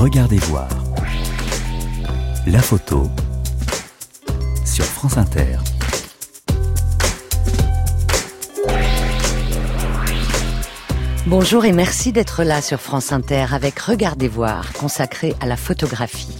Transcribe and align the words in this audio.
Regardez 0.00 0.38
voir. 0.38 0.68
La 2.46 2.60
photo 2.60 3.10
sur 4.64 4.84
France 4.84 5.18
Inter. 5.18 5.58
Bonjour 11.26 11.64
et 11.64 11.72
merci 11.72 12.12
d'être 12.12 12.44
là 12.44 12.62
sur 12.62 12.80
France 12.80 13.10
Inter 13.10 13.46
avec 13.50 13.80
Regardez 13.80 14.28
voir, 14.28 14.72
consacré 14.74 15.34
à 15.40 15.46
la 15.46 15.56
photographie. 15.56 16.38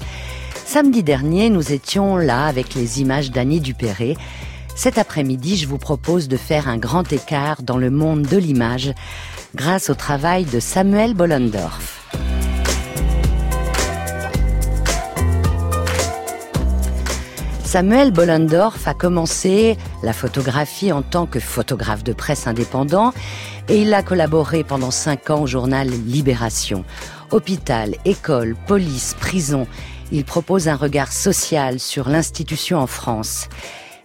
Samedi 0.65 1.03
dernier, 1.03 1.51
nous 1.51 1.73
étions 1.73 2.17
là 2.17 2.47
avec 2.47 2.77
les 2.77 3.01
images 3.01 3.33
d'Annie 3.33 3.61
Dupéré. 3.61 4.17
Cet 4.77 4.99
après-midi, 4.99 5.57
je 5.57 5.67
vous 5.67 5.79
propose 5.79 6.29
de 6.29 6.37
faire 6.37 6.69
un 6.69 6.79
grand 6.79 7.13
écart 7.13 7.65
dans 7.65 7.77
le 7.77 7.91
monde 7.91 8.23
de 8.23 8.37
l'image 8.37 8.93
grâce 9.57 9.91
au 9.91 9.95
travail 9.95 10.45
de 10.45 10.61
Samuel 10.61 11.15
Bollendorf. 11.15 11.98
Samuel 17.69 18.13
Bollendorf 18.13 18.89
a 18.89 18.95
commencé 18.95 19.77
la 20.03 20.15
photographie 20.15 20.91
en 20.91 21.03
tant 21.03 21.27
que 21.27 21.39
photographe 21.39 22.03
de 22.03 22.15
presse 22.15 22.47
indépendant 22.47 23.13
et 23.69 23.83
il 23.83 23.93
a 23.93 24.03
collaboré 24.03 24.65
pendant 24.65 24.91
cinq 24.91 25.29
ans 25.29 25.43
au 25.43 25.47
journal 25.47 25.87
Libération. 25.87 26.87
Hôpital, 27.31 27.95
école, 28.07 28.57
police, 28.67 29.15
prison, 29.21 29.67
il 30.13 30.25
propose 30.25 30.67
un 30.67 30.77
regard 30.77 31.13
social 31.13 31.79
sur 31.79 32.09
l'institution 32.09 32.79
en 32.79 32.87
France. 32.87 33.51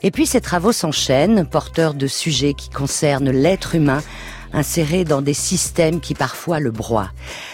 Et 0.01 0.11
puis 0.11 0.25
ses 0.25 0.41
travaux 0.41 0.73
s'enchaînent, 0.73 1.45
porteurs 1.45 1.93
de 1.93 2.07
sujets 2.07 2.55
qui 2.55 2.69
concernent 2.69 3.31
l'être 3.31 3.75
humain, 3.75 4.03
inséré 4.53 5.03
dans 5.03 5.21
des 5.21 5.33
systèmes 5.33 5.99
qui 5.99 6.13
parfois 6.13 6.59
le 6.59 6.71
broient. 6.71 7.11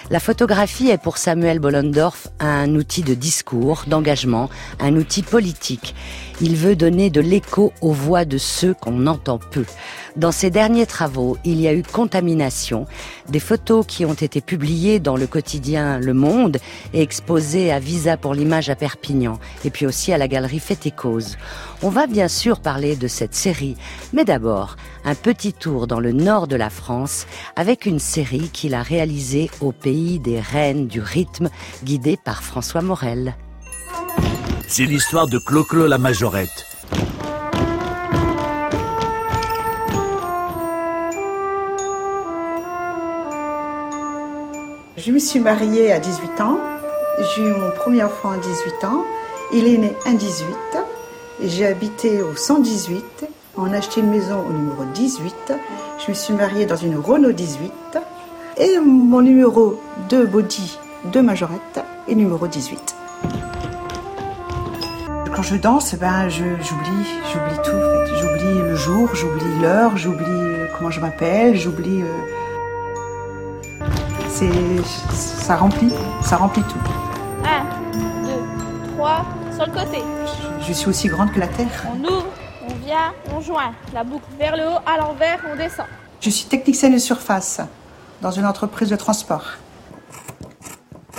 La 0.09 0.19
photographie 0.19 0.89
est 0.89 1.01
pour 1.01 1.17
Samuel 1.17 1.59
Bollendorf 1.59 2.27
un 2.39 2.75
outil 2.75 3.01
de 3.01 3.13
discours, 3.13 3.83
d'engagement, 3.87 4.49
un 4.79 4.95
outil 4.95 5.23
politique. 5.23 5.95
Il 6.41 6.55
veut 6.55 6.75
donner 6.75 7.09
de 7.09 7.21
l'écho 7.21 7.73
aux 7.81 7.91
voix 7.91 8.25
de 8.25 8.37
ceux 8.37 8.73
qu'on 8.73 9.07
entend 9.07 9.39
peu. 9.39 9.65
Dans 10.15 10.31
ses 10.31 10.49
derniers 10.49 10.85
travaux, 10.85 11.37
il 11.45 11.61
y 11.61 11.67
a 11.67 11.73
eu 11.73 11.83
contamination, 11.83 12.85
des 13.29 13.39
photos 13.39 13.85
qui 13.85 14.05
ont 14.05 14.13
été 14.13 14.41
publiées 14.41 14.99
dans 14.99 15.15
le 15.15 15.27
quotidien 15.27 15.99
Le 15.99 16.13
Monde 16.13 16.57
et 16.93 17.01
exposées 17.01 17.71
à 17.71 17.79
Visa 17.79 18.17
pour 18.17 18.33
l'image 18.33 18.69
à 18.69 18.75
Perpignan, 18.75 19.37
et 19.63 19.69
puis 19.69 19.85
aussi 19.85 20.11
à 20.11 20.17
la 20.17 20.27
galerie 20.27 20.59
Fête 20.59 20.85
et 20.85 20.91
Cause. 20.91 21.37
On 21.83 21.89
va 21.89 22.07
bien 22.07 22.27
sûr 22.27 22.59
parler 22.59 22.95
de 22.95 23.07
cette 23.07 23.35
série, 23.35 23.77
mais 24.13 24.25
d'abord, 24.25 24.77
un 25.05 25.15
petit 25.15 25.53
tour 25.53 25.87
dans 25.87 25.99
le 25.99 26.11
nord 26.11 26.47
de 26.47 26.55
la 26.55 26.69
France 26.69 26.88
avec 27.55 27.85
une 27.85 27.99
série 27.99 28.49
qu'il 28.49 28.73
a 28.73 28.81
réalisée 28.81 29.49
au 29.61 29.71
pays 29.71 30.19
des 30.19 30.39
reines 30.39 30.87
du 30.87 31.01
rythme, 31.01 31.49
guidée 31.83 32.17
par 32.17 32.43
François 32.43 32.81
Morel. 32.81 33.35
C'est 34.67 34.85
l'histoire 34.85 35.27
de 35.27 35.37
Clo-Clo 35.37 35.87
la 35.87 35.97
Majorette. 35.97 36.65
Je 44.97 45.11
me 45.11 45.19
suis 45.19 45.39
mariée 45.39 45.91
à 45.91 45.99
18 45.99 46.41
ans. 46.41 46.59
J'ai 47.19 47.41
eu 47.41 47.51
mon 47.51 47.71
premier 47.71 48.03
enfant 48.03 48.31
à 48.31 48.37
18 48.37 48.83
ans. 48.85 49.03
Il 49.53 49.67
est 49.67 49.77
né 49.77 49.93
en 50.05 50.13
18. 50.13 50.45
J'ai 51.43 51.65
habité 51.65 52.21
au 52.21 52.35
118. 52.35 53.25
On 53.57 53.73
a 53.73 53.77
acheté 53.77 54.01
une 54.01 54.09
maison 54.09 54.43
au 54.47 54.53
numéro 54.53 54.83
18. 54.93 55.53
Je 56.05 56.11
me 56.11 56.15
suis 56.15 56.33
mariée 56.33 56.65
dans 56.65 56.75
une 56.75 56.97
Renault 56.97 57.31
18. 57.31 57.71
Et 58.57 58.79
mon 58.79 59.21
numéro 59.21 59.79
de 60.09 60.25
body 60.25 60.77
de 61.11 61.21
majorette 61.21 61.83
est 62.07 62.15
numéro 62.15 62.47
18 62.47 62.95
quand 65.39 65.43
je 65.43 65.55
danse, 65.55 65.95
ben, 65.95 66.27
j'oublie, 66.27 67.07
j'oublie 67.31 67.61
tout. 67.63 67.71
En 67.71 68.05
fait. 68.05 68.15
J'oublie 68.19 68.59
le 68.59 68.75
jour, 68.75 69.07
j'oublie 69.15 69.59
l'heure, 69.61 69.95
j'oublie 69.95 70.25
euh, 70.27 70.67
comment 70.77 70.91
je 70.91 70.99
m'appelle, 70.99 71.55
j'oublie. 71.55 72.01
Euh... 72.01 73.85
C'est, 74.27 74.51
ça 75.13 75.55
remplit, 75.55 75.93
ça 76.21 76.35
remplit 76.35 76.63
tout. 76.63 76.79
1, 77.45 77.97
2, 78.25 78.33
3, 78.97 79.25
sur 79.55 79.65
le 79.65 79.71
côté. 79.71 80.03
Je, 80.59 80.67
je, 80.67 80.73
suis 80.73 80.89
aussi 80.89 81.07
grande 81.07 81.31
que 81.31 81.39
la 81.39 81.47
terre. 81.47 81.85
On 81.87 82.03
ouvre, 82.03 82.18
on 83.31 83.41
joint. 83.41 83.73
La 83.93 84.03
boucle 84.03 84.25
vers 84.37 84.55
le 84.55 84.63
haut, 84.63 84.79
à 84.85 84.97
l'envers, 84.97 85.39
on 85.51 85.55
descend. 85.55 85.85
Je 86.21 86.29
suis 86.29 86.45
technicienne 86.45 86.93
de 86.93 86.99
surface 86.99 87.61
dans 88.21 88.31
une 88.31 88.45
entreprise 88.45 88.89
de 88.89 88.95
transport. 88.95 89.53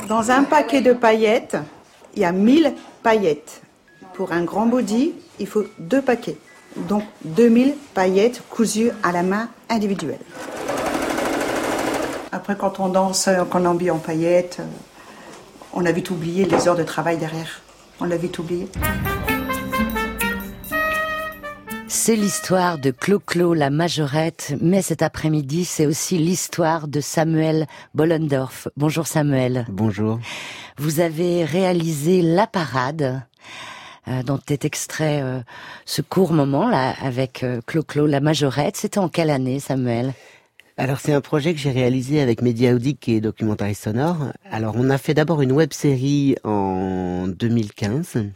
Dans 0.08 0.30
un 0.30 0.44
paquet 0.44 0.80
de 0.80 0.92
paillettes, 0.92 1.56
il 2.14 2.22
y 2.22 2.24
a 2.24 2.32
1000 2.32 2.74
paillettes. 3.02 3.62
Pour 4.14 4.32
un 4.32 4.42
grand 4.42 4.66
body, 4.66 5.14
il 5.38 5.46
faut 5.46 5.64
deux 5.78 6.02
paquets. 6.02 6.36
Donc 6.76 7.04
2000 7.24 7.74
paillettes 7.94 8.42
cousues 8.50 8.90
à 9.02 9.12
la 9.12 9.22
main 9.22 9.48
individuelle. 9.68 10.20
Après, 12.32 12.56
quand 12.56 12.80
on 12.80 12.88
danse, 12.88 13.28
qu'on 13.50 13.64
habille 13.64 13.90
en 13.90 13.98
paillettes, 13.98 14.60
on 15.72 15.84
a 15.84 15.92
vite 15.92 16.10
oublié 16.10 16.44
les 16.44 16.68
heures 16.68 16.76
de 16.76 16.84
travail 16.84 17.16
derrière. 17.16 17.62
On 18.00 18.04
l'a 18.04 18.16
vite 18.16 18.38
oublié. 18.38 18.68
C'est 21.92 22.14
l'histoire 22.14 22.78
de 22.78 22.92
Clo-Clo 22.92 23.52
la 23.52 23.68
majorette, 23.68 24.54
mais 24.60 24.80
cet 24.80 25.02
après-midi, 25.02 25.64
c'est 25.64 25.86
aussi 25.86 26.18
l'histoire 26.18 26.86
de 26.86 27.00
Samuel 27.00 27.66
Bollendorf. 27.96 28.68
Bonjour 28.76 29.08
Samuel. 29.08 29.66
Bonjour. 29.68 30.20
Vous 30.78 31.00
avez 31.00 31.44
réalisé 31.44 32.22
La 32.22 32.46
Parade, 32.46 33.22
euh, 34.06 34.22
dont 34.22 34.38
est 34.48 34.64
extrait 34.64 35.20
euh, 35.20 35.40
ce 35.84 36.00
court 36.00 36.32
moment 36.32 36.70
là 36.70 36.94
avec 37.02 37.42
euh, 37.42 37.60
Clo-Clo 37.66 38.06
la 38.06 38.20
majorette. 38.20 38.76
C'était 38.76 38.98
en 38.98 39.08
quelle 39.08 39.28
année, 39.28 39.58
Samuel? 39.58 40.12
Alors 40.76 41.00
c'est 41.00 41.12
un 41.12 41.20
projet 41.20 41.54
que 41.54 41.60
j'ai 41.60 41.72
réalisé 41.72 42.20
avec 42.20 42.40
Media 42.40 42.72
qui 43.00 43.16
est 43.16 43.20
documentariste 43.20 43.82
sonore. 43.82 44.32
Alors 44.48 44.76
on 44.78 44.90
a 44.90 44.96
fait 44.96 45.12
d'abord 45.12 45.42
une 45.42 45.52
web 45.52 45.72
série 45.72 46.36
en 46.44 47.26
2015 47.26 48.30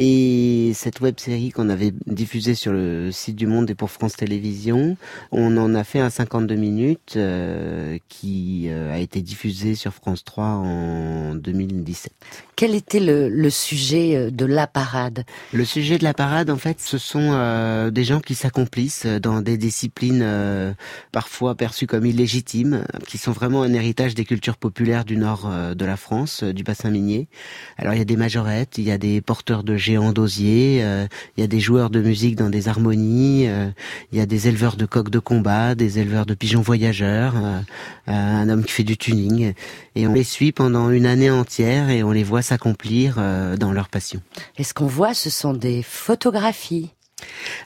et 0.00 0.70
cette 0.74 1.00
web 1.00 1.18
série 1.18 1.50
qu'on 1.50 1.68
avait 1.68 1.92
diffusée 2.06 2.54
sur 2.54 2.72
le 2.72 3.10
site 3.10 3.34
du 3.34 3.48
Monde 3.48 3.68
et 3.68 3.74
pour 3.74 3.90
France 3.90 4.14
Télévisions, 4.14 4.96
on 5.32 5.56
en 5.56 5.74
a 5.74 5.82
fait 5.82 5.98
un 5.98 6.08
52 6.08 6.54
minutes 6.54 7.14
euh, 7.16 7.98
qui 8.08 8.66
euh, 8.68 8.94
a 8.94 8.98
été 8.98 9.22
diffusé 9.22 9.74
sur 9.74 9.92
France 9.92 10.22
3 10.24 10.44
en 10.44 11.34
2017. 11.34 12.12
Quel 12.58 12.74
était 12.74 12.98
le, 12.98 13.28
le, 13.28 13.50
sujet 13.50 14.16
euh, 14.16 14.30
de 14.32 14.44
la 14.44 14.66
parade? 14.66 15.24
Le 15.52 15.64
sujet 15.64 15.96
de 15.96 16.02
la 16.02 16.12
parade, 16.12 16.50
en 16.50 16.56
fait, 16.56 16.80
ce 16.80 16.98
sont 16.98 17.30
euh, 17.30 17.92
des 17.92 18.02
gens 18.02 18.18
qui 18.18 18.34
s'accomplissent 18.34 19.06
dans 19.06 19.42
des 19.42 19.56
disciplines 19.56 20.22
euh, 20.24 20.72
parfois 21.12 21.54
perçues 21.54 21.86
comme 21.86 22.04
illégitimes, 22.04 22.84
qui 23.06 23.16
sont 23.16 23.30
vraiment 23.30 23.62
un 23.62 23.72
héritage 23.72 24.16
des 24.16 24.24
cultures 24.24 24.56
populaires 24.56 25.04
du 25.04 25.16
nord 25.16 25.48
de 25.76 25.84
la 25.84 25.96
France, 25.96 26.42
du 26.42 26.64
bassin 26.64 26.90
minier. 26.90 27.28
Alors 27.76 27.94
il 27.94 27.98
y 27.98 28.02
a 28.02 28.04
des 28.04 28.16
majorettes, 28.16 28.76
il 28.76 28.88
y 28.88 28.90
a 28.90 28.98
des 28.98 29.20
porteurs 29.20 29.62
de 29.62 29.76
géants 29.88 30.12
d'osier, 30.12 30.80
euh, 30.82 31.06
il 31.36 31.40
y 31.40 31.44
a 31.44 31.46
des 31.46 31.60
joueurs 31.60 31.88
de 31.88 32.00
musique 32.00 32.36
dans 32.36 32.50
des 32.50 32.68
harmonies, 32.68 33.48
euh, 33.48 33.70
il 34.12 34.18
y 34.18 34.20
a 34.20 34.26
des 34.26 34.46
éleveurs 34.46 34.76
de 34.76 34.84
coqs 34.84 35.08
de 35.08 35.18
combat, 35.18 35.74
des 35.74 35.98
éleveurs 35.98 36.26
de 36.26 36.34
pigeons 36.34 36.60
voyageurs, 36.60 37.34
euh, 37.36 37.60
un 38.06 38.48
homme 38.50 38.64
qui 38.64 38.72
fait 38.72 38.84
du 38.84 38.98
tuning. 38.98 39.54
Et 39.94 40.06
on 40.06 40.12
les 40.12 40.24
suit 40.24 40.52
pendant 40.52 40.90
une 40.90 41.06
année 41.06 41.30
entière 41.30 41.88
et 41.88 42.02
on 42.02 42.12
les 42.12 42.22
voit 42.22 42.42
s'accomplir 42.42 43.16
dans 43.58 43.72
leur 43.72 43.88
passion. 43.88 44.20
Et 44.58 44.64
ce 44.64 44.74
qu'on 44.74 44.86
voit, 44.86 45.14
ce 45.14 45.30
sont 45.30 45.54
des 45.54 45.82
photographies. 45.82 46.92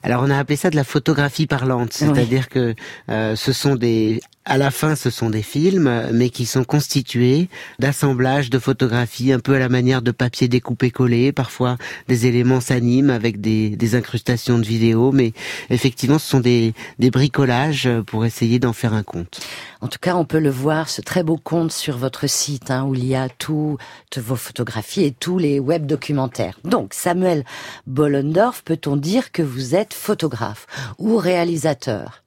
Alors 0.03 0.23
on 0.23 0.31
a 0.31 0.39
appelé 0.39 0.57
ça 0.57 0.71
de 0.71 0.77
la 0.77 0.85
photographie 0.85 1.47
parlante, 1.47 1.93
c'est-à-dire 1.93 2.49
que 2.49 2.75
euh, 3.09 3.37
ce 3.37 3.53
sont 3.53 3.75
des 3.75 4.21
à 4.45 4.59
la 4.59 4.71
fin, 4.71 4.97
ce 4.97 5.11
sont 5.11 5.31
des 5.31 5.43
films, 5.43 6.09
mais 6.13 6.29
qui 6.29 6.47
sont 6.47 6.65
constitués 6.65 7.49
d'assemblages 7.79 8.51
de 8.51 8.59
photographies, 8.59 9.33
un 9.33 9.39
peu 9.39 9.55
à 9.55 9.59
la 9.59 9.69
manière 9.69 10.03
de 10.03 10.11
papier 10.11 10.49
découpé-collé. 10.49 11.33
Parfois, 11.33 11.77
des 12.09 12.27
éléments 12.27 12.61
s'animent 12.61 13.11
avec 13.11 13.41
des, 13.41 13.95
incrustations 13.95 14.59
de 14.59 14.65
vidéos, 14.65 15.13
mais 15.13 15.33
effectivement, 15.71 16.19
ce 16.19 16.29
sont 16.29 16.41
des, 16.41 16.73
des 16.99 17.11
bricolages 17.11 17.89
pour 18.07 18.25
essayer 18.25 18.59
d'en 18.59 18.73
faire 18.73 18.95
un 18.95 19.03
conte. 19.03 19.41
En 19.81 19.89
tout 19.89 19.99
cas, 20.01 20.17
on 20.17 20.25
peut 20.25 20.39
le 20.39 20.51
voir, 20.51 20.89
ce 20.89 21.03
très 21.03 21.23
beau 21.23 21.37
conte 21.37 21.73
sur 21.73 21.99
votre 21.99 22.27
site, 22.29 22.71
hein, 22.71 22.85
où 22.85 22.95
il 22.95 23.05
y 23.05 23.15
a 23.15 23.29
toutes 23.29 23.79
vos 24.17 24.37
photographies 24.37 25.05
et 25.05 25.13
tous 25.13 25.39
les 25.39 25.61
web 25.61 25.87
documentaires. 25.87 26.59
Donc, 26.65 26.95
Samuel 26.95 27.45
Bollendorf, 27.87 28.63
peut-on 28.63 28.97
dire 28.97 29.31
que 29.31 29.43
vous 29.43 29.75
êtes 29.75 29.93
photographe 29.93 30.67
ou 30.99 31.17
réalisateur? 31.17 32.23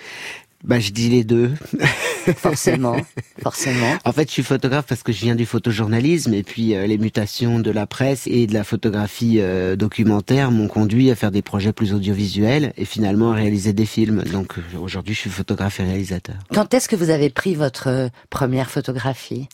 Bah, 0.66 0.80
je 0.80 0.92
dis 0.92 1.10
les 1.10 1.24
deux. 1.24 1.52
forcément, 2.38 2.98
forcément. 3.42 3.98
En 4.04 4.12
fait, 4.12 4.28
je 4.28 4.34
suis 4.34 4.44
photographe 4.44 4.86
parce 4.88 5.04
que 5.04 5.12
je 5.12 5.22
viens 5.22 5.36
du 5.36 5.46
photojournalisme 5.46 6.34
et 6.34 6.44
puis 6.44 6.76
euh, 6.76 6.88
les 6.88 6.98
mutations 6.98 7.60
de 7.60 7.72
la 7.72 7.86
presse 7.86 8.28
et 8.28 8.48
de 8.48 8.54
la 8.54 8.64
photographie 8.64 9.38
euh, 9.40 9.76
documentaire 9.76 10.52
m'ont 10.52 10.68
conduit 10.68 11.12
à 11.12 11.16
faire 11.16 11.32
des 11.32 11.44
projets 11.44 11.72
plus 11.72 11.94
audiovisuels 11.94 12.74
et 12.78 12.86
finalement 12.86 13.32
à 13.32 13.36
réaliser 13.36 13.74
des 13.74 13.86
films. 13.86 14.24
Donc 14.24 14.58
euh, 14.58 14.78
aujourd'hui, 14.80 15.14
je 15.14 15.20
suis 15.20 15.30
photographe 15.30 15.80
et 15.80 15.84
réalisateur. 15.84 16.36
Quand 16.54 16.74
est-ce 16.74 16.90
que 16.90 16.96
vous 16.96 17.12
avez 17.12 17.30
pris 17.30 17.54
votre 17.54 18.10
première 18.30 18.72
photographie? 18.72 19.48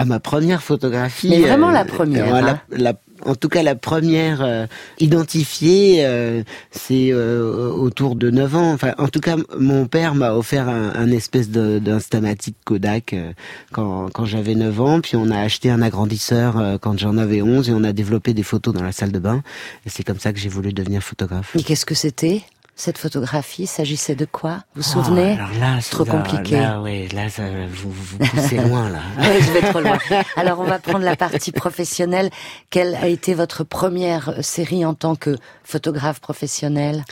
À 0.00 0.04
ma 0.06 0.18
première 0.18 0.62
photographie. 0.62 1.28
Mais 1.28 1.40
vraiment 1.40 1.70
la 1.70 1.84
première. 1.84 2.34
euh, 2.34 2.38
hein. 2.42 2.60
la- 2.70 2.94
en 3.26 3.34
tout 3.34 3.50
cas, 3.50 3.62
la 3.62 3.74
première 3.74 4.40
euh, 4.40 4.66
identifiée, 4.98 6.06
euh, 6.06 6.42
c'est 6.70 7.10
euh, 7.12 7.68
autour 7.70 8.16
de 8.16 8.30
9 8.30 8.56
ans. 8.56 8.72
Enfin, 8.72 8.94
en 8.96 9.08
tout 9.08 9.20
cas, 9.20 9.36
mon 9.58 9.86
père 9.86 10.14
m'a 10.14 10.32
offert 10.32 10.68
un, 10.70 10.92
un 10.94 11.10
espèce 11.10 11.50
d'instamatique 11.50 12.56
Kodak 12.64 13.12
euh, 13.12 13.32
quand, 13.72 14.08
quand 14.14 14.24
j'avais 14.24 14.54
9 14.54 14.80
ans. 14.80 15.00
Puis 15.02 15.16
on 15.16 15.30
a 15.30 15.38
acheté 15.38 15.68
un 15.70 15.82
agrandisseur 15.82 16.58
euh, 16.58 16.78
quand 16.78 16.98
j'en 16.98 17.18
avais 17.18 17.42
11 17.42 17.68
et 17.68 17.72
on 17.74 17.84
a 17.84 17.92
développé 17.92 18.32
des 18.32 18.42
photos 18.42 18.72
dans 18.72 18.82
la 18.82 18.92
salle 18.92 19.12
de 19.12 19.18
bain. 19.18 19.42
Et 19.84 19.90
c'est 19.90 20.02
comme 20.02 20.18
ça 20.18 20.32
que 20.32 20.38
j'ai 20.38 20.48
voulu 20.48 20.72
devenir 20.72 21.02
photographe. 21.02 21.54
Et 21.58 21.62
qu'est-ce 21.62 21.84
que 21.84 21.94
c'était? 21.94 22.42
Cette 22.80 22.98
photographie 22.98 23.66
S'agissait 23.66 24.14
de 24.14 24.24
quoi? 24.24 24.64
Vous 24.74 24.82
vous 24.82 24.82
souvenez? 24.82 25.36
Oh, 25.38 25.42
alors 25.44 25.58
là, 25.60 25.80
c'est- 25.80 25.90
Trop 25.90 26.04
là, 26.04 26.12
compliqué. 26.12 26.56
Là, 26.60 26.80
ouais, 26.80 27.08
là, 27.12 27.28
ça, 27.28 27.42
vous, 27.70 27.90
vous 27.92 28.18
poussez 28.18 28.56
loin, 28.56 28.88
là. 28.90 29.00
Ouais, 29.18 29.40
je 29.40 29.52
vais 29.52 29.60
trop 29.60 29.80
loin. 29.80 29.98
Alors 30.36 30.60
on 30.60 30.64
va 30.64 30.78
prendre 30.78 31.04
la 31.04 31.16
partie 31.16 31.52
professionnelle. 31.52 32.30
Quelle 32.70 32.94
a 32.96 33.06
été 33.08 33.34
votre 33.34 33.64
première 33.64 34.34
série 34.42 34.84
en 34.84 34.94
tant 34.94 35.14
que 35.14 35.36
photographe 35.62 36.20
professionnel? 36.20 37.04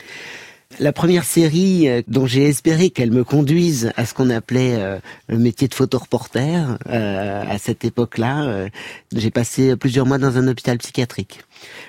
La 0.79 0.93
première 0.93 1.23
série 1.23 1.89
euh, 1.89 2.03
dont 2.07 2.27
j'ai 2.27 2.43
espéré 2.43 2.91
qu'elle 2.91 3.09
me 3.11 3.23
conduise 3.23 3.91
à 3.97 4.05
ce 4.05 4.13
qu'on 4.13 4.29
appelait 4.29 4.75
euh, 4.75 4.99
le 5.27 5.39
métier 5.39 5.67
de 5.67 5.73
photoreporter, 5.73 6.63
euh, 6.87 7.43
à 7.49 7.57
cette 7.57 7.83
époque-là, 7.85 8.43
euh, 8.43 8.69
j'ai 9.15 9.31
passé 9.31 9.75
plusieurs 9.75 10.05
mois 10.05 10.19
dans 10.19 10.37
un 10.37 10.47
hôpital 10.47 10.77
psychiatrique 10.77 11.41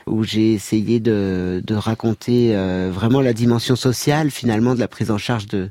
où 0.07 0.25
j'ai 0.25 0.53
essayé 0.53 1.01
de, 1.01 1.63
de 1.65 1.75
raconter 1.75 2.55
euh, 2.55 2.91
vraiment 2.93 3.21
la 3.21 3.33
dimension 3.33 3.77
sociale 3.77 4.31
finalement 4.31 4.75
de 4.75 4.81
la 4.81 4.89
prise 4.89 5.11
en 5.11 5.19
charge 5.19 5.47
de, 5.47 5.71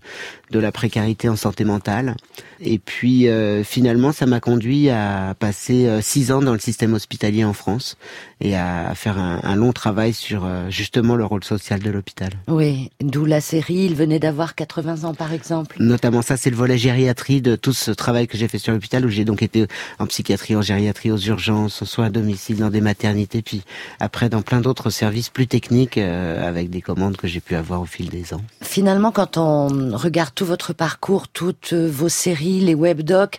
de 0.51 0.59
la 0.59 0.71
précarité 0.71 1.29
en 1.29 1.35
santé 1.35 1.63
mentale. 1.63 2.15
Et 2.61 2.79
puis 2.79 3.27
euh, 3.27 3.63
finalement, 3.63 4.11
ça 4.11 4.25
m'a 4.25 4.39
conduit 4.39 4.89
à 4.89 5.35
passer 5.39 5.87
euh, 5.87 6.01
six 6.01 6.31
ans 6.31 6.41
dans 6.41 6.53
le 6.53 6.59
système 6.59 6.93
hospitalier 6.93 7.43
en 7.43 7.53
France 7.53 7.97
et 8.41 8.55
à, 8.55 8.89
à 8.89 8.95
faire 8.95 9.17
un, 9.17 9.39
un 9.43 9.55
long 9.55 9.71
travail 9.71 10.13
sur 10.13 10.45
euh, 10.45 10.69
justement 10.69 11.15
le 11.15 11.25
rôle 11.25 11.43
social 11.43 11.79
de 11.79 11.89
l'hôpital. 11.89 12.31
Oui, 12.47 12.91
d'où 13.01 13.25
la 13.25 13.41
série. 13.41 13.85
Il 13.85 13.95
venait 13.95 14.19
d'avoir 14.19 14.55
80 14.55 15.03
ans 15.03 15.13
par 15.13 15.33
exemple. 15.33 15.77
Notamment 15.79 16.21
ça, 16.21 16.37
c'est 16.37 16.49
le 16.49 16.55
volet 16.55 16.77
gériatrie 16.77 17.41
de 17.41 17.55
tout 17.55 17.73
ce 17.73 17.91
travail 17.91 18.27
que 18.27 18.37
j'ai 18.37 18.47
fait 18.47 18.57
sur 18.57 18.73
l'hôpital, 18.73 19.05
où 19.05 19.09
j'ai 19.09 19.25
donc 19.25 19.41
été 19.41 19.67
en 19.99 20.07
psychiatrie, 20.07 20.55
en 20.55 20.61
gériatrie, 20.61 21.11
aux 21.11 21.17
urgences, 21.17 21.81
aux 21.81 21.85
soins 21.85 22.05
à 22.05 22.09
domicile, 22.09 22.57
dans 22.57 22.69
des 22.69 22.81
maternités, 22.81 23.41
puis 23.41 23.63
après 23.99 24.29
dans 24.29 24.41
plein 24.41 24.61
d'autres 24.61 24.89
services 24.89 25.29
plus 25.29 25.47
techniques, 25.47 25.97
euh, 25.97 26.47
avec 26.47 26.69
des 26.69 26.81
commandes 26.81 27.17
que 27.17 27.27
j'ai 27.27 27.39
pu 27.39 27.55
avoir 27.55 27.81
au 27.81 27.85
fil 27.85 28.09
des 28.09 28.33
ans. 28.33 28.41
Finalement, 28.61 29.11
quand 29.11 29.37
on 29.37 29.95
regarde 29.97 30.33
tout 30.33 30.45
votre 30.45 30.73
parcours, 30.73 31.27
toutes 31.27 31.73
vos 31.73 32.09
séries, 32.09 32.59
les 32.59 32.75
webdocs, 32.75 33.37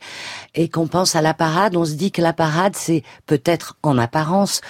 et 0.55 0.69
qu'on 0.69 0.87
pense 0.87 1.17
à 1.17 1.23
la 1.23 1.35
parade, 1.35 1.76
on 1.76 1.85
se 1.85 1.93
dit 1.93 2.12
que 2.12 2.23
la 2.23 2.32
parade, 2.32 2.75
c'est 2.76 3.02
peut-être 3.26 3.76
en 3.82 3.99
apparence 3.99 4.61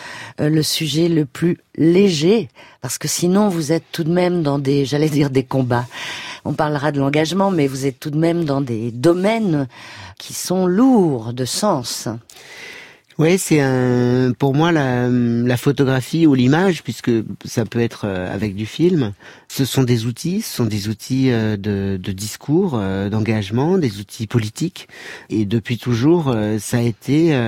euh, 0.40 0.48
le 0.48 0.62
sujet 0.62 1.08
le 1.08 1.24
plus 1.24 1.58
léger, 1.76 2.48
parce 2.80 2.98
que 2.98 3.08
sinon 3.08 3.48
vous 3.48 3.72
êtes 3.72 3.84
tout 3.92 4.04
de 4.04 4.12
même 4.12 4.42
dans 4.42 4.58
des, 4.58 4.84
j'allais 4.84 5.08
dire 5.08 5.30
des 5.30 5.44
combats. 5.44 5.86
On 6.44 6.54
parlera 6.54 6.92
de 6.92 7.00
l'engagement, 7.00 7.50
mais 7.50 7.66
vous 7.66 7.86
êtes 7.86 8.00
tout 8.00 8.10
de 8.10 8.18
même 8.18 8.44
dans 8.44 8.60
des 8.60 8.90
domaines 8.90 9.68
qui 10.18 10.32
sont 10.32 10.66
lourds 10.66 11.32
de 11.32 11.44
sens. 11.44 12.08
Oui, 13.20 13.38
c'est 13.38 13.60
un, 13.60 14.32
pour 14.32 14.54
moi 14.54 14.72
la, 14.72 15.06
la 15.06 15.56
photographie 15.58 16.26
ou 16.26 16.32
l'image, 16.32 16.82
puisque 16.82 17.10
ça 17.44 17.66
peut 17.66 17.80
être 17.80 18.06
euh, 18.06 18.34
avec 18.34 18.54
du 18.54 18.64
film. 18.64 19.12
Ce 19.46 19.66
sont 19.66 19.82
des 19.82 20.06
outils, 20.06 20.40
ce 20.40 20.56
sont 20.56 20.64
des 20.64 20.88
outils 20.88 21.30
euh, 21.30 21.58
de, 21.58 22.00
de 22.02 22.12
discours, 22.12 22.78
euh, 22.80 23.10
d'engagement, 23.10 23.76
des 23.76 24.00
outils 24.00 24.26
politiques. 24.26 24.88
Et 25.28 25.44
depuis 25.44 25.76
toujours, 25.76 26.34
ça 26.58 26.78
a 26.78 26.80
été 26.80 27.38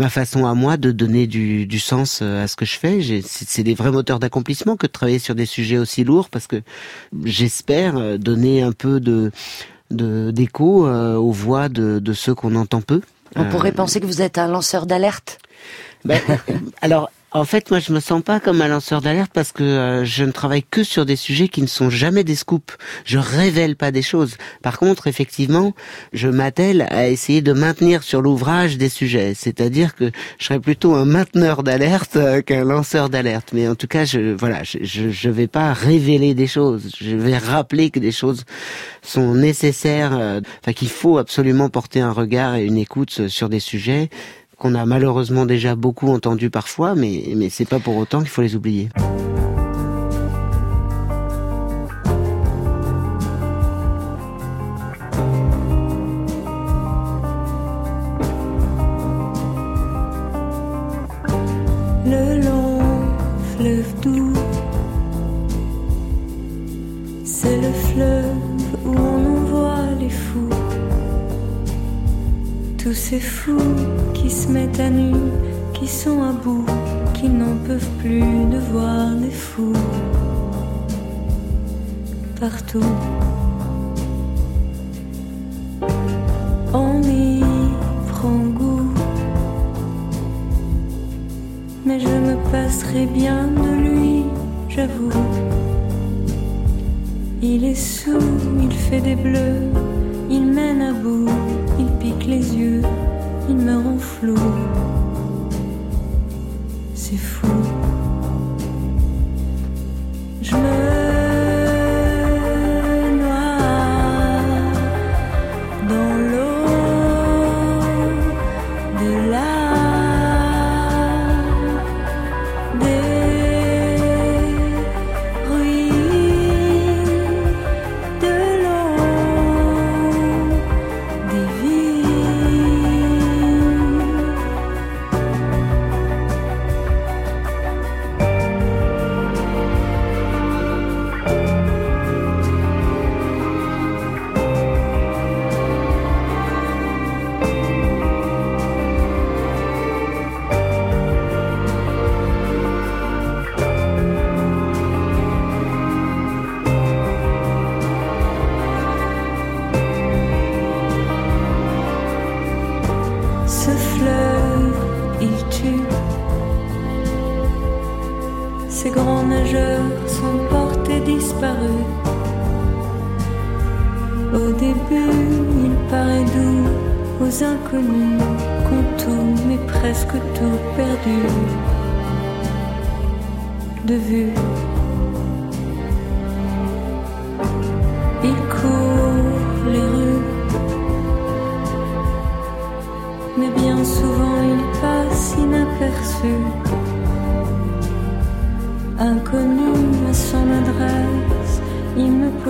ma 0.00 0.08
façon 0.08 0.46
à 0.46 0.54
moi 0.54 0.76
de 0.76 0.90
donner 0.90 1.28
du, 1.28 1.64
du 1.66 1.78
sens 1.78 2.20
à 2.20 2.48
ce 2.48 2.56
que 2.56 2.64
je 2.64 2.76
fais. 2.76 3.00
C'est 3.24 3.62
des 3.62 3.74
vrais 3.74 3.92
moteurs 3.92 4.18
d'accomplissement 4.18 4.76
que 4.76 4.88
de 4.88 4.92
travailler 4.92 5.20
sur 5.20 5.36
des 5.36 5.46
sujets 5.46 5.78
aussi 5.78 6.02
lourds, 6.02 6.28
parce 6.28 6.48
que 6.48 6.60
j'espère 7.24 8.18
donner 8.18 8.62
un 8.62 8.72
peu 8.72 8.98
de 8.98 9.30
d'écho 9.90 10.88
aux 10.88 11.30
voix 11.30 11.68
de, 11.68 12.00
de 12.00 12.12
ceux 12.14 12.34
qu'on 12.34 12.56
entend 12.56 12.80
peu. 12.80 13.00
On 13.36 13.42
Euh, 13.42 13.50
pourrait 13.50 13.72
penser 13.72 14.00
que 14.00 14.06
vous 14.06 14.22
êtes 14.22 14.38
un 14.38 14.46
lanceur 14.48 14.86
d'alerte. 14.86 15.38
ben, 16.04 16.20
alors, 16.82 17.10
en 17.34 17.44
fait, 17.44 17.72
moi, 17.72 17.80
je 17.80 17.92
me 17.92 17.98
sens 17.98 18.22
pas 18.22 18.38
comme 18.38 18.62
un 18.62 18.68
lanceur 18.68 19.00
d'alerte 19.00 19.32
parce 19.34 19.50
que 19.50 19.64
euh, 19.64 20.04
je 20.04 20.22
ne 20.22 20.30
travaille 20.30 20.62
que 20.62 20.84
sur 20.84 21.04
des 21.04 21.16
sujets 21.16 21.48
qui 21.48 21.62
ne 21.62 21.66
sont 21.66 21.90
jamais 21.90 22.22
des 22.22 22.36
scoops. 22.36 22.76
Je 23.04 23.18
révèle 23.18 23.74
pas 23.74 23.90
des 23.90 24.02
choses. 24.02 24.36
Par 24.62 24.78
contre, 24.78 25.08
effectivement, 25.08 25.74
je 26.12 26.28
m'attelle 26.28 26.86
à 26.90 27.08
essayer 27.08 27.42
de 27.42 27.52
maintenir 27.52 28.04
sur 28.04 28.22
l'ouvrage 28.22 28.78
des 28.78 28.88
sujets. 28.88 29.34
C'est-à-dire 29.34 29.96
que 29.96 30.12
je 30.38 30.44
serais 30.44 30.60
plutôt 30.60 30.94
un 30.94 31.06
mainteneur 31.06 31.64
d'alerte 31.64 32.14
euh, 32.14 32.40
qu'un 32.40 32.62
lanceur 32.62 33.10
d'alerte. 33.10 33.50
Mais 33.52 33.66
en 33.66 33.74
tout 33.74 33.88
cas, 33.88 34.04
je, 34.04 34.32
voilà, 34.32 34.62
je, 34.62 34.78
je, 34.82 35.10
je 35.10 35.28
vais 35.28 35.48
pas 35.48 35.72
révéler 35.72 36.34
des 36.34 36.46
choses. 36.46 36.92
Je 37.00 37.16
vais 37.16 37.36
rappeler 37.36 37.90
que 37.90 37.98
des 37.98 38.12
choses 38.12 38.44
sont 39.02 39.34
nécessaires, 39.34 40.16
euh, 40.16 40.40
enfin 40.62 40.72
qu'il 40.72 40.88
faut 40.88 41.18
absolument 41.18 41.68
porter 41.68 42.00
un 42.00 42.12
regard 42.12 42.54
et 42.54 42.64
une 42.64 42.78
écoute 42.78 43.26
sur 43.26 43.48
des 43.48 43.60
sujets 43.60 44.08
qu'on 44.64 44.74
a 44.74 44.86
malheureusement 44.86 45.44
déjà 45.44 45.74
beaucoup 45.74 46.08
entendu 46.08 46.48
parfois, 46.48 46.94
mais, 46.94 47.50
c'est 47.50 47.68
pas 47.68 47.80
pour 47.80 47.98
autant 47.98 48.20
qu'il 48.20 48.30
faut 48.30 48.40
les 48.40 48.56
oublier. 48.56 48.88
Fous 73.44 73.76
qui 74.14 74.30
se 74.30 74.48
mettent 74.48 74.80
à 74.80 74.88
nu, 74.88 75.12
qui 75.74 75.86
sont 75.86 76.22
à 76.22 76.32
bout, 76.32 76.64
qui 77.12 77.28
n'en 77.28 77.56
peuvent 77.66 77.92
plus 77.98 78.46
de 78.54 78.58
voir 78.72 79.10
des 79.22 79.30
fous 79.30 79.80
partout. 82.40 82.92
On 86.72 87.02
y 87.02 87.42
prend 88.12 88.38
goût 88.58 88.90
mais 91.84 92.00
je 92.00 92.08
me 92.08 92.36
passerai 92.50 93.04
bien 93.04 93.46
de 93.46 93.70
lui, 93.86 94.22
j'avoue. 94.70 95.20
Il 97.42 97.64
est 97.64 97.74
sous, 97.74 98.30
il 98.62 98.72
fait 98.72 99.02
des 99.02 99.16
bleus, 99.16 99.68
il 100.30 100.46
mène 100.46 100.80
à 100.80 100.92
bout, 100.92 101.28
il 101.78 101.90
pique 102.00 102.26
les 102.26 102.56
yeux, 102.56 102.82
il 103.48 103.56
me 103.56 103.74
rend 103.74 103.98
flou. 103.98 104.36
C'est 106.94 107.16
fou. 107.16 107.46
Je 110.42 110.54
me 110.54 111.03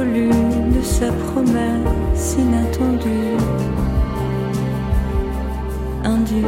de 0.02 0.82
sa 0.82 1.06
promesse 1.12 2.36
inattendue. 2.38 3.38
Indue. 6.02 6.44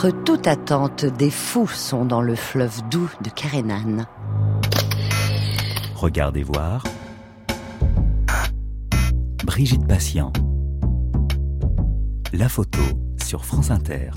Toute 0.00 0.46
attente, 0.46 1.04
des 1.04 1.30
fous 1.30 1.68
sont 1.68 2.06
dans 2.06 2.22
le 2.22 2.34
fleuve 2.34 2.88
doux 2.88 3.10
de 3.22 3.28
Karenan. 3.28 4.06
Regardez 5.94 6.42
voir. 6.42 6.84
Brigitte 9.44 9.86
Patient. 9.86 10.32
La 12.32 12.48
photo 12.48 12.80
sur 13.22 13.44
France 13.44 13.70
Inter. 13.70 14.10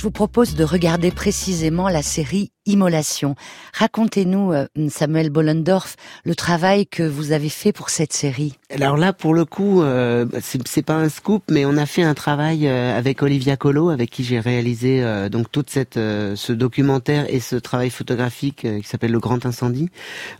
Je 0.00 0.04
vous 0.04 0.10
propose 0.10 0.54
de 0.54 0.64
regarder 0.64 1.10
précisément 1.10 1.90
la 1.90 2.00
série 2.00 2.52
Immolation. 2.64 3.34
Racontez-nous, 3.74 4.50
euh, 4.50 4.66
Samuel 4.88 5.28
Bollendorf, 5.28 5.96
le 6.24 6.34
travail 6.34 6.86
que 6.86 7.02
vous 7.02 7.32
avez 7.32 7.50
fait 7.50 7.72
pour 7.72 7.90
cette 7.90 8.14
série. 8.14 8.54
Alors 8.70 8.96
là, 8.96 9.12
pour 9.12 9.34
le 9.34 9.44
coup, 9.44 9.82
euh, 9.82 10.24
c'est 10.40 10.82
pas 10.82 10.94
un 10.94 11.10
scoop, 11.10 11.42
mais 11.50 11.66
on 11.66 11.76
a 11.76 11.84
fait 11.84 12.02
un 12.02 12.14
travail 12.14 12.66
euh, 12.66 12.96
avec 12.96 13.22
Olivia 13.22 13.58
Colo, 13.58 13.90
avec 13.90 14.08
qui 14.08 14.24
j'ai 14.24 14.40
réalisé 14.40 15.04
donc 15.30 15.52
toute 15.52 15.68
cette 15.68 15.96
ce 15.96 16.52
documentaire 16.52 17.26
et 17.28 17.40
ce 17.40 17.56
travail 17.56 17.90
photographique 17.90 18.66
qui 18.80 18.88
s'appelle 18.88 19.12
Le 19.12 19.20
Grand 19.20 19.44
Incendie. 19.44 19.90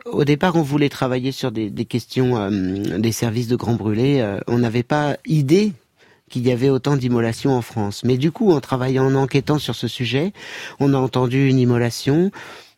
Au 0.06 0.24
départ, 0.24 0.56
on 0.56 0.62
voulait 0.62 0.88
travailler 0.88 1.32
sur 1.32 1.52
des, 1.52 1.68
des 1.68 1.84
questions 1.84 2.48
des 2.50 3.12
services 3.12 3.48
de 3.48 3.56
grands 3.56 3.74
brûlés. 3.74 4.26
on 4.46 4.56
n'avait 4.56 4.84
pas 4.84 5.18
idée 5.26 5.74
qu'il 6.30 6.46
y 6.46 6.52
avait 6.52 6.70
autant 6.70 6.96
d'immolations 6.96 7.54
en 7.54 7.60
France. 7.62 8.02
Mais 8.04 8.16
du 8.16 8.32
coup, 8.32 8.52
en 8.52 8.60
travaillant, 8.60 9.06
en 9.06 9.14
enquêtant 9.14 9.58
sur 9.58 9.74
ce 9.74 9.88
sujet, 9.88 10.32
on 10.78 10.94
a 10.94 10.96
entendu 10.96 11.48
une 11.48 11.58
immolation, 11.58 12.30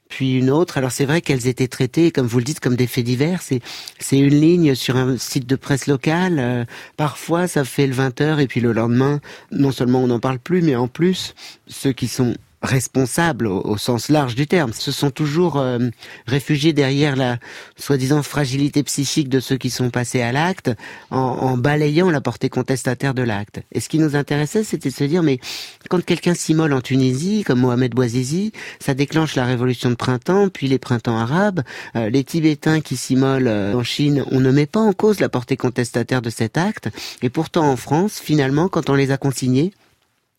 puis 0.09 0.32
une 0.38 0.50
autre. 0.50 0.78
Alors 0.78 0.90
c'est 0.90 1.04
vrai 1.04 1.21
qu'elles 1.21 1.47
étaient 1.47 1.68
traitées, 1.68 2.11
comme 2.11 2.26
vous 2.26 2.38
le 2.38 2.44
dites, 2.44 2.61
comme 2.61 2.76
des 2.76 2.87
faits 2.87 3.04
divers. 3.04 3.42
C'est 3.42 3.61
c'est 3.99 4.18
une 4.18 4.35
ligne 4.35 4.75
sur 4.75 4.97
un 4.97 5.16
site 5.16 5.47
de 5.47 5.56
presse 5.56 5.87
local. 5.87 6.38
Euh, 6.38 6.64
parfois, 6.97 7.47
ça 7.47 7.64
fait 7.64 7.87
le 7.87 7.94
20 7.94 8.21
heures 8.21 8.40
et 8.40 8.47
puis 8.47 8.61
le 8.61 8.73
lendemain, 8.73 9.21
non 9.52 9.71
seulement 9.71 10.02
on 10.02 10.09
n'en 10.09 10.21
parle 10.21 10.38
plus, 10.38 10.62
mais 10.62 10.75
en 10.75 10.88
plus, 10.88 11.35
ceux 11.66 11.92
qui 11.92 12.09
sont 12.09 12.35
responsables 12.62 13.47
au, 13.47 13.76
sens 13.76 14.09
large 14.09 14.35
du 14.35 14.47
terme. 14.47 14.73
Se 14.73 14.92
sont 14.92 15.11
toujours 15.11 15.59
euh, 15.59 15.78
réfugiés 16.26 16.73
derrière 16.73 17.16
la 17.16 17.38
soi-disant 17.76 18.23
fragilité 18.23 18.83
psychique 18.83 19.28
de 19.28 19.40
ceux 19.40 19.57
qui 19.57 19.71
sont 19.71 19.90
passés 19.90 20.23
à 20.23 20.33
l'acte 20.33 20.71
en, 21.11 21.19
en, 21.19 21.57
balayant 21.57 22.11
la 22.11 22.21
portée 22.21 22.49
contestataire 22.49 23.14
de 23.14 23.23
l'acte. 23.23 23.61
Et 23.73 23.81
ce 23.81 23.88
qui 23.88 23.99
nous 23.99 24.16
intéressait, 24.16 24.64
c'était 24.64 24.90
de 24.90 24.95
se 24.95 25.04
dire, 25.04 25.23
mais 25.23 25.40
quand 25.88 26.02
quelqu'un 26.04 26.35
s'immole 26.35 26.73
en 26.73 26.81
Tunisie, 26.81 27.42
comme 27.45 27.61
Mohamed 27.61 27.95
Bouazizi, 27.95 28.52
ça 28.81 28.95
déclenche 28.95 29.35
la 29.35 29.45
révolution 29.45 29.90
de 29.90 29.97
printemps, 29.97 30.49
puis 30.49 30.69
les 30.69 30.78
printemps 30.78 31.19
arabes, 31.19 31.62
euh, 31.97 32.11
les 32.11 32.25
Tibétains 32.25 32.81
qui 32.81 32.97
s'immolent 32.97 33.49
euh, 33.49 33.75
en 33.75 33.83
Chine, 33.83 34.25
on 34.31 34.40
ne 34.40 34.50
met 34.50 34.66
pas 34.66 34.81
en 34.81 34.92
cause 34.92 35.21
la 35.21 35.28
portée 35.28 35.57
contestataire 35.57 36.23
de 36.23 36.31
cet 36.31 36.57
acte. 36.57 36.88
Et 37.23 37.31
pourtant 37.31 37.69
en 37.69 37.76
France, 37.76 38.21
finalement, 38.23 38.69
quand 38.69 38.88
on 38.88 38.95
les 38.95 39.11
a 39.11 39.16
consignés, 39.16 39.73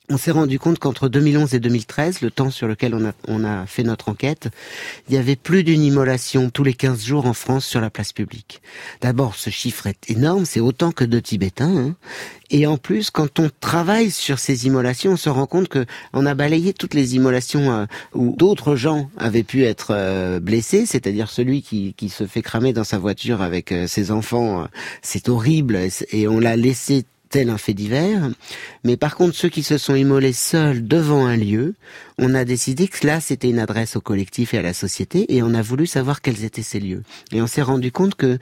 on 0.10 0.18
s'est 0.18 0.32
rendu 0.32 0.60
compte 0.60 0.80
qu'entre 0.80 1.08
2011 1.08 1.54
et 1.54 1.60
2013, 1.60 2.22
le 2.22 2.30
temps 2.30 2.50
sur 2.50 2.68
lequel 2.68 2.94
on 2.94 3.06
a, 3.06 3.14
on 3.30 3.46
a 3.46 3.66
fait 3.66 3.84
notre 3.84 4.10
enquête, 4.10 4.50
il 5.08 5.16
y 5.16 5.18
avait 5.18 5.38
plus 5.38 5.64
d'une 5.64 5.82
immolation 5.82 6.50
tous 6.50 6.66
les 6.66 6.74
15 6.74 7.06
jours 7.06 7.26
en 7.26 7.34
France 7.34 7.66
sur 7.66 7.80
la 7.80 7.90
place 7.90 8.12
publique. 8.12 8.62
D'abord, 9.00 9.36
ce 9.36 9.50
chiffre 9.50 9.88
est 9.88 10.10
énorme, 10.10 10.44
c'est 10.44 10.60
autant 10.60 10.92
que 10.92 11.06
de 11.06 11.20
Tibétains. 11.22 11.78
Hein. 11.78 11.96
Et 12.50 12.68
en 12.68 12.78
plus, 12.78 13.12
quand 13.12 13.40
on 13.40 13.50
travaille 13.62 14.12
sur 14.12 14.40
ces 14.40 14.68
immolations, 14.68 15.14
on 15.14 15.18
se 15.18 15.30
rend 15.30 15.48
compte 15.48 15.70
que 15.70 15.86
on 16.12 16.26
a 16.26 16.34
balayé 16.36 16.74
toutes 16.74 16.94
les 16.94 17.16
immolations 17.16 17.72
euh, 17.72 17.86
où 18.14 18.36
d'autres 18.36 18.76
gens 18.76 19.10
avaient 19.18 19.44
pu 19.44 19.64
être 19.64 19.92
euh, 19.92 20.42
blessés, 20.42 20.86
c'est-à-dire 20.86 21.30
celui 21.30 21.62
qui, 21.62 21.94
qui, 21.94 22.10
se 22.10 22.28
fait 22.28 22.42
cramer 22.42 22.74
dans 22.74 22.84
sa 22.84 23.00
voiture 23.00 23.42
avec 23.42 23.72
euh, 23.72 23.88
ses 23.88 24.12
enfants, 24.12 24.68
c'est 25.02 25.30
horrible, 25.30 25.80
et 26.12 26.28
on 26.28 26.40
l'a 26.40 26.58
laissé 26.58 27.06
tel 27.34 27.50
un 27.50 27.58
fait 27.58 27.74
divers. 27.74 28.30
Mais 28.84 28.96
par 28.96 29.16
contre, 29.16 29.36
ceux 29.36 29.50
qui 29.50 29.64
se 29.64 29.80
sont 29.80 29.96
immolés 29.96 30.34
seuls 30.34 30.88
devant 30.88 31.26
un 31.26 31.36
lieu, 31.36 31.74
on 32.20 32.36
a 32.36 32.46
décidé 32.46 32.88
que 32.88 33.08
là, 33.08 33.20
c'était 33.22 33.50
une 33.50 33.58
adresse 33.58 33.96
au 33.96 34.02
collectif 34.02 34.54
et 34.54 34.60
à 34.60 34.62
la 34.62 34.74
société, 34.74 35.36
et 35.36 35.42
on 35.42 35.56
a 35.56 35.64
voulu 35.64 35.88
savoir 35.88 36.22
quels 36.22 36.44
étaient 36.44 36.62
ces 36.62 36.80
lieux. 36.80 37.02
Et 37.32 37.42
on 37.42 37.48
s'est 37.48 37.64
rendu 37.64 37.92
compte 37.92 38.14
que 38.14 38.38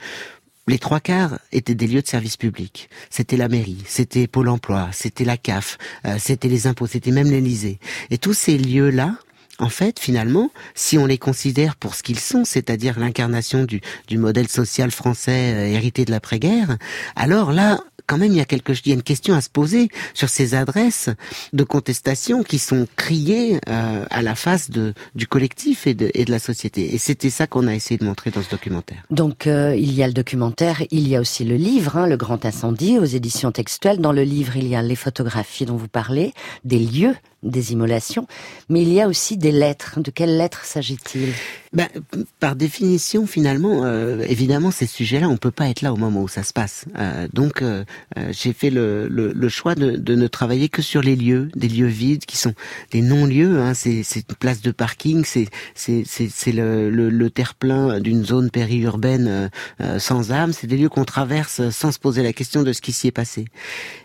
les 0.68 0.78
trois 0.78 1.00
quarts 1.00 1.38
étaient 1.52 1.74
des 1.74 1.86
lieux 1.86 2.02
de 2.02 2.06
service 2.06 2.36
public. 2.36 2.90
C'était 3.08 3.38
la 3.38 3.48
mairie, 3.48 3.82
c'était 3.86 4.26
Pôle 4.26 4.50
emploi, 4.50 4.90
c'était 4.92 5.24
la 5.24 5.38
CAF, 5.38 5.78
euh, 6.04 6.16
c'était 6.18 6.48
les 6.48 6.66
impôts, 6.66 6.86
c'était 6.86 7.12
même 7.12 7.30
l'Élysée. 7.30 7.78
Et 8.10 8.18
tous 8.18 8.34
ces 8.34 8.58
lieux-là, 8.58 9.16
en 9.58 9.70
fait, 9.70 10.00
finalement, 10.00 10.50
si 10.74 10.98
on 10.98 11.06
les 11.06 11.18
considère 11.18 11.76
pour 11.76 11.94
ce 11.94 12.02
qu'ils 12.02 12.18
sont, 12.18 12.44
c'est-à-dire 12.44 12.98
l'incarnation 12.98 13.64
du, 13.64 13.80
du, 14.06 14.18
modèle 14.18 14.48
social 14.48 14.90
français 14.90 15.54
euh, 15.54 15.66
hérité 15.66 16.04
de 16.04 16.10
l'après-guerre, 16.10 16.76
alors 17.16 17.52
là, 17.52 17.80
quand 18.12 18.18
même, 18.18 18.32
il 18.32 18.36
y 18.36 18.42
a 18.42 18.44
quelque, 18.44 18.74
il 18.84 18.88
y 18.88 18.90
a 18.90 18.94
une 18.94 19.02
question 19.02 19.34
à 19.34 19.40
se 19.40 19.48
poser 19.48 19.88
sur 20.12 20.28
ces 20.28 20.54
adresses 20.54 21.08
de 21.54 21.64
contestation 21.64 22.42
qui 22.42 22.58
sont 22.58 22.86
criées 22.94 23.58
euh, 23.70 24.04
à 24.10 24.20
la 24.20 24.34
face 24.34 24.68
du 24.68 25.26
collectif 25.26 25.86
et 25.86 25.94
de, 25.94 26.10
et 26.12 26.26
de 26.26 26.30
la 26.30 26.38
société. 26.38 26.94
Et 26.94 26.98
c'était 26.98 27.30
ça 27.30 27.46
qu'on 27.46 27.66
a 27.66 27.74
essayé 27.74 27.96
de 27.96 28.04
montrer 28.04 28.30
dans 28.30 28.42
ce 28.42 28.50
documentaire. 28.50 29.02
Donc, 29.08 29.46
euh, 29.46 29.74
il 29.74 29.94
y 29.94 30.02
a 30.02 30.06
le 30.06 30.12
documentaire, 30.12 30.82
il 30.90 31.08
y 31.08 31.16
a 31.16 31.20
aussi 31.22 31.44
le 31.44 31.56
livre, 31.56 31.96
hein, 31.96 32.06
Le 32.06 32.18
Grand 32.18 32.44
Incendie, 32.44 32.98
aux 32.98 33.06
éditions 33.06 33.50
textuelles. 33.50 33.98
Dans 33.98 34.12
le 34.12 34.24
livre, 34.24 34.58
il 34.58 34.68
y 34.68 34.76
a 34.76 34.82
les 34.82 34.96
photographies 34.96 35.64
dont 35.64 35.76
vous 35.76 35.88
parlez, 35.88 36.34
des 36.64 36.80
lieux 36.80 37.14
des 37.42 37.72
immolations, 37.72 38.26
mais 38.68 38.82
il 38.82 38.92
y 38.92 39.00
a 39.00 39.08
aussi 39.08 39.36
des 39.36 39.52
lettres. 39.52 40.00
De 40.00 40.10
quelles 40.10 40.36
lettres 40.36 40.64
s'agit-il? 40.64 41.32
Ben, 41.72 41.88
Par 42.38 42.54
définition, 42.54 43.26
finalement, 43.26 43.84
euh, 43.84 44.24
évidemment, 44.28 44.70
ces 44.70 44.86
sujets-là, 44.86 45.28
on 45.28 45.38
peut 45.38 45.50
pas 45.50 45.68
être 45.68 45.80
là 45.80 45.92
au 45.92 45.96
moment 45.96 46.22
où 46.22 46.28
ça 46.28 46.42
se 46.42 46.52
passe. 46.52 46.84
Euh, 46.98 47.28
donc, 47.32 47.62
euh, 47.62 47.84
j'ai 48.30 48.52
fait 48.52 48.68
le, 48.70 49.08
choix 49.48 49.74
de, 49.74 50.14
ne 50.14 50.26
travailler 50.26 50.68
que 50.68 50.82
sur 50.82 51.00
les 51.00 51.16
lieux, 51.16 51.50
des 51.56 51.68
lieux 51.68 51.86
vides 51.86 52.26
qui 52.26 52.36
sont 52.36 52.54
des 52.90 53.00
non-lieux. 53.00 53.58
Hein, 53.58 53.72
c'est 53.74 54.02
une 54.16 54.36
place 54.38 54.60
de 54.60 54.70
parking, 54.70 55.24
c'est 55.24 56.52
le, 56.52 56.90
le 56.90 57.30
terre-plein 57.30 58.00
d'une 58.00 58.24
zone 58.24 58.50
périurbaine 58.50 59.50
sans 59.98 60.30
âme. 60.30 60.52
C'est 60.52 60.66
des 60.66 60.76
lieux 60.76 60.88
qu'on 60.90 61.04
traverse 61.04 61.70
sans 61.70 61.90
se 61.90 61.98
poser 61.98 62.22
la 62.22 62.32
question 62.32 62.62
de 62.62 62.72
ce 62.72 62.82
qui 62.82 62.92
s'y 62.92 63.08
est 63.08 63.12
passé. 63.12 63.46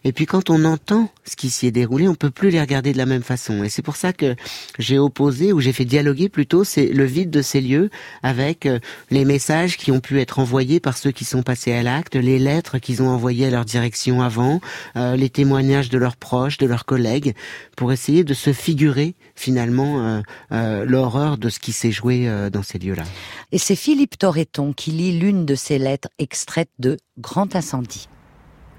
Et 0.03 0.13
puis, 0.13 0.25
quand 0.25 0.49
on 0.49 0.63
entend 0.63 1.11
ce 1.25 1.35
qui 1.35 1.49
s'y 1.49 1.67
est 1.67 1.71
déroulé, 1.71 2.07
on 2.07 2.15
peut 2.15 2.31
plus 2.31 2.49
les 2.49 2.61
regarder 2.61 2.93
de 2.93 2.97
la 2.97 3.05
même 3.05 3.23
façon. 3.27 3.63
Et 3.63 3.69
c'est 3.69 3.81
pour 3.81 3.95
ça 3.95 4.13
que 4.13 4.35
j'ai 4.79 4.97
opposé 4.97 5.53
ou 5.53 5.59
j'ai 5.59 5.73
fait 5.73 5.85
dialoguer 5.85 6.29
plutôt 6.29 6.63
c'est 6.63 6.87
le 6.87 7.05
vide 7.05 7.29
de 7.29 7.41
ces 7.41 7.61
lieux 7.61 7.89
avec 8.23 8.65
euh, 8.65 8.79
les 9.11 9.25
messages 9.25 9.77
qui 9.77 9.91
ont 9.91 9.99
pu 9.99 10.19
être 10.19 10.39
envoyés 10.39 10.79
par 10.79 10.97
ceux 10.97 11.11
qui 11.11 11.25
sont 11.25 11.43
passés 11.43 11.73
à 11.73 11.83
l'acte, 11.83 12.15
les 12.15 12.39
lettres 12.39 12.77
qu'ils 12.77 13.01
ont 13.01 13.09
envoyées 13.09 13.47
à 13.47 13.49
leur 13.49 13.65
direction 13.65 14.21
avant, 14.21 14.61
euh, 14.95 15.15
les 15.15 15.29
témoignages 15.29 15.89
de 15.89 15.97
leurs 15.97 16.15
proches, 16.15 16.57
de 16.57 16.65
leurs 16.65 16.85
collègues, 16.85 17.35
pour 17.75 17.91
essayer 17.91 18.23
de 18.23 18.33
se 18.33 18.53
figurer 18.53 19.15
finalement 19.35 20.21
euh, 20.51 20.85
l'horreur 20.85 21.37
de 21.37 21.49
ce 21.49 21.59
qui 21.59 21.71
s'est 21.71 21.91
joué 21.91 22.29
dans 22.51 22.63
ces 22.63 22.79
lieux-là. 22.79 23.03
Et 23.51 23.57
c'est 23.57 23.75
Philippe 23.75 24.17
Torreton 24.17 24.73
qui 24.73 24.91
lit 24.91 25.19
l'une 25.19 25.45
de 25.45 25.55
ces 25.55 25.77
lettres 25.77 26.09
extraites 26.17 26.71
de 26.79 26.97
Grand 27.19 27.55
Incendie. 27.55 28.07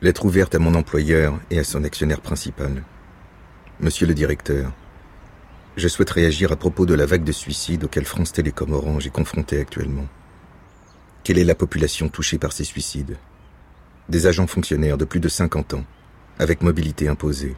Lettre 0.01 0.25
ouverte 0.25 0.55
à 0.55 0.59
mon 0.59 0.75
employeur 0.75 1.39
et 1.51 1.59
à 1.59 1.65
son 1.65 1.85
actionnaire 1.85 2.21
principal. 2.21 2.83
Monsieur 3.81 4.09
le 4.09 4.15
directeur, 4.15 4.73
je 5.77 5.87
souhaite 5.87 6.11
réagir 6.11 6.51
à 6.51 6.57
propos 6.57 6.85
de 6.85 6.95
la 6.95 7.07
vague 7.07 7.23
de 7.23 7.31
suicides 7.31 7.85
auquel 7.85 8.05
France 8.05 8.33
Télécom 8.33 8.73
Orange 8.73 9.07
est 9.07 9.11
confrontée 9.11 9.61
actuellement. 9.61 10.09
Quelle 11.23 11.39
est 11.39 11.45
la 11.45 11.55
population 11.55 12.09
touchée 12.09 12.39
par 12.39 12.53
ces 12.53 12.65
suicides? 12.65 13.17
Des 14.09 14.27
agents 14.27 14.49
fonctionnaires 14.49 14.99
de 14.99 15.05
plus 15.05 15.21
de 15.21 15.29
50 15.29 15.75
ans, 15.75 15.85
avec 16.41 16.61
mobilité 16.61 17.07
imposée. 17.07 17.55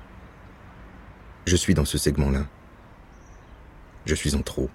Je 1.47 1.57
suis 1.57 1.73
dans 1.73 1.87
ce 1.87 1.97
segment-là. 1.97 2.45
Je 4.05 4.15
suis 4.15 4.35
en 4.35 4.43
trop. 4.43 4.69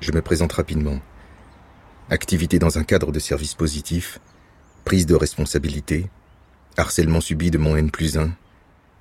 Je 0.00 0.12
me 0.12 0.22
présente 0.22 0.54
rapidement. 0.54 1.00
Activité 2.08 2.58
dans 2.58 2.78
un 2.78 2.84
cadre 2.84 3.12
de 3.12 3.18
service 3.18 3.54
positif, 3.54 4.20
prise 4.86 5.04
de 5.04 5.14
responsabilité, 5.14 6.08
harcèlement 6.78 7.20
subi 7.20 7.50
de 7.50 7.58
mon 7.58 7.76
N 7.76 7.90
plus 7.90 8.16
1, 8.16 8.30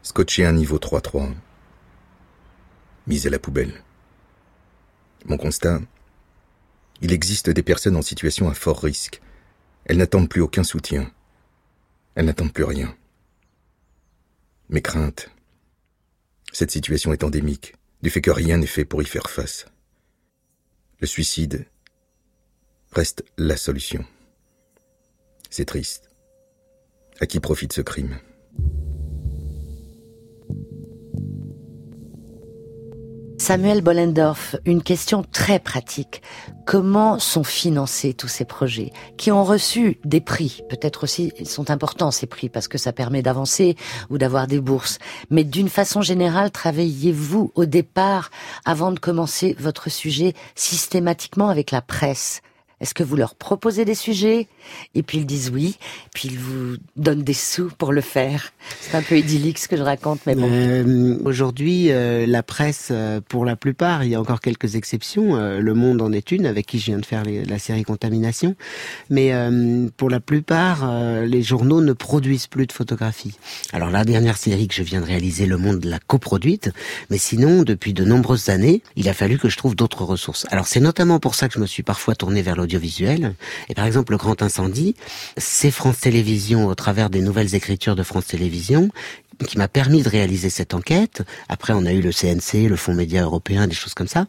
scotché 0.09 0.43
un 0.43 0.53
niveau 0.53 0.79
3-3, 0.79 1.31
mise 3.05 3.27
à 3.27 3.29
la 3.29 3.37
poubelle. 3.37 3.83
Mon 5.25 5.37
constat, 5.37 5.81
il 7.01 7.13
existe 7.13 7.51
des 7.51 7.61
personnes 7.61 7.95
en 7.95 8.01
situation 8.01 8.49
à 8.49 8.55
fort 8.55 8.81
risque. 8.81 9.21
Elles 9.85 9.97
n'attendent 9.97 10.27
plus 10.27 10.41
aucun 10.41 10.63
soutien. 10.63 11.11
Elles 12.15 12.25
n'attendent 12.25 12.53
plus 12.53 12.63
rien. 12.63 12.97
Mes 14.69 14.81
craintes. 14.81 15.29
Cette 16.51 16.71
situation 16.71 17.13
est 17.13 17.23
endémique, 17.23 17.75
du 18.01 18.09
fait 18.09 18.21
que 18.21 18.31
rien 18.31 18.57
n'est 18.57 18.65
fait 18.65 18.85
pour 18.85 19.03
y 19.03 19.05
faire 19.05 19.29
face. 19.29 19.67
Le 21.01 21.05
suicide 21.05 21.67
reste 22.93 23.23
la 23.37 23.57
solution. 23.57 24.03
C'est 25.51 25.65
triste. 25.65 26.09
À 27.19 27.27
qui 27.27 27.39
profite 27.39 27.73
ce 27.73 27.81
crime? 27.81 28.19
Samuel 33.49 33.81
Bollendorf, 33.81 34.57
une 34.65 34.83
question 34.83 35.23
très 35.23 35.57
pratique. 35.57 36.21
Comment 36.67 37.17
sont 37.17 37.43
financés 37.43 38.13
tous 38.13 38.27
ces 38.27 38.45
projets 38.45 38.93
qui 39.17 39.31
ont 39.31 39.43
reçu 39.43 39.99
des 40.05 40.21
prix? 40.21 40.61
Peut-être 40.69 41.03
aussi, 41.03 41.33
ils 41.39 41.49
sont 41.49 41.71
importants 41.71 42.11
ces 42.11 42.27
prix 42.27 42.47
parce 42.47 42.67
que 42.67 42.77
ça 42.77 42.93
permet 42.93 43.23
d'avancer 43.23 43.75
ou 44.11 44.19
d'avoir 44.19 44.45
des 44.45 44.59
bourses. 44.59 44.99
Mais 45.31 45.43
d'une 45.43 45.67
façon 45.67 46.03
générale, 46.03 46.51
travaillez-vous 46.51 47.51
au 47.55 47.65
départ, 47.65 48.29
avant 48.65 48.91
de 48.91 48.99
commencer 48.99 49.55
votre 49.57 49.89
sujet, 49.89 50.35
systématiquement 50.53 51.49
avec 51.49 51.71
la 51.71 51.81
presse? 51.81 52.43
Est-ce 52.81 52.93
que 52.93 53.03
vous 53.03 53.15
leur 53.15 53.35
proposez 53.35 53.85
des 53.85 53.95
sujets? 53.95 54.47
Et 54.95 55.03
puis 55.03 55.19
ils 55.19 55.25
disent 55.25 55.51
oui, 55.53 55.77
puis 56.13 56.29
ils 56.29 56.39
vous 56.39 56.77
donnent 56.95 57.23
des 57.23 57.33
sous 57.33 57.69
pour 57.77 57.91
le 57.91 58.01
faire 58.01 58.51
C'est 58.81 58.95
un 58.95 59.01
peu 59.01 59.17
idyllique 59.17 59.57
ce 59.57 59.67
que 59.67 59.77
je 59.77 59.83
raconte, 59.83 60.19
mais 60.25 60.35
bon. 60.35 60.47
Euh, 60.49 61.17
Aujourd'hui, 61.25 61.91
euh, 61.91 62.25
la 62.25 62.43
presse, 62.43 62.89
euh, 62.91 63.21
pour 63.27 63.45
la 63.45 63.55
plupart, 63.55 64.03
il 64.03 64.11
y 64.11 64.15
a 64.15 64.21
encore 64.21 64.41
quelques 64.41 64.75
exceptions. 64.75 65.35
Euh, 65.35 65.59
le 65.59 65.73
Monde 65.73 66.01
en 66.01 66.11
est 66.11 66.31
une, 66.31 66.45
avec 66.45 66.65
qui 66.65 66.79
je 66.79 66.85
viens 66.85 66.97
de 66.97 67.05
faire 67.05 67.23
la 67.25 67.59
série 67.59 67.83
Contamination. 67.83 68.55
Mais 69.09 69.31
pour 69.97 70.09
la 70.09 70.19
plupart, 70.19 70.89
les 71.23 71.41
journaux 71.41 71.81
ne 71.81 71.93
produisent 71.93 72.47
plus 72.47 72.67
de 72.67 72.71
photographies. 72.71 73.35
Alors 73.73 73.89
la 73.89 74.03
dernière 74.03 74.37
série 74.37 74.67
que 74.67 74.73
je 74.73 74.83
viens 74.83 75.01
de 75.01 75.05
réaliser, 75.05 75.45
Le 75.45 75.57
Monde 75.57 75.85
l'a 75.85 75.99
coproduite. 75.99 76.71
Mais 77.09 77.17
sinon, 77.17 77.63
depuis 77.63 77.93
de 77.93 78.03
nombreuses 78.03 78.49
années, 78.49 78.81
il 78.95 79.07
a 79.09 79.13
fallu 79.13 79.37
que 79.37 79.49
je 79.49 79.57
trouve 79.57 79.75
d'autres 79.75 80.03
ressources. 80.03 80.45
Alors 80.49 80.67
c'est 80.67 80.79
notamment 80.79 81.19
pour 81.19 81.35
ça 81.35 81.47
que 81.47 81.53
je 81.55 81.59
me 81.59 81.65
suis 81.65 81.83
parfois 81.83 82.15
tourné 82.15 82.41
vers 82.41 82.55
Et 83.69 83.75
par 83.75 83.85
exemple, 83.85 84.11
le 84.11 84.17
Grand 84.17 84.41
Incendie, 84.41 84.95
c'est 85.37 85.71
France 85.71 85.99
Télévisions, 85.99 86.67
au 86.67 86.75
travers 86.75 87.09
des 87.09 87.21
nouvelles 87.21 87.55
écritures 87.55 87.95
de 87.95 88.03
France 88.03 88.27
Télévisions, 88.27 88.89
qui 89.45 89.57
m'a 89.57 89.67
permis 89.67 90.03
de 90.03 90.09
réaliser 90.09 90.49
cette 90.49 90.73
enquête. 90.73 91.23
Après, 91.47 91.73
on 91.73 91.85
a 91.85 91.91
eu 91.91 92.01
le 92.01 92.11
CNC, 92.11 92.67
le 92.67 92.75
Fonds 92.75 92.93
Média 92.93 93.23
Européen, 93.23 93.67
des 93.67 93.75
choses 93.75 93.93
comme 93.93 94.07
ça. 94.07 94.25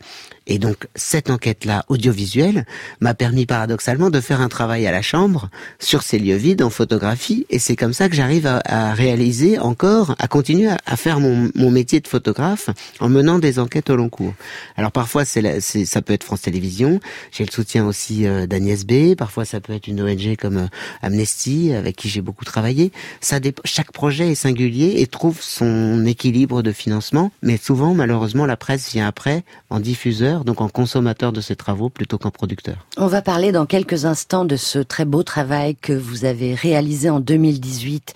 Et 0.46 0.58
donc, 0.58 0.88
cette 0.94 1.30
enquête-là, 1.30 1.84
audiovisuelle, 1.88 2.66
m'a 3.00 3.14
permis 3.14 3.46
paradoxalement 3.46 4.10
de 4.10 4.20
faire 4.20 4.40
un 4.40 4.48
travail 4.48 4.86
à 4.86 4.92
la 4.92 5.02
chambre 5.02 5.48
sur 5.78 6.02
ces 6.02 6.18
lieux 6.18 6.36
vides 6.36 6.62
en 6.62 6.70
photographie. 6.70 7.46
Et 7.50 7.58
c'est 7.58 7.76
comme 7.76 7.92
ça 7.92 8.08
que 8.08 8.16
j'arrive 8.16 8.46
à, 8.46 8.94
réaliser 8.94 9.58
encore, 9.58 10.16
à 10.18 10.26
continuer 10.28 10.68
à, 10.86 10.96
faire 10.96 11.20
mon, 11.20 11.50
mon, 11.54 11.70
métier 11.70 12.00
de 12.00 12.08
photographe 12.08 12.70
en 12.98 13.08
menant 13.08 13.38
des 13.38 13.58
enquêtes 13.58 13.90
au 13.90 13.96
long 13.96 14.08
cours. 14.08 14.34
Alors 14.76 14.90
parfois, 14.90 15.24
c'est 15.24 15.60
ça 15.60 16.02
peut 16.02 16.12
être 16.12 16.24
France 16.24 16.42
Télévisions. 16.42 17.00
J'ai 17.30 17.44
le 17.44 17.50
soutien 17.50 17.86
aussi 17.86 18.26
euh, 18.26 18.46
d'Agnès 18.46 18.84
B. 18.84 19.14
Parfois, 19.14 19.44
ça 19.44 19.60
peut 19.60 19.72
être 19.72 19.86
une 19.86 20.02
ONG 20.02 20.36
comme 20.36 20.56
euh, 20.56 20.66
Amnesty, 21.02 21.72
avec 21.72 21.96
qui 21.96 22.08
j'ai 22.08 22.22
beaucoup 22.22 22.44
travaillé. 22.44 22.92
Ça 23.20 23.38
chaque 23.64 23.92
projet 23.92 24.32
est 24.32 24.34
singulier 24.34 24.99
et 25.00 25.06
trouve 25.06 25.40
son 25.40 26.04
équilibre 26.04 26.60
de 26.60 26.72
financement. 26.72 27.32
Mais 27.42 27.56
souvent, 27.56 27.94
malheureusement, 27.94 28.44
la 28.44 28.58
presse 28.58 28.92
vient 28.92 29.08
après 29.08 29.44
en 29.70 29.80
diffuseur, 29.80 30.44
donc 30.44 30.60
en 30.60 30.68
consommateur 30.68 31.32
de 31.32 31.40
ces 31.40 31.56
travaux 31.56 31.88
plutôt 31.88 32.18
qu'en 32.18 32.30
producteur. 32.30 32.86
On 32.98 33.06
va 33.06 33.22
parler 33.22 33.50
dans 33.50 33.64
quelques 33.64 34.04
instants 34.04 34.44
de 34.44 34.56
ce 34.56 34.78
très 34.78 35.06
beau 35.06 35.22
travail 35.22 35.74
que 35.74 35.94
vous 35.94 36.26
avez 36.26 36.54
réalisé 36.54 37.08
en 37.08 37.18
2018 37.18 38.12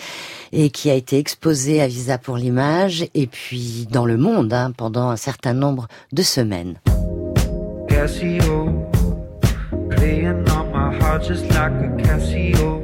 et 0.53 0.69
qui 0.69 0.91
a 0.91 0.95
été 0.95 1.17
exposé 1.19 1.81
à 1.81 1.87
Visa 1.87 2.19
pour 2.19 2.37
l'image 2.37 3.07
et 3.15 3.27
puis 3.27 3.89
dans 3.91 4.05
le 4.05 4.19
monde 4.19 4.53
hein, 4.53 4.71
pendant 4.77 5.09
un 5.09 5.17
certain 5.17 5.55
nombre 5.55 5.89
de 6.13 6.23
semaines. 6.23 6.75
Casio, 7.89 8.69
playing 9.89 10.45
on 10.51 10.71
my 10.71 10.95
heart 10.99 11.25
just 11.25 11.45
like 11.49 11.73
a 11.73 11.89
Casio, 12.03 12.83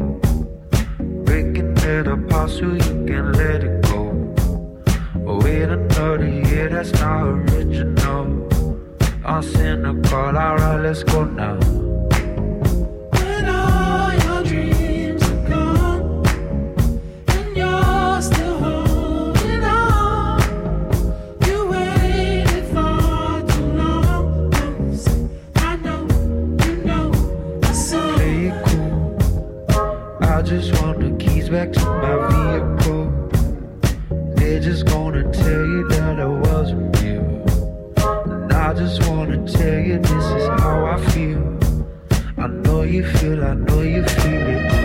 breaking 1.26 1.76
it 1.76 2.06
apart 2.06 2.48
so 2.48 2.64
you 2.64 3.06
can 3.06 3.32
let 3.32 3.62
it 3.62 3.69
Wait 5.38 5.62
another 5.62 6.28
year, 6.28 6.68
that's 6.68 6.92
not 6.92 7.22
original. 7.22 8.48
I'm 9.24 9.42
cynical, 9.42 10.18
alright, 10.36 10.80
let's 10.80 11.02
go 11.04 11.24
now. 11.24 11.56
When 13.12 13.48
all 13.48 14.12
your 14.12 14.42
dreams 14.42 15.22
are 15.22 15.48
gone 15.48 16.26
and 17.28 17.56
you're 17.56 18.22
still 18.22 18.58
holding 18.58 19.64
on, 19.64 20.40
you 21.46 21.66
waited 21.66 22.64
far 22.74 23.42
too 23.42 23.66
long. 23.80 24.52
I 25.56 25.76
know, 25.76 26.00
you 26.66 26.74
know, 26.84 27.12
it 27.62 28.54
cool. 28.66 29.18
I 30.22 30.42
just 30.42 30.72
want 30.82 31.00
the 31.00 31.10
keys 31.24 31.48
back 31.48 31.72
to 31.74 31.80
my 31.84 32.29
I 38.70 38.72
just 38.72 39.04
wanna 39.08 39.44
tell 39.48 39.80
you 39.80 39.98
this 39.98 40.12
is 40.12 40.46
how 40.46 40.86
I 40.86 41.04
feel. 41.10 41.58
I 42.38 42.46
know 42.46 42.82
you 42.82 43.04
feel, 43.04 43.44
I 43.44 43.54
know 43.54 43.82
you 43.82 44.04
feel 44.04 44.46
it. 44.46 44.79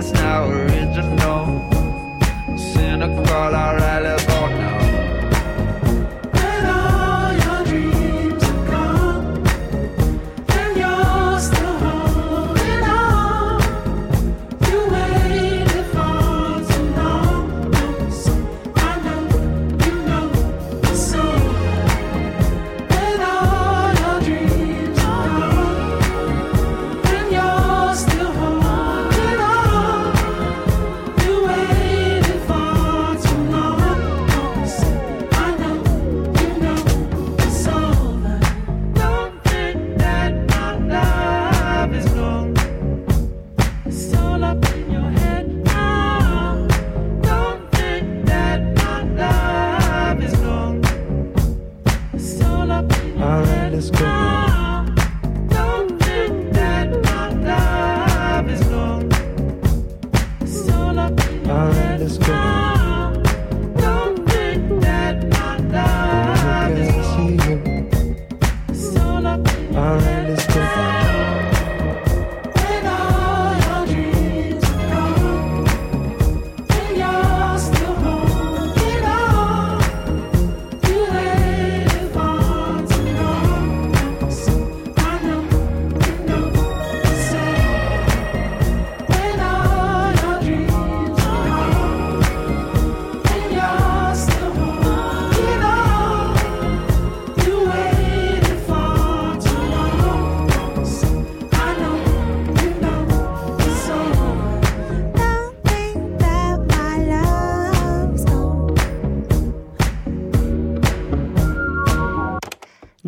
That's 0.00 0.12
not 0.12 0.48
original. 0.48 1.60
Cynical, 2.56 3.28
alright, 3.28 4.09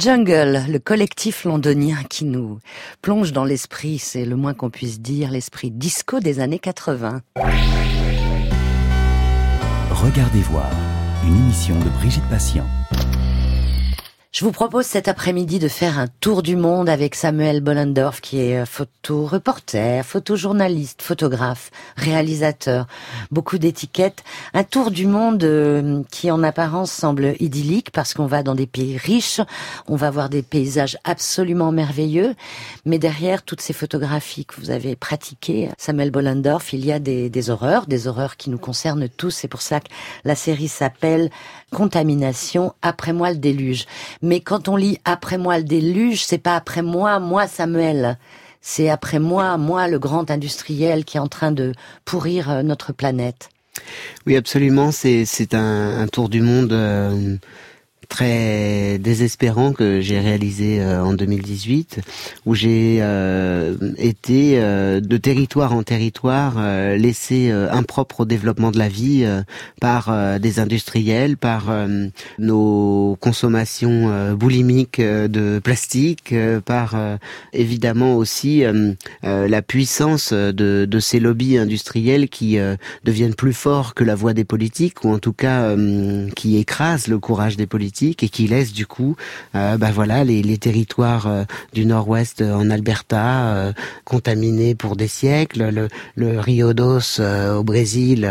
Jungle, 0.02 0.64
le 0.68 0.80
collectif 0.80 1.44
londonien 1.44 1.98
qui 2.10 2.24
nous 2.24 2.58
plonge 3.02 3.32
dans 3.32 3.44
l'esprit, 3.44 4.00
c'est 4.00 4.24
le 4.24 4.34
moins 4.34 4.52
qu'on 4.52 4.68
puisse 4.68 5.00
dire, 5.00 5.30
l'esprit 5.30 5.70
disco 5.70 6.18
des 6.18 6.40
années 6.40 6.58
80. 6.58 7.20
Regardez 9.90 10.40
voir, 10.40 10.68
une 11.24 11.36
émission 11.36 11.78
de 11.78 11.88
Brigitte 12.00 12.28
Patient. 12.28 12.66
Je 14.32 14.46
vous 14.46 14.50
propose 14.52 14.86
cet 14.86 15.08
après-midi 15.08 15.58
de 15.58 15.68
faire 15.68 15.98
un 15.98 16.06
tour 16.08 16.42
du 16.42 16.56
monde 16.56 16.88
avec 16.88 17.14
Samuel 17.16 17.60
Bollendorf, 17.60 18.22
qui 18.22 18.40
est 18.40 18.62
euh, 18.62 18.64
photo-reporter, 18.64 20.02
photojournaliste, 20.06 21.02
photographe, 21.02 21.70
réalisateur, 21.98 22.86
beaucoup 23.30 23.58
d'étiquettes. 23.58 24.24
Un 24.54 24.64
tour 24.64 24.90
du 24.90 25.06
monde 25.06 25.44
euh, 25.44 26.02
qui 26.10 26.30
en 26.30 26.42
apparence 26.42 26.90
semble 26.90 27.34
idyllique 27.40 27.90
parce 27.90 28.14
qu'on 28.14 28.24
va 28.24 28.42
dans 28.42 28.54
des 28.54 28.66
pays 28.66 28.96
riches, 28.96 29.42
on 29.86 29.96
va 29.96 30.10
voir 30.10 30.30
des 30.30 30.40
paysages 30.40 30.96
absolument 31.04 31.70
merveilleux, 31.70 32.34
mais 32.86 32.98
derrière 32.98 33.42
toutes 33.42 33.60
ces 33.60 33.74
photographies 33.74 34.46
que 34.46 34.58
vous 34.58 34.70
avez 34.70 34.96
pratiquées, 34.96 35.68
Samuel 35.76 36.10
Bollendorf, 36.10 36.72
il 36.72 36.86
y 36.86 36.92
a 36.92 37.00
des, 37.00 37.28
des 37.28 37.50
horreurs, 37.50 37.86
des 37.86 38.06
horreurs 38.08 38.38
qui 38.38 38.48
nous 38.48 38.56
concernent 38.56 39.10
tous. 39.10 39.32
C'est 39.32 39.46
pour 39.46 39.60
ça 39.60 39.80
que 39.80 39.88
la 40.24 40.36
série 40.36 40.68
s'appelle 40.68 41.28
Contamination, 41.74 42.74
après 42.82 43.12
moi 43.12 43.30
le 43.30 43.38
déluge. 43.38 43.86
Mais 44.20 44.40
quand 44.40 44.68
on 44.68 44.76
lit 44.76 44.98
après 45.04 45.38
moi 45.38 45.58
le 45.58 45.64
déluge, 45.64 46.24
c'est 46.24 46.38
pas 46.38 46.54
après 46.56 46.82
moi, 46.82 47.18
moi 47.18 47.46
Samuel. 47.48 48.18
C'est 48.60 48.88
après 48.90 49.18
moi, 49.18 49.56
moi 49.56 49.88
le 49.88 49.98
grand 49.98 50.30
industriel 50.30 51.04
qui 51.04 51.16
est 51.16 51.20
en 51.20 51.28
train 51.28 51.50
de 51.50 51.72
pourrir 52.04 52.50
euh, 52.50 52.62
notre 52.62 52.92
planète. 52.92 53.48
Oui, 54.26 54.36
absolument. 54.36 54.92
C'est 54.92 55.24
c'est 55.24 55.54
un, 55.54 56.00
un 56.00 56.06
tour 56.08 56.28
du 56.28 56.42
monde. 56.42 56.72
euh, 56.72 57.36
très 58.12 58.98
désespérant 58.98 59.72
que 59.72 60.02
j'ai 60.02 60.20
réalisé 60.20 60.82
euh, 60.82 61.02
en 61.02 61.14
2018 61.14 62.00
où 62.44 62.54
j'ai 62.54 62.98
euh, 63.00 63.74
été 63.96 64.60
euh, 64.60 65.00
de 65.00 65.16
territoire 65.16 65.72
en 65.72 65.82
territoire 65.82 66.60
laissé 66.96 67.50
impropre 67.50 68.20
au 68.20 68.24
développement 68.26 68.70
de 68.70 68.78
la 68.78 68.88
vie 68.88 69.26
par 69.80 70.38
des 70.38 70.58
industriels 70.58 71.36
par 71.36 71.72
nos 72.38 73.16
consommations 73.20 74.34
boulimiques 74.34 75.00
de 75.00 75.58
plastique 75.58 76.34
par 76.64 76.96
évidemment 77.52 78.16
aussi 78.16 78.64
la 79.22 79.62
puissance 79.62 80.32
de, 80.32 80.86
de 80.88 81.00
ces 81.00 81.20
lobbies 81.20 81.58
industriels 81.58 82.28
qui 82.28 82.58
deviennent 83.04 83.34
plus 83.34 83.54
forts 83.54 83.94
que 83.94 84.04
la 84.04 84.14
voix 84.14 84.34
des 84.34 84.44
politiques 84.44 85.04
ou 85.04 85.08
en 85.08 85.18
tout 85.18 85.32
cas 85.32 85.74
qui 86.36 86.58
écrasent 86.58 87.08
le 87.08 87.18
courage 87.18 87.56
des 87.56 87.66
politiques 87.66 88.01
et 88.10 88.28
qui 88.28 88.46
laissent 88.46 88.72
du 88.72 88.86
coup 88.86 89.16
euh, 89.54 89.76
bah 89.76 89.90
voilà 89.92 90.24
les, 90.24 90.42
les 90.42 90.58
territoires 90.58 91.26
euh, 91.26 91.44
du 91.72 91.86
nord-ouest 91.86 92.40
euh, 92.40 92.54
en 92.54 92.70
Alberta 92.70 93.54
euh, 93.54 93.72
contaminés 94.04 94.74
pour 94.74 94.96
des 94.96 95.08
siècles. 95.08 95.70
Le, 95.70 95.88
le 96.16 96.40
Rio 96.40 96.72
dos 96.72 97.20
euh, 97.20 97.56
au 97.56 97.64
Brésil 97.64 98.28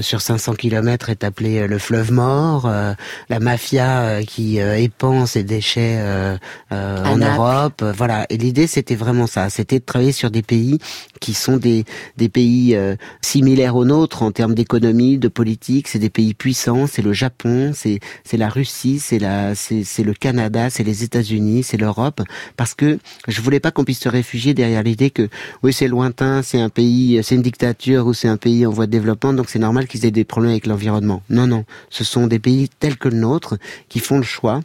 sur 0.00 0.20
500 0.20 0.54
km 0.54 1.10
est 1.10 1.24
appelé 1.24 1.66
le 1.66 1.78
fleuve 1.78 2.12
mort. 2.12 2.66
Euh, 2.66 2.94
la 3.28 3.40
mafia 3.40 4.00
euh, 4.02 4.22
qui 4.22 4.60
euh, 4.60 4.76
épand 4.76 5.26
ses 5.26 5.44
déchets 5.44 5.96
euh, 5.98 6.36
euh, 6.72 7.04
en. 7.04 7.16
Europe. 7.22 7.84
Voilà. 7.96 8.26
Et 8.30 8.36
l'idée 8.36 8.66
c'était 8.66 8.94
vraiment 8.96 9.26
ça. 9.26 9.48
C'était 9.50 9.78
de 9.78 9.84
travailler 9.84 10.12
sur 10.12 10.30
des 10.30 10.42
pays 10.42 10.78
qui 11.20 11.34
sont 11.34 11.56
des 11.56 11.84
des 12.16 12.28
pays 12.28 12.74
euh, 12.74 12.96
similaires 13.20 13.76
aux 13.76 13.84
nôtres 13.84 14.22
en 14.22 14.32
termes 14.32 14.54
d'économie 14.54 15.18
de 15.18 15.28
politique. 15.28 15.88
C'est 15.88 15.98
des 15.98 16.10
pays 16.10 16.34
puissants. 16.34 16.86
C'est 16.86 17.02
le 17.02 17.12
Japon. 17.12 17.72
C'est 17.74 18.00
c'est 18.24 18.36
la 18.36 18.48
Russie 18.48 18.71
c'est 18.72 19.18
la 19.18 19.54
c'est 19.54 19.84
c'est 19.84 20.02
le 20.02 20.14
Canada 20.14 20.70
c'est 20.70 20.82
les 20.82 21.04
États-Unis 21.04 21.62
c'est 21.62 21.76
l'Europe 21.76 22.22
parce 22.56 22.74
que 22.74 22.98
je 23.28 23.40
voulais 23.40 23.60
pas 23.60 23.70
qu'on 23.70 23.84
puisse 23.84 24.00
se 24.00 24.08
réfugier 24.08 24.54
derrière 24.54 24.82
l'idée 24.82 25.10
que 25.10 25.28
oui 25.62 25.72
c'est 25.72 25.88
lointain 25.88 26.42
c'est 26.42 26.60
un 26.60 26.70
pays 26.70 27.20
c'est 27.22 27.34
une 27.34 27.42
dictature 27.42 28.06
ou 28.06 28.14
c'est 28.14 28.28
un 28.28 28.36
pays 28.36 28.66
en 28.66 28.70
voie 28.70 28.86
de 28.86 28.92
développement 28.92 29.32
donc 29.32 29.50
c'est 29.50 29.58
normal 29.58 29.86
qu'ils 29.86 30.06
aient 30.06 30.10
des 30.10 30.24
problèmes 30.24 30.52
avec 30.52 30.66
l'environnement 30.66 31.22
non 31.28 31.46
non 31.46 31.64
ce 31.90 32.04
sont 32.04 32.26
des 32.26 32.38
pays 32.38 32.68
tels 32.80 32.96
que 32.96 33.08
le 33.08 33.16
nôtre 33.16 33.58
qui 33.88 33.98
font 34.00 34.16
le 34.16 34.24
choix 34.24 34.60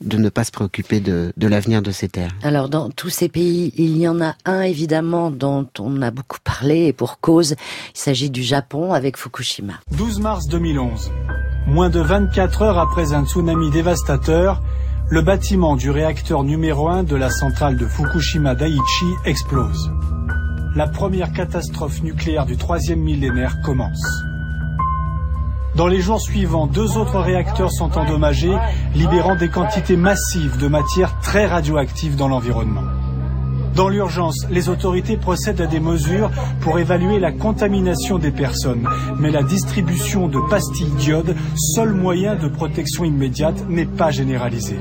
de 0.00 0.16
ne 0.16 0.28
pas 0.28 0.44
se 0.44 0.52
préoccuper 0.52 1.00
de, 1.00 1.32
de 1.36 1.48
l'avenir 1.48 1.82
de 1.82 1.90
ces 1.90 2.08
terres. 2.08 2.30
Alors 2.42 2.68
dans 2.68 2.88
tous 2.90 3.10
ces 3.10 3.28
pays, 3.28 3.72
il 3.76 3.96
y 3.96 4.06
en 4.06 4.20
a 4.20 4.36
un 4.44 4.60
évidemment 4.60 5.30
dont 5.30 5.66
on 5.80 6.02
a 6.02 6.10
beaucoup 6.10 6.38
parlé 6.44 6.86
et 6.86 6.92
pour 6.92 7.18
cause, 7.18 7.56
il 7.94 7.98
s'agit 7.98 8.30
du 8.30 8.42
Japon 8.42 8.92
avec 8.92 9.16
Fukushima. 9.16 9.74
12 9.96 10.20
mars 10.20 10.46
2011. 10.46 11.10
Moins 11.68 11.90
de 11.90 12.00
24 12.00 12.62
heures 12.62 12.78
après 12.78 13.12
un 13.12 13.26
tsunami 13.26 13.70
dévastateur, 13.70 14.62
le 15.10 15.20
bâtiment 15.20 15.76
du 15.76 15.90
réacteur 15.90 16.42
numéro 16.42 16.88
1 16.88 17.02
de 17.02 17.14
la 17.14 17.28
centrale 17.28 17.76
de 17.76 17.86
Fukushima 17.86 18.54
Daiichi 18.54 19.04
explose. 19.26 19.92
La 20.74 20.86
première 20.86 21.30
catastrophe 21.30 22.02
nucléaire 22.02 22.46
du 22.46 22.56
troisième 22.56 23.00
millénaire 23.00 23.60
commence. 23.62 24.02
Dans 25.74 25.88
les 25.88 26.00
jours 26.00 26.22
suivants, 26.22 26.66
deux 26.66 26.96
autres 26.96 27.20
réacteurs 27.20 27.70
sont 27.70 27.98
endommagés, 27.98 28.56
libérant 28.94 29.36
des 29.36 29.50
quantités 29.50 29.98
massives 29.98 30.56
de 30.56 30.68
matière 30.68 31.20
très 31.20 31.44
radioactive 31.44 32.16
dans 32.16 32.28
l'environnement. 32.28 32.97
Dans 33.78 33.88
l'urgence, 33.88 34.44
les 34.50 34.68
autorités 34.68 35.16
procèdent 35.16 35.60
à 35.60 35.68
des 35.68 35.78
mesures 35.78 36.32
pour 36.62 36.80
évaluer 36.80 37.20
la 37.20 37.30
contamination 37.30 38.18
des 38.18 38.32
personnes, 38.32 38.88
mais 39.20 39.30
la 39.30 39.44
distribution 39.44 40.26
de 40.26 40.40
pastilles 40.50 40.90
d'iode, 40.98 41.36
seul 41.54 41.94
moyen 41.94 42.34
de 42.34 42.48
protection 42.48 43.04
immédiate, 43.04 43.68
n'est 43.68 43.86
pas 43.86 44.10
généralisée. 44.10 44.80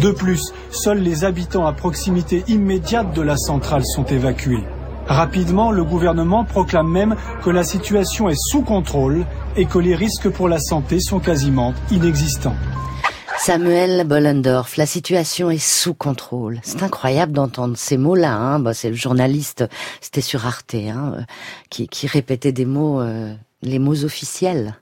De 0.00 0.12
plus, 0.12 0.50
seuls 0.70 1.00
les 1.00 1.24
habitants 1.24 1.66
à 1.66 1.74
proximité 1.74 2.42
immédiate 2.48 3.14
de 3.14 3.20
la 3.20 3.36
centrale 3.36 3.84
sont 3.84 4.04
évacués. 4.04 4.64
Rapidement, 5.06 5.70
le 5.70 5.84
gouvernement 5.84 6.44
proclame 6.44 6.88
même 6.88 7.16
que 7.42 7.50
la 7.50 7.64
situation 7.64 8.30
est 8.30 8.48
sous 8.50 8.62
contrôle 8.62 9.26
et 9.56 9.66
que 9.66 9.78
les 9.78 9.94
risques 9.94 10.30
pour 10.30 10.48
la 10.48 10.58
santé 10.58 11.00
sont 11.00 11.20
quasiment 11.20 11.74
inexistants. 11.90 12.56
Samuel 13.40 14.04
Bollendorf, 14.04 14.76
la 14.76 14.86
situation 14.86 15.50
est 15.50 15.58
sous 15.58 15.94
contrôle. 15.94 16.60
C'est 16.62 16.82
incroyable 16.82 17.32
d'entendre 17.32 17.76
ces 17.76 17.96
mots-là. 17.96 18.34
Hein. 18.34 18.58
Bah, 18.58 18.74
c'est 18.74 18.90
le 18.90 18.96
journaliste, 18.96 19.64
c'était 20.00 20.20
sur 20.20 20.44
Arte, 20.46 20.74
hein, 20.74 21.14
euh, 21.16 21.22
qui, 21.70 21.88
qui 21.88 22.06
répétait 22.06 22.52
des 22.52 22.66
mots, 22.66 23.00
euh, 23.00 23.32
les 23.62 23.78
mots 23.78 24.04
officiels. 24.04 24.78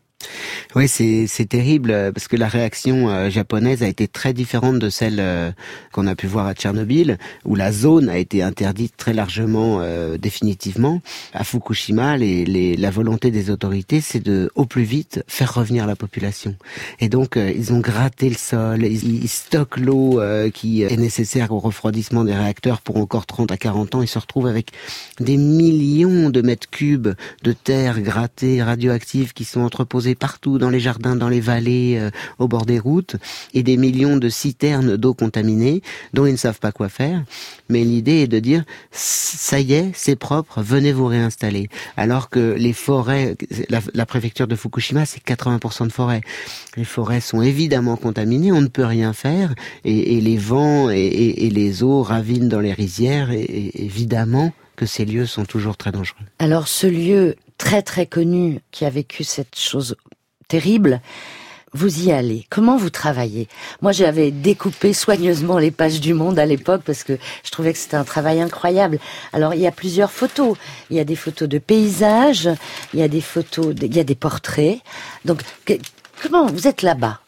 Oui, 0.75 0.89
c'est 0.89 1.49
terrible 1.49 1.91
euh, 1.91 2.13
parce 2.13 2.29
que 2.29 2.37
la 2.37 2.49
réaction 2.49 3.09
euh, 3.09 3.31
japonaise 3.31 3.83
a 3.83 3.89
été 3.89 4.09
très 4.09 4.33
différente 4.33 4.79
de 4.79 4.91
celle 4.91 5.17
euh, 5.21 5.51
qu'on 5.93 6.07
a 6.07 6.15
pu 6.15 6.27
voir 6.27 6.47
à 6.47 6.55
Tchernobyl, 6.55 7.19
où 7.45 7.55
la 7.55 7.73
zone 7.73 8.09
a 8.09 8.19
été 8.19 8.43
interdite 8.43 8.97
très 8.97 9.13
largement, 9.13 9.79
euh, 9.81 10.19
définitivement. 10.19 11.01
À 11.33 11.45
Fukushima, 11.45 12.17
les, 12.17 12.45
les, 12.45 12.77
la 12.77 12.91
volonté 12.91 13.31
des 13.31 13.51
autorités, 13.51 14.01
c'est 14.01 14.21
de 14.21 14.51
au 14.55 14.67
plus 14.67 14.83
vite 14.83 15.23
faire 15.29 15.55
revenir 15.55 15.87
la 15.87 15.97
population. 15.97 16.57
Et 17.01 17.09
donc, 17.09 17.37
euh, 17.37 17.53
ils 17.55 17.73
ont 17.73 17.81
gratté 17.81 18.29
le 18.29 18.35
sol, 18.35 18.85
ils, 18.85 19.23
ils 19.25 19.29
stockent 19.29 19.79
l'eau 19.79 20.21
euh, 20.21 20.51
qui 20.51 20.83
est 20.83 20.97
nécessaire 20.97 21.53
au 21.53 21.59
refroidissement 21.59 22.25
des 22.25 22.35
réacteurs 22.35 22.81
pour 22.81 22.97
encore 22.97 23.27
30 23.27 23.53
à 23.53 23.57
40 23.57 23.95
ans. 23.95 24.03
Ils 24.03 24.09
se 24.09 24.19
retrouvent 24.19 24.47
avec 24.47 24.71
des 25.21 25.37
millions 25.37 26.31
de 26.31 26.43
mètres 26.43 26.69
cubes 26.69 27.09
de 27.43 27.53
terre 27.53 28.01
grattée, 28.01 28.63
radioactive, 28.63 29.33
qui 29.33 29.45
sont 29.45 29.61
entreposés 29.61 30.15
partout 30.17 30.59
dans 30.59 30.71
les 30.71 30.81
jardins, 30.81 31.17
dans 31.17 31.29
les 31.29 31.41
vallées, 31.41 31.97
euh, 31.99 32.11
au 32.39 32.49
bord 32.49 32.67
des 32.67 32.79
routes, 32.79 33.17
et 33.55 33.63
des 33.63 33.77
millions 33.77 34.17
de 34.17 34.29
citernes 34.29 34.97
d'eau 34.97 35.15
contaminée 35.15 35.83
dont 36.13 36.27
ils 36.27 36.33
ne 36.33 36.37
savent 36.37 36.59
pas 36.59 36.73
quoi 36.73 36.89
faire. 36.89 37.23
Mais 37.69 37.85
l'idée 37.85 38.23
est 38.23 38.27
de 38.27 38.39
dire, 38.39 38.65
ça 38.91 39.61
y 39.61 39.75
est, 39.75 39.91
c'est 39.95 40.17
propre, 40.17 40.63
venez 40.63 40.93
vous 40.93 41.07
réinstaller. 41.07 41.69
Alors 41.97 42.31
que 42.31 42.55
les 42.59 42.73
forêts, 42.73 43.37
la, 43.69 44.07
préfecture 44.07 44.47
de 44.47 44.57
Fukushima, 44.57 45.05
c'est 45.07 45.25
80% 45.25 45.87
de 45.87 45.93
forêts. 45.93 46.21
Les 46.77 46.85
forêts 46.85 47.21
sont 47.21 47.43
évidemment 47.43 47.97
contaminées, 47.97 48.53
on 48.53 48.61
ne 48.61 48.69
peut 48.69 48.85
rien 48.85 49.13
faire, 49.13 49.55
et, 49.85 50.21
les 50.21 50.37
vents 50.37 50.91
et, 50.91 50.97
et, 50.97 51.51
les 51.51 51.83
eaux 51.83 52.03
ravinent 52.03 52.49
dans 52.49 52.61
les 52.61 52.73
rizières, 52.73 53.31
et 53.31 53.71
évidemment 53.75 54.53
que 54.77 54.87
ces 54.87 55.05
lieux 55.05 55.27
sont 55.27 55.45
toujours 55.45 55.77
très 55.77 55.91
dangereux. 55.93 56.21
Alors 56.39 56.69
ce 56.69 56.87
lieu 56.87 57.35
très 57.59 57.83
très 57.83 58.07
connu 58.07 58.61
qui 58.71 58.85
a 58.85 58.91
vécu 58.91 59.25
cette 59.25 59.59
chose 59.59 59.97
terrible, 60.49 61.01
vous 61.73 62.05
y 62.07 62.13
allez. 62.13 62.47
Comment 62.49 62.77
vous 62.79 62.89
travaillez? 62.91 63.49
Moi, 63.83 63.93
j'avais 63.93 64.31
découpé 64.31 64.93
soigneusement 64.95 65.59
les 65.59 65.71
pages 65.71 66.01
du 66.01 66.15
Monde 66.15 66.39
à 66.39 66.47
l'époque 66.47 66.83
parce 66.87 67.03
que 67.05 67.19
je 67.45 67.51
trouvais 67.51 67.73
que 67.73 67.79
c'était 67.79 67.97
un 67.97 68.05
travail 68.05 68.41
incroyable. 68.41 68.99
Alors, 69.35 69.53
il 69.53 69.61
y 69.61 69.67
a 69.67 69.73
plusieurs 69.73 70.11
photos. 70.11 70.57
Il 70.91 70.97
y 70.97 71.01
a 71.01 71.05
des 71.05 71.17
photos 71.17 71.49
de 71.49 71.59
paysages, 71.59 72.49
il 72.95 73.01
y 73.01 73.03
a 73.03 73.09
des 73.09 73.21
photos, 73.21 73.75
de- 73.75 73.87
il 73.87 73.95
y 73.95 74.01
a 74.01 74.05
des 74.05 74.15
portraits. 74.15 74.79
Donc, 75.27 75.43
que- 75.67 75.75
comment 76.23 76.47
vous 76.47 76.67
êtes 76.67 76.81
là-bas? 76.83 77.21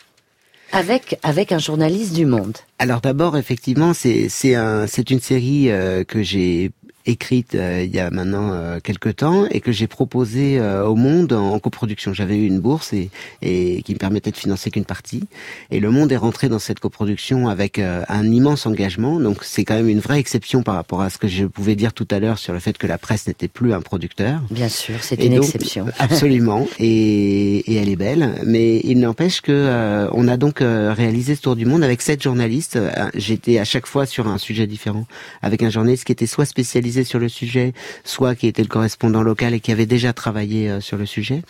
Avec 0.72 1.18
avec 1.22 1.50
un 1.52 1.58
journaliste 1.58 2.12
du 2.14 2.26
Monde 2.26 2.56
Alors 2.78 3.00
d'abord, 3.00 3.38
effectivement, 3.38 3.94
c'est 3.94 4.28
c'est 4.28 4.54
un 4.54 4.86
c'est 4.86 5.10
une 5.10 5.20
série 5.20 5.70
euh, 5.70 6.04
que 6.04 6.22
j'ai 6.22 6.72
écrite 7.08 7.54
euh, 7.54 7.82
il 7.84 7.94
y 7.94 7.98
a 7.98 8.10
maintenant 8.10 8.52
euh, 8.52 8.78
quelques 8.82 9.16
temps 9.16 9.46
et 9.50 9.60
que 9.60 9.72
j'ai 9.72 9.86
proposé 9.86 10.58
euh, 10.58 10.84
au 10.84 10.94
Monde 10.94 11.32
en, 11.32 11.58
coproduction. 11.58 12.12
J'avais 12.12 12.36
eu 12.36 12.46
une 12.46 12.60
bourse 12.60 12.92
et, 12.92 13.10
et 13.42 13.82
qui 13.82 13.94
me 13.94 13.98
permettait 13.98 14.30
de 14.30 14.36
financer 14.36 14.70
qu'une 14.70 14.84
partie. 14.84 15.24
Et 15.70 15.80
le 15.80 15.90
Monde 15.90 16.12
est 16.12 16.16
rentré 16.16 16.48
dans 16.48 16.58
cette 16.58 16.80
coproduction 16.80 17.48
avec 17.48 17.78
un 17.78 18.24
immense 18.24 18.66
engagement. 18.66 19.18
Donc 19.18 19.38
c'est 19.42 19.64
quand 19.64 19.74
même 19.74 19.88
une 19.88 19.98
vraie 19.98 20.18
exception 20.18 20.62
par 20.62 20.74
rapport 20.74 21.00
à 21.00 21.10
ce 21.10 21.18
que 21.18 21.26
je 21.26 21.44
pouvais 21.46 21.74
dire 21.74 21.92
tout 21.92 22.06
à 22.10 22.20
l'heure 22.20 22.38
sur 22.38 22.52
le 22.52 22.60
fait 22.60 22.78
que 22.78 22.86
la 22.86 22.98
presse 22.98 23.26
n'était 23.26 23.48
plus 23.48 23.72
un 23.72 23.80
producteur. 23.80 24.40
Bien 24.50 24.68
sûr, 24.68 24.96
c'est 25.00 25.22
une 25.24 25.32
exception. 25.32 25.86
Absolument. 25.98 26.68
et, 26.78 27.58
et, 27.72 27.76
elle 27.76 27.88
est 27.88 27.96
belle. 27.96 28.34
Mais 28.46 28.80
il 28.84 29.00
n'empêche 29.00 29.40
que 29.40 30.08
on 30.12 30.28
a 30.28 30.36
donc 30.36 30.58
réalisé 30.60 31.34
ce 31.34 31.42
tour 31.42 31.56
du 31.56 31.66
monde 31.66 31.82
avec 31.82 32.02
sept 32.02 32.22
journalistes. 32.22 32.78
J'étais 33.14 33.58
à 33.58 33.64
chaque 33.64 33.86
fois 33.86 34.06
sur 34.06 34.28
un 34.28 34.38
sujet 34.38 34.66
différent 34.66 35.06
avec 35.42 35.62
un 35.62 35.70
journaliste 35.70 36.04
qui 36.04 36.12
était 36.12 36.26
soit 36.26 36.46
spécialisé 36.46 36.97
sur 37.04 37.18
le 37.18 37.28
sujet, 37.28 37.72
soit 38.04 38.34
qui 38.34 38.46
était 38.46 38.62
le 38.62 38.68
correspondant 38.68 39.22
local 39.22 39.54
et 39.54 39.60
qui 39.60 39.72
avait 39.72 39.86
déjà 39.86 40.12
travaillé 40.12 40.70
euh, 40.70 40.80
sur 40.80 40.96
le 40.96 41.06
sujet. 41.06 41.42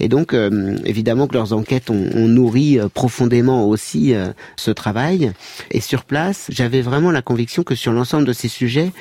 Et 0.00 0.08
donc, 0.08 0.34
euh, 0.34 0.76
évidemment 0.84 1.26
que 1.26 1.34
leurs 1.34 1.52
enquêtes 1.52 1.90
ont, 1.90 2.28
nourri 2.28 2.78
euh, 2.78 2.88
profondément 2.88 3.68
aussi 3.68 4.14
ce 4.56 4.70
travail. 4.70 5.32
Et 5.70 5.80
sur 5.80 6.04
place, 6.04 6.46
j'avais 6.50 6.82
vraiment 6.82 7.10
la 7.10 7.22
conviction 7.22 7.62
que 7.62 7.74
sur 7.74 7.92
l'ensemble 7.92 8.26
de 8.26 8.32
ces 8.32 8.48
sujets, 8.48 8.92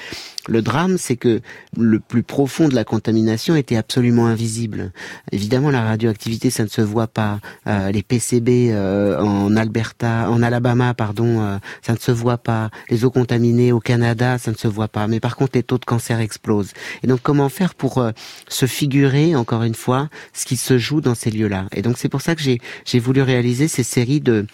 le 0.47 0.61
drame, 0.61 0.97
c'est 0.97 1.15
que 1.15 1.41
le 1.77 1.99
plus 1.99 2.23
profond 2.23 2.67
de 2.67 2.75
la 2.75 2.83
contamination 2.83 3.55
était 3.55 3.75
absolument 3.75 4.27
invisible. 4.27 4.91
Évidemment, 5.31 5.69
la 5.69 5.83
radioactivité, 5.83 6.49
ça 6.49 6.63
ne 6.63 6.69
se 6.69 6.81
voit 6.81 7.07
pas. 7.07 7.39
Euh, 7.67 7.91
les 7.91 8.03
PCB 8.03 8.71
euh, 8.71 9.19
en 9.19 9.55
Alberta, 9.55 10.29
en 10.29 10.41
Alabama, 10.41 10.93
pardon, 10.93 11.41
euh, 11.41 11.57
ça 11.81 11.93
ne 11.93 11.99
se 11.99 12.11
voit 12.11 12.37
pas. 12.37 12.69
Les 12.89 13.05
eaux 13.05 13.11
contaminées 13.11 13.71
au 13.71 13.79
Canada, 13.79 14.37
ça 14.37 14.51
ne 14.51 14.57
se 14.57 14.67
voit 14.67 14.87
pas. 14.87 15.07
Mais 15.07 15.19
par 15.19 15.35
contre, 15.35 15.51
les 15.55 15.63
taux 15.63 15.77
de 15.77 15.85
cancer 15.85 16.19
explosent. 16.19 16.73
Et 17.03 17.07
donc, 17.07 17.21
comment 17.21 17.49
faire 17.49 17.75
pour 17.75 18.03
se 18.47 18.65
figurer, 18.65 19.35
encore 19.35 19.63
une 19.63 19.75
fois, 19.75 20.09
ce 20.33 20.45
qui 20.45 20.57
se 20.57 20.77
joue 20.77 21.01
dans 21.01 21.15
ces 21.15 21.31
lieux-là? 21.31 21.65
Et 21.75 21.81
donc, 21.81 21.97
c'est 21.97 22.09
pour 22.09 22.21
ça 22.21 22.35
que 22.35 22.41
j'ai 22.41 22.99
voulu 22.99 23.21
réaliser 23.21 23.67
ces 23.67 23.83
séries 23.83 24.21
de 24.21 24.45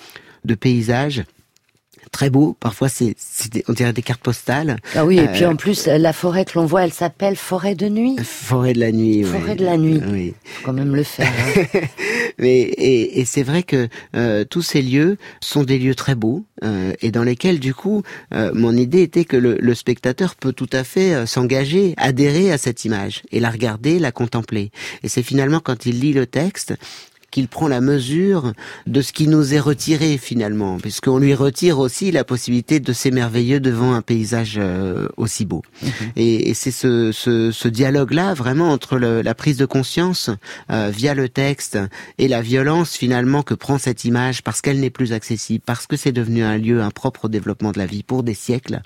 de 0.45 0.55
paysages 0.55 1.23
très 2.11 2.29
beau. 2.29 2.55
Parfois, 2.59 2.89
c'est, 2.89 3.15
on 3.67 3.73
dirait 3.73 3.93
des 3.93 4.01
cartes 4.01 4.21
postales. 4.21 4.77
Ah 4.95 5.05
oui, 5.05 5.19
et 5.19 5.27
puis 5.27 5.43
euh, 5.43 5.51
en 5.51 5.55
plus, 5.55 5.87
la 5.87 6.13
forêt 6.13 6.45
que 6.45 6.57
l'on 6.57 6.65
voit, 6.65 6.83
elle 6.83 6.93
s'appelle 6.93 7.35
forêt 7.35 7.75
de 7.75 7.87
nuit. 7.87 8.17
Forêt 8.23 8.73
de 8.73 8.79
la 8.79 8.91
nuit. 8.91 9.23
Forêt 9.23 9.55
de 9.55 9.65
la 9.65 9.77
nuit. 9.77 10.01
Oui. 10.11 10.33
Faut 10.43 10.65
quand 10.65 10.73
même 10.73 10.95
le 10.95 11.03
faire. 11.03 11.27
Hein. 11.27 11.79
Mais 12.37 12.59
et, 12.61 13.19
et 13.19 13.25
c'est 13.25 13.43
vrai 13.43 13.63
que 13.63 13.87
euh, 14.15 14.43
tous 14.43 14.61
ces 14.61 14.81
lieux 14.81 15.17
sont 15.41 15.63
des 15.63 15.77
lieux 15.77 15.95
très 15.95 16.15
beaux 16.15 16.45
euh, 16.63 16.93
et 17.01 17.11
dans 17.11 17.23
lesquels, 17.23 17.59
du 17.59 17.73
coup, 17.73 18.03
euh, 18.33 18.51
mon 18.53 18.75
idée 18.75 19.01
était 19.01 19.25
que 19.25 19.37
le, 19.37 19.57
le, 19.59 19.75
spectateur 19.75 20.35
peut 20.35 20.53
tout 20.53 20.69
à 20.71 20.83
fait 20.83 21.13
euh, 21.13 21.25
s'engager, 21.25 21.93
adhérer 21.97 22.51
à 22.51 22.57
cette 22.57 22.85
image 22.85 23.23
et 23.31 23.39
la 23.39 23.49
regarder, 23.49 23.99
la 23.99 24.11
contempler. 24.11 24.71
Et 25.03 25.09
c'est 25.09 25.23
finalement 25.23 25.59
quand 25.59 25.85
il 25.85 25.99
lit 25.99 26.13
le 26.13 26.25
texte 26.25 26.73
qu'il 27.33 27.47
prend 27.47 27.67
la 27.67 27.81
mesure 27.81 28.53
de 28.85 29.01
ce 29.01 29.11
qui 29.11 29.27
nous 29.27 29.55
est 29.55 29.59
retiré 29.59 30.19
finalement, 30.19 30.77
puisqu'on 30.77 31.17
lui 31.17 31.33
retire 31.33 31.79
aussi 31.79 32.11
la 32.11 32.23
possibilité 32.23 32.79
de 32.79 32.93
s'émerveiller 32.93 33.59
devant 33.59 33.93
un 33.93 34.03
paysage 34.03 34.55
euh, 34.57 35.07
aussi 35.17 35.43
beau. 35.43 35.63
Mhm. 35.81 35.89
Et, 36.15 36.53
c'est 36.53 36.69
ce, 36.71 37.11
ce, 37.11 37.49
ce 37.51 37.67
dialogue-là 37.67 38.35
vraiment 38.35 38.69
entre 38.69 38.97
le, 38.97 39.23
la 39.23 39.33
prise 39.33 39.57
de 39.57 39.65
conscience 39.65 40.29
euh, 40.69 40.91
via 40.93 41.15
le 41.15 41.27
texte 41.27 41.79
et 42.19 42.27
la 42.27 42.41
violence 42.41 42.95
finalement 42.95 43.41
que 43.41 43.55
prend 43.55 43.79
cette 43.79 44.05
image 44.05 44.43
parce 44.43 44.61
qu'elle 44.61 44.79
n'est 44.79 44.91
plus 44.91 45.11
accessible, 45.11 45.63
parce 45.65 45.87
que 45.87 45.97
c'est 45.97 46.11
devenu 46.11 46.43
un 46.43 46.57
lieu 46.59 46.83
impropre 46.83 47.25
au 47.25 47.29
développement 47.29 47.71
de 47.71 47.79
la 47.79 47.87
vie 47.87 48.03
pour 48.03 48.21
des 48.21 48.35
siècles. 48.35 48.81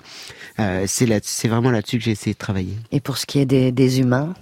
Euh, 0.58 0.86
c'est 0.86 1.48
vraiment 1.48 1.70
là-dessus 1.70 1.98
que 1.98 2.04
j'ai 2.04 2.12
essayé 2.12 2.32
de 2.32 2.38
travailler. 2.38 2.76
Et 2.92 3.00
pour 3.00 3.18
ce 3.18 3.26
qui 3.26 3.38
est 3.40 3.46
des, 3.46 3.72
des 3.72 4.00
humains? 4.00 4.32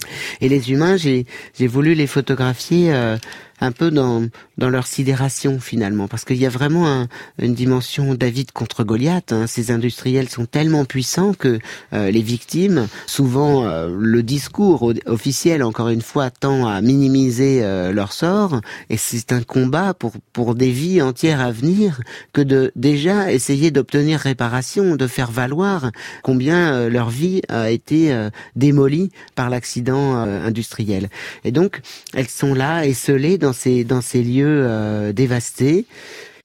Et 0.40 0.49
les 0.49 0.71
humains, 0.71 0.97
j'ai 0.97 1.27
voulu 1.66 1.95
les 1.95 2.07
photographier 2.07 2.95
euh, 2.95 3.16
un 3.61 3.73
peu 3.73 3.90
dans, 3.90 4.27
dans 4.59 4.69
leur 4.69 4.87
sidération 4.87 5.61
finalement, 5.61 6.09
parce 6.09 6.25
qu'il 6.25 6.37
y 6.37 6.47
a 6.47 6.51
vraiment 6.51 6.88
un, 6.88 7.09
une 7.38 7.55
dimension 7.55 8.14
David 8.14 8.53
contre 8.53 8.85
Goliath. 8.85 9.33
Hein. 9.33 9.47
Ces 9.47 9.71
industriels 9.71 10.29
sont 10.29 10.47
tellement 10.47 10.85
puissants 10.85 11.33
que 11.33 11.59
euh, 11.92 12.11
les 12.11 12.23
victimes, 12.23 12.88
souvent 13.07 13.66
euh, 13.66 13.88
le 13.99 14.23
discours 14.23 14.92
officiel, 15.07 15.62
encore 15.62 15.88
une 15.88 16.03
fois, 16.03 16.31
tend 16.31 16.66
à 16.66 16.81
minimiser 16.81 17.62
euh, 17.62 17.92
leur 17.92 18.12
sort, 18.12 18.61
et 18.90 18.97
c'est 18.97 19.33
un 19.33 19.42
combat 19.42 19.95
pour, 19.95 20.12
pour 20.33 20.55
des 20.55 20.71
vies 20.71 21.01
entières 21.01 21.40
à 21.40 21.51
venir 21.51 22.01
que 22.33 22.40
de 22.40 22.73
déjà 22.77 23.33
essayer 23.33 23.71
d'obtenir 23.71 24.21
réparation, 24.21 24.97
de 24.97 25.07
faire 25.07 25.31
valoir 25.31 25.90
combien 26.23 26.88
leur 26.88 27.11
vie 27.11 27.42
a 27.49 27.71
été 27.71 28.14
démolie 28.55 29.11
par 29.35 29.51
l'accident 29.51 30.14
industriel. 30.16 31.09
Et 31.45 31.53
donc, 31.53 31.81
elles 32.14 32.29
sont 32.29 32.55
là, 32.55 32.87
esselées 32.87 33.38
dans 33.38 33.45
ces, 33.52 33.85
dans 33.85 34.00
ces 34.00 34.22
lieux 34.22 34.64
euh, 34.66 35.12
dévastés. 35.12 35.87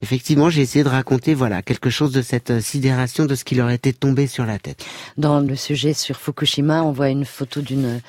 Effectivement, 0.02 0.50
j'ai 0.50 0.62
essayé 0.62 0.84
de 0.84 0.88
raconter 0.88 1.34
voilà 1.34 1.62
quelque 1.62 1.90
chose 1.90 2.12
de 2.12 2.22
cette 2.22 2.50
euh, 2.50 2.60
sidération 2.60 3.24
de 3.24 3.34
ce 3.34 3.44
qui 3.44 3.54
leur 3.54 3.70
était 3.70 3.92
tombé 3.92 4.26
sur 4.26 4.44
la 4.44 4.58
tête. 4.58 4.84
Dans 5.16 5.40
le 5.40 5.54
sujet 5.54 5.94
sur 5.94 6.16
Fukushima, 6.16 6.82
on 6.82 6.92
voit 6.92 7.08
une 7.08 7.24
photo 7.24 7.60
d'une 7.60 8.00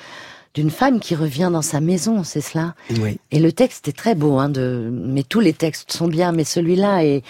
d'une 0.54 0.70
femme 0.70 1.00
qui 1.00 1.16
revient 1.16 1.50
dans 1.52 1.62
sa 1.62 1.80
maison, 1.80 2.22
c'est 2.22 2.40
cela? 2.40 2.76
Oui. 3.00 3.18
Et 3.32 3.40
le 3.40 3.50
texte 3.50 3.88
est 3.88 3.96
très 3.96 4.14
beau, 4.14 4.38
hein, 4.38 4.48
de, 4.48 4.88
mais 4.92 5.24
tous 5.24 5.40
les 5.40 5.52
textes 5.52 5.92
sont 5.92 6.06
bien, 6.06 6.30
mais 6.30 6.44
celui-là 6.44 7.04
est, 7.04 7.24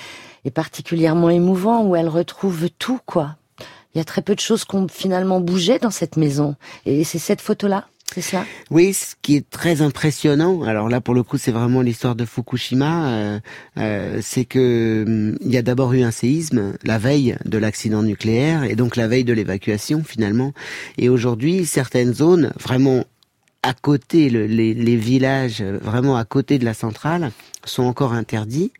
est 0.44 0.50
particulièrement 0.50 1.30
émouvant 1.30 1.82
où 1.86 1.96
elle 1.96 2.08
retrouve 2.08 2.68
tout, 2.78 3.00
quoi. 3.06 3.36
Il 3.94 3.98
y 3.98 4.00
a 4.02 4.04
très 4.04 4.20
peu 4.20 4.34
de 4.34 4.40
choses 4.40 4.66
qui 4.66 4.76
ont 4.76 4.88
finalement 4.88 5.40
bougé 5.40 5.78
dans 5.78 5.90
cette 5.90 6.18
maison. 6.18 6.56
Et 6.84 7.02
c'est 7.04 7.18
cette 7.18 7.40
photo-là? 7.40 7.86
Oui, 8.70 8.94
ce 8.94 9.14
qui 9.22 9.34
est 9.36 9.48
très 9.50 9.82
impressionnant, 9.82 10.62
alors 10.62 10.88
là 10.88 11.00
pour 11.00 11.14
le 11.14 11.22
coup 11.22 11.36
c'est 11.36 11.50
vraiment 11.50 11.80
l'histoire 11.80 12.14
de 12.14 12.24
Fukushima, 12.24 13.08
euh, 13.08 13.40
euh, 13.78 14.18
c'est 14.22 14.44
que 14.44 15.04
hum, 15.06 15.38
il 15.40 15.50
y 15.50 15.56
a 15.56 15.62
d'abord 15.62 15.92
eu 15.94 16.02
un 16.02 16.10
séisme 16.10 16.74
la 16.84 16.98
veille 16.98 17.36
de 17.44 17.58
l'accident 17.58 18.02
nucléaire 18.02 18.64
et 18.64 18.76
donc 18.76 18.96
la 18.96 19.08
veille 19.08 19.24
de 19.24 19.32
l'évacuation 19.32 20.04
finalement. 20.04 20.52
Et 20.96 21.08
aujourd'hui 21.08 21.66
certaines 21.66 22.14
zones 22.14 22.52
vraiment 22.60 23.04
à 23.64 23.72
côté, 23.72 24.28
les, 24.28 24.74
les, 24.74 24.96
villages 24.96 25.62
vraiment 25.62 26.16
à 26.16 26.24
côté 26.26 26.58
de 26.58 26.66
la 26.66 26.74
centrale 26.74 27.30
sont 27.64 27.84
encore 27.84 28.12
interdits 28.12 28.72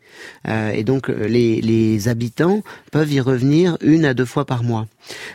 euh, 0.47 0.69
et 0.69 0.83
donc 0.83 1.07
les, 1.07 1.59
les 1.59 2.07
habitants 2.07 2.61
peuvent 2.91 3.11
y 3.11 3.19
revenir 3.19 3.79
une 3.81 4.05
à 4.05 4.13
deux 4.13 4.25
fois 4.25 4.45
par 4.45 4.63
mois. 4.63 4.85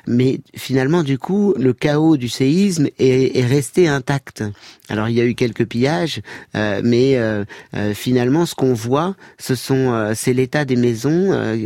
Mais 0.06 0.40
finalement, 0.56 1.02
du 1.02 1.18
coup, 1.18 1.54
le 1.58 1.72
chaos 1.72 2.16
du 2.16 2.28
séisme 2.28 2.88
est, 2.98 3.36
est 3.36 3.46
resté 3.46 3.88
intact. 3.88 4.44
Alors, 4.88 5.08
il 5.08 5.14
y 5.14 5.20
a 5.20 5.24
eu 5.24 5.34
quelques 5.34 5.66
pillages, 5.66 6.20
euh, 6.56 6.80
mais 6.84 7.16
euh, 7.16 7.44
euh 7.74 7.94
finalement, 7.94 8.46
ce 8.46 8.54
qu'on 8.54 8.74
voit, 8.74 9.14
ce 9.38 9.54
sont, 9.54 9.92
euh, 9.92 10.12
c'est 10.16 10.32
l'état 10.32 10.64
des 10.64 10.76
maisons, 10.76 11.32
euh, 11.32 11.56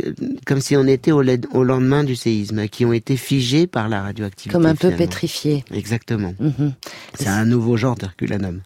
comme 0.45 0.61
si 0.61 0.75
on 0.75 0.85
était 0.85 1.11
au, 1.11 1.23
au, 1.23 1.63
lendemain 1.63 2.03
du 2.03 2.15
séisme, 2.15 2.67
qui 2.67 2.85
ont 2.85 2.93
été 2.93 3.17
figées 3.17 3.67
par 3.67 3.89
la 3.89 4.03
radioactivité. 4.03 4.53
Comme 4.53 4.65
un 4.65 4.75
peu 4.75 4.91
pétrifiées. 4.91 5.65
Exactement. 5.73 6.33
Mhm. 6.39 6.73
C'est 7.15 7.27
un 7.27 7.45
nouveau 7.45 7.74
genre 7.77 7.95
d'Herculanum. 7.95 8.61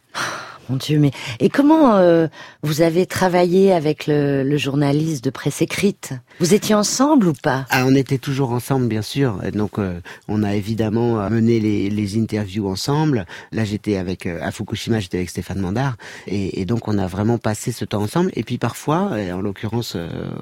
Mon 0.69 0.75
Dieu, 0.75 0.99
mais 0.99 1.09
et 1.39 1.49
comment 1.49 1.95
euh, 1.95 2.27
vous 2.61 2.81
avez 2.81 3.07
travaillé 3.07 3.73
avec 3.73 4.05
le, 4.05 4.43
le, 4.43 4.57
journaliste 4.57 5.23
de 5.23 5.31
presse 5.31 5.63
écrite? 5.63 6.13
Vous 6.39 6.53
étiez 6.53 6.75
ensemble 6.75 7.27
ou 7.27 7.33
pas? 7.33 7.65
Ah, 7.71 7.85
on 7.87 7.95
était 7.95 8.19
toujours 8.19 8.51
ensemble, 8.51 8.87
bien 8.87 9.01
sûr. 9.01 9.39
Donc, 9.51 9.79
euh, 9.79 9.99
on 10.27 10.43
a 10.43 10.53
évidemment 10.53 11.19
euh, 11.21 11.29
mené 11.29 11.59
les, 11.59 11.89
les 11.89 12.19
interviews 12.19 12.69
ensemble. 12.69 13.25
Là, 13.51 13.65
j'étais 13.65 13.97
avec 13.97 14.27
à 14.27 14.51
Fukushima, 14.51 14.99
j'étais 14.99 15.17
avec 15.17 15.31
Stéphane 15.31 15.59
Mandar, 15.59 15.95
et, 16.27 16.61
et, 16.61 16.65
donc 16.65 16.87
on 16.87 16.99
a 16.99 17.07
vraiment 17.07 17.39
passé 17.39 17.71
ce 17.71 17.83
temps 17.83 18.03
ensemble. 18.03 18.29
Et 18.35 18.43
puis 18.43 18.59
parfois, 18.59 19.13
en 19.33 19.41
l'occurrence 19.41 19.97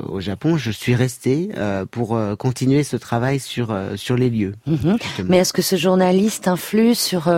au 0.09 0.19
Japon, 0.19 0.57
je 0.57 0.71
suis 0.71 0.95
resté 0.95 1.49
pour 1.91 2.19
continuer 2.37 2.83
ce 2.83 2.97
travail 2.97 3.39
sur 3.39 3.73
sur 3.95 4.17
les 4.17 4.29
lieux. 4.29 4.55
Mhm. 4.65 4.97
Mais 5.25 5.37
est-ce 5.37 5.53
que 5.53 5.61
ce 5.61 5.77
journaliste 5.77 6.47
influe 6.49 6.95
sur 6.95 7.29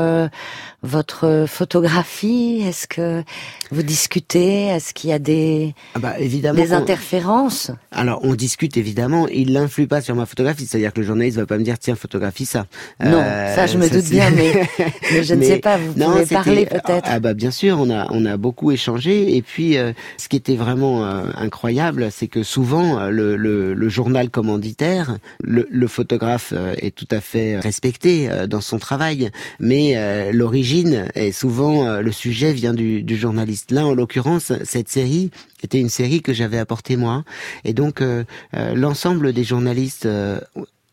votre 0.83 1.45
photographie 1.47 2.61
Est-ce 2.65 2.87
que 2.87 3.23
vous 3.71 3.83
discutez 3.83 4.67
Est-ce 4.67 4.93
qu'il 4.93 5.09
y 5.09 5.13
a 5.13 5.19
des, 5.19 5.75
ah 5.95 5.99
bah, 5.99 6.19
évidemment, 6.19 6.61
des 6.61 6.73
interférences? 6.73 7.71
Alors, 7.91 8.19
on 8.23 8.33
discute 8.33 8.77
évidemment. 8.77 9.27
Il 9.27 9.53
n'influe 9.53 9.87
pas 9.87 10.01
sur 10.01 10.15
ma 10.15 10.25
photographie. 10.25 10.65
C'est-à-dire 10.65 10.93
que 10.93 11.01
le 11.01 11.05
journaliste 11.05 11.37
va 11.37 11.45
pas 11.45 11.57
me 11.57 11.63
dire 11.63 11.77
tiens 11.79 11.95
photographie 11.95 12.45
ça. 12.45 12.65
Non, 13.03 13.21
euh, 13.21 13.55
ça 13.55 13.67
je 13.67 13.77
me 13.77 13.89
doute 13.89 14.09
bien, 14.09 14.29
mais, 14.31 14.53
mais 15.11 15.23
je 15.23 15.33
ne 15.35 15.43
sais 15.43 15.59
pas. 15.59 15.77
Vous 15.77 15.93
pouvez 15.93 16.25
parler 16.25 16.65
peut-être. 16.65 17.03
Ah 17.05 17.19
bah 17.19 17.33
bien 17.33 17.51
sûr, 17.51 17.77
on 17.79 17.89
a 17.89 18.07
on 18.11 18.25
a 18.25 18.37
beaucoup 18.37 18.71
échangé. 18.71 19.35
Et 19.35 19.41
puis, 19.41 19.77
euh, 19.77 19.91
ce 20.17 20.29
qui 20.29 20.37
était 20.37 20.55
vraiment 20.55 21.05
euh, 21.05 21.23
incroyable, 21.35 22.09
c'est 22.11 22.27
que 22.27 22.43
souvent 22.43 23.09
le, 23.09 23.35
le, 23.35 23.73
le, 23.73 23.89
journal 23.89 24.29
commanditaire, 24.29 25.17
le, 25.41 25.67
le 25.69 25.87
photographe 25.87 26.53
est 26.77 26.95
tout 26.95 27.07
à 27.11 27.19
fait 27.19 27.59
respecté 27.59 28.29
dans 28.47 28.61
son 28.61 28.77
travail, 28.77 29.31
mais 29.59 30.31
l'origine 30.31 30.68
et 31.15 31.31
souvent 31.31 31.85
euh, 31.85 32.01
le 32.01 32.11
sujet 32.11 32.53
vient 32.53 32.73
du, 32.73 33.01
du 33.01 33.17
journaliste. 33.17 33.71
Là, 33.71 33.85
en 33.85 33.93
l'occurrence, 33.93 34.53
cette 34.63 34.89
série 34.89 35.31
était 35.63 35.79
une 35.79 35.89
série 35.89 36.21
que 36.21 36.33
j'avais 36.33 36.59
apportée 36.59 36.95
moi, 36.95 37.23
et 37.63 37.73
donc 37.73 38.01
euh, 38.01 38.23
euh, 38.53 38.75
l'ensemble 38.75 39.33
des 39.33 39.43
journalistes 39.43 40.07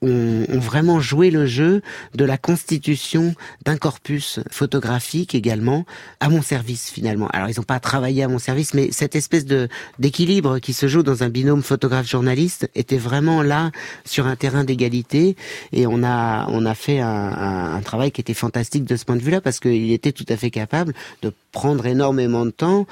ont, 0.06 0.58
vraiment 0.58 1.00
joué 1.00 1.30
le 1.30 1.46
jeu 1.46 1.82
de 2.14 2.24
la 2.24 2.38
constitution 2.38 3.34
d'un 3.64 3.76
corpus 3.76 4.40
photographique 4.50 5.34
également 5.34 5.84
à 6.20 6.28
mon 6.28 6.42
service 6.42 6.90
finalement. 6.90 7.28
Alors 7.28 7.48
ils 7.48 7.56
n'ont 7.58 7.64
pas 7.64 7.80
travaillé 7.80 8.22
à 8.22 8.28
mon 8.28 8.38
service, 8.38 8.74
mais 8.74 8.90
cette 8.92 9.16
espèce 9.16 9.44
de 9.44 9.68
d'équilibre 9.98 10.58
qui 10.58 10.72
se 10.72 10.88
joue 10.88 11.02
dans 11.02 11.22
un 11.22 11.28
binôme 11.28 11.62
photographe-journaliste 11.62 12.70
était 12.74 12.98
vraiment 12.98 13.42
là 13.42 13.70
sur 14.04 14.26
un 14.26 14.36
terrain 14.36 14.64
d'égalité 14.64 15.36
et 15.72 15.86
on 15.86 16.02
a 16.02 16.46
on 16.48 16.64
a 16.66 16.74
fait 16.74 17.00
un, 17.00 17.74
un, 17.76 17.80
travail 17.82 18.10
qui 18.10 18.20
était 18.20 18.34
fantastique 18.34 18.84
de 18.84 18.96
ce 18.96 19.04
point 19.04 19.16
de 19.16 19.22
vue-là 19.22 19.40
parce 19.40 19.60
qu'il 19.60 19.92
était 19.92 20.12
tout 20.12 20.26
à 20.28 20.36
fait 20.36 20.50
capable 20.50 20.92
de 21.22 21.32
prendre 21.52 21.86
énormément 21.86 22.44
de 22.44 22.50
temps 22.50 22.86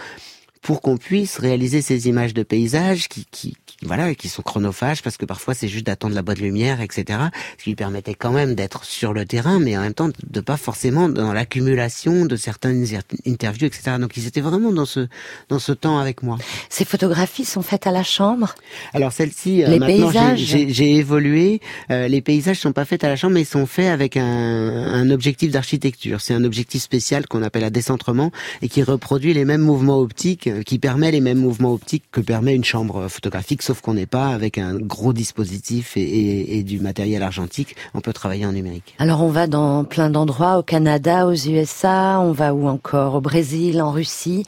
pour 0.65 0.81
qu'on 0.81 0.97
puisse 0.97 1.39
réaliser 1.39 1.83
ces 1.83 2.09
images 2.09 2.33
de 2.33 2.43
paysages 2.43 3.09
qui, 3.09 3.27
qui, 3.31 3.55
voilà, 3.83 4.15
qui 4.15 4.31
sont 4.31 4.41
chronophages 4.41 5.03
parce 5.03 5.19
que 5.19 5.27
parfois 5.27 5.53
c'est 5.53 5.69
juste 5.69 5.85
d'attendre 5.85 6.15
la 6.15 6.23
bonne 6.23 6.39
lumière, 6.39 6.81
etc. 6.81 7.19
Ce 7.59 7.65
qui 7.65 7.71
lui 7.71 7.77
permettait 7.77 8.15
quand 8.15 8.33
même 8.33 8.55
d'être 8.55 8.85
sur 8.85 9.13
le 9.13 9.27
terrain, 9.27 9.59
mais 9.59 9.77
en 9.77 9.83
même 9.83 9.93
temps 9.93 10.09
de 10.27 10.41
pas 10.41 10.57
forcément 10.57 11.11
dans 11.11 11.35
l'accumulation 11.35 12.25
de 12.25 12.37
certaines 12.37 12.87
interviews, 13.27 13.67
etc. 13.67 13.97
Donc 14.01 14.17
ils 14.17 14.27
étaient 14.27 14.41
vraiment 14.41 14.73
dans 14.73 14.87
ce 14.87 15.07
dans 15.51 15.59
ce 15.59 15.73
temps 15.73 15.99
avec 15.99 16.23
moi. 16.23 16.39
Ces 16.71 16.87
photographies 16.87 17.45
sont 17.45 17.61
faites 17.61 17.87
à 17.87 17.93
la 17.93 18.03
chambre? 18.03 18.55
Alors 18.95 19.13
celle-ci, 19.13 19.65
euh, 19.65 19.79
maintenant 19.79 20.35
j'ai 20.35 20.97
évolué. 20.97 21.61
Euh, 21.91 22.09
les 22.09 22.23
paysages 22.23 22.61
sont 22.61 22.73
pas 22.73 22.87
faits 22.87 23.05
à 23.05 23.09
la 23.09 23.17
chambre, 23.17 23.35
mais 23.35 23.43
ils 23.43 23.47
sont 23.47 23.67
faits 23.67 23.89
avec 23.89 24.17
un, 24.17 24.25
un 24.25 25.11
objectif 25.11 25.51
d'architecture. 25.53 26.23
C'est 26.23 26.33
un 26.33 26.45
objectif 26.45 26.81
spécial 26.81 27.27
qu'on 27.27 27.43
appelle 27.43 27.65
un 27.65 27.71
décentrement 27.71 28.31
et 28.63 28.71
qui 28.71 28.83
reproduit 28.83 29.35
les 29.35 29.45
mêmes 29.45 29.61
mouvements 29.61 29.99
optiques, 29.99 30.49
qui 30.63 30.79
permet 30.79 31.11
les 31.11 31.21
mêmes 31.21 31.39
mouvements 31.39 31.73
optiques 31.73 32.05
que 32.13 32.21
permet 32.21 32.55
une 32.55 32.65
chambre 32.65 33.09
photographique 33.09 33.63
sauf 33.63 33.81
qu'on 33.81 33.95
n'est 33.95 34.07
pas 34.07 34.29
avec 34.29 34.59
un 34.59 34.77
gros 34.77 35.13
dispositif 35.13 35.97
et, 35.97 36.63
du 36.63 36.81
matériel 36.81 37.23
argentique. 37.23 37.77
On 37.95 38.01
peut 38.01 38.13
travailler 38.13 38.47
en 38.47 38.53
numérique. 38.53 38.95
Alors 38.99 39.23
on 39.23 39.29
va 39.29 39.47
dans 39.47 39.85
plein 39.85 40.11
d'endroits, 40.11 40.59
au 40.59 40.63
Canada, 40.63 41.27
aux 41.27 41.35
USA, 41.35 42.21
on 42.21 42.33
va 42.33 42.55
où 42.55 42.69
encore? 42.69 43.17
Au 43.17 43.21
Brésil, 43.21 43.83
en 43.83 43.91
Russie? 43.91 44.45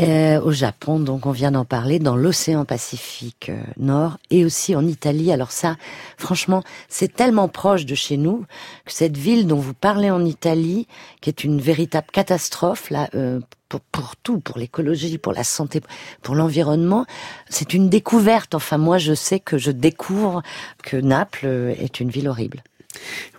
Euh, 0.00 0.40
au 0.40 0.52
Japon, 0.52 1.00
donc 1.00 1.26
on 1.26 1.32
vient 1.32 1.50
d'en 1.50 1.64
parler, 1.64 1.98
dans 1.98 2.14
l'océan 2.14 2.64
Pacifique 2.64 3.48
euh, 3.48 3.60
Nord 3.78 4.18
et 4.30 4.44
aussi 4.44 4.76
en 4.76 4.86
Italie. 4.86 5.32
Alors 5.32 5.50
ça, 5.50 5.76
franchement, 6.16 6.62
c'est 6.88 7.12
tellement 7.12 7.48
proche 7.48 7.84
de 7.84 7.96
chez 7.96 8.16
nous 8.16 8.44
que 8.84 8.92
cette 8.92 9.16
ville 9.16 9.48
dont 9.48 9.56
vous 9.56 9.74
parlez 9.74 10.08
en 10.08 10.24
Italie, 10.24 10.86
qui 11.20 11.30
est 11.30 11.42
une 11.42 11.60
véritable 11.60 12.06
catastrophe 12.12 12.90
là 12.90 13.08
euh, 13.16 13.40
pour, 13.68 13.80
pour, 13.80 14.14
tout, 14.16 14.38
pour 14.38 14.58
l'écologie, 14.58 15.18
pour 15.18 15.32
la 15.32 15.42
santé, 15.42 15.80
pour 16.22 16.36
l'environnement, 16.36 17.04
c'est 17.48 17.74
une 17.74 17.88
découverte. 17.88 18.54
Enfin, 18.54 18.78
moi, 18.78 18.98
je 18.98 19.14
sais 19.14 19.40
que 19.40 19.58
je 19.58 19.72
découvre 19.72 20.42
que 20.84 20.96
Naples 20.96 21.74
est 21.76 21.98
une 21.98 22.10
ville 22.10 22.28
horrible. 22.28 22.62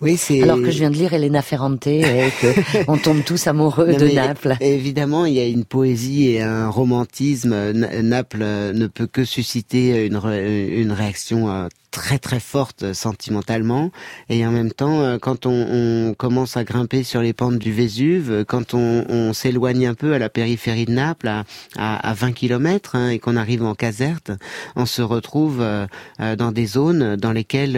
Oui, 0.02 0.18
c'est. 0.18 0.42
Alors 0.44 0.58
que 0.58 0.72
je 0.72 0.80
viens 0.80 0.90
de 0.90 0.96
lire 0.96 1.14
Elena 1.14 1.42
Ferrante 1.42 1.88
et 1.88 2.02
que 2.42 2.48
on 2.88 2.98
tombe 2.98 3.24
tous 3.24 3.48
amoureux 3.48 3.94
de 3.94 4.08
Naples. 4.08 4.56
Évidemment, 4.62 5.26
il 5.26 5.34
y 5.34 5.40
a 5.40 5.46
une 5.46 5.66
poésie 5.66 6.30
et 6.30 6.42
un 6.42 6.70
romantisme. 6.70 7.72
Naples 7.72 8.40
ne 8.40 8.88
peut 8.88 9.08
que 9.08 9.26
susciter 9.26 10.06
une, 10.06 10.16
une 10.16 10.92
réaction 10.92 11.50
euh, 11.50 11.68
très 11.92 12.20
très 12.20 12.40
forte 12.40 12.94
sentimentalement. 12.94 13.92
Et 14.30 14.46
en 14.46 14.52
même 14.52 14.72
temps 14.72 15.02
euh, 15.02 15.18
quand 15.18 15.46
on, 15.46 15.68
on, 16.10 16.14
commence 16.14 16.58
à 16.58 16.64
grimper 16.64 17.04
sur 17.04 17.22
les 17.22 17.34
pentes 17.34 17.58
du 17.58 17.72
Vésuve 17.72 18.46
quand 18.48 18.74
on, 18.74 19.06
on 19.10 19.34
s'éloigne 19.34 19.88
un 19.88 19.94
peu 19.94 20.14
à 20.14 20.20
la 20.20 20.30
périphérie 20.30 20.86
de 20.86 20.92
Naples 20.92 21.28
à, 21.28 21.44
à, 21.78 22.14
20 22.14 22.32
km 22.34 22.96
hein, 22.96 23.10
et 23.10 23.20
qu'on 23.20 23.36
arrive 23.36 23.64
en 23.64 23.76
Caserte 23.76 24.32
on 24.76 24.86
se 24.86 25.02
retrouve 25.02 25.62
euh, 25.62 25.88
euh, 26.20 26.36
dans 26.36 26.52
des 26.52 26.66
zones 26.66 27.16
dans 27.16 27.32
lesquelles 27.32 27.74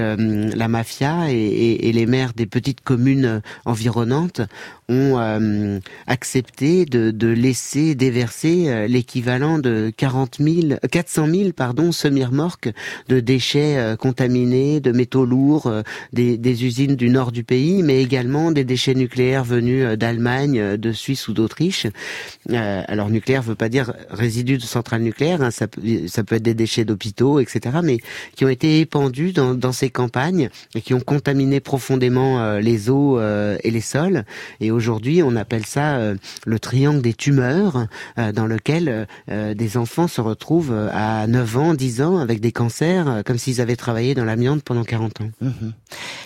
la 0.55 0.67
mafia 0.67 1.31
et, 1.31 1.35
et, 1.35 1.89
et, 1.89 1.91
les 1.91 2.05
maires 2.05 2.33
des 2.35 2.45
petites 2.45 2.81
communes 2.81 3.41
environnantes 3.65 4.41
ont 4.89 5.79
accepté 6.07 6.85
de, 6.85 7.11
de, 7.11 7.27
laisser 7.27 7.95
déverser 7.95 8.87
l'équivalent 8.87 9.59
de 9.59 9.91
40 9.95 10.37
000 10.39 10.77
400 10.91 11.27
000 11.27 11.51
pardon 11.53 11.91
semi-remorques 11.91 12.69
de 13.07 13.19
déchets 13.19 13.95
contaminés, 14.01 14.79
de 14.79 14.91
métaux 14.91 15.25
lourds, 15.25 15.67
euh, 15.67 15.83
des, 16.11 16.37
des, 16.37 16.65
usines 16.65 16.95
du 16.95 17.09
nord 17.09 17.31
du 17.31 17.43
pays, 17.43 17.83
mais 17.83 18.01
également 18.01 18.51
des 18.51 18.63
déchets 18.63 18.95
nucléaires 18.95 19.43
venus 19.43 19.85
euh, 19.85 19.95
d'Allemagne, 19.95 20.59
euh, 20.59 20.75
de 20.75 20.91
Suisse 20.91 21.27
ou 21.27 21.33
d'Autriche. 21.33 21.85
Alors 22.49 23.09
nucléaire 23.09 23.43
veut 23.43 23.55
pas 23.55 23.69
dire 23.69 23.93
résidus 24.09 24.57
de 24.57 24.63
centrales 24.63 25.03
nucléaires, 25.03 25.43
hein, 25.43 25.51
ça, 25.51 25.67
ça 26.07 26.23
peut 26.23 26.35
être 26.35 26.43
des 26.43 26.55
déchets 26.55 26.83
d'hôpitaux, 26.83 27.39
etc., 27.39 27.77
mais 27.83 27.99
qui 28.35 28.43
ont 28.43 28.49
été 28.49 28.79
épandus 28.79 29.33
dans, 29.33 29.53
dans, 29.53 29.71
ces 29.71 29.91
campagnes 29.91 30.49
et 30.73 30.81
qui 30.81 30.95
ont 30.95 30.99
contaminé 30.99 31.59
profondément 31.59 32.57
les 32.57 32.89
eaux 32.89 33.21
et 33.21 33.71
les 33.71 33.81
sols. 33.81 34.25
Et 34.59 34.71
aujourd'hui, 34.71 35.21
on 35.21 35.35
appelle 35.35 35.65
ça 35.65 36.13
le 36.45 36.59
triangle 36.59 37.01
des 37.01 37.13
tumeurs, 37.13 37.87
dans 38.17 38.47
lequel 38.47 39.07
des 39.29 39.77
enfants 39.77 40.07
se 40.07 40.21
retrouvent 40.21 40.73
à 40.91 41.27
9 41.27 41.57
ans, 41.57 41.73
10 41.73 42.01
ans 42.01 42.17
avec 42.17 42.39
des 42.39 42.51
cancers, 42.51 43.21
comme 43.25 43.37
s'ils 43.37 43.61
avaient 43.61 43.75
travaillé 43.75 43.90
travaillé 43.91 44.15
dans 44.15 44.23
l'amiante 44.23 44.63
pendant 44.63 44.85
40 44.85 45.19
ans. 45.19 45.31
Mhm. 45.41 45.73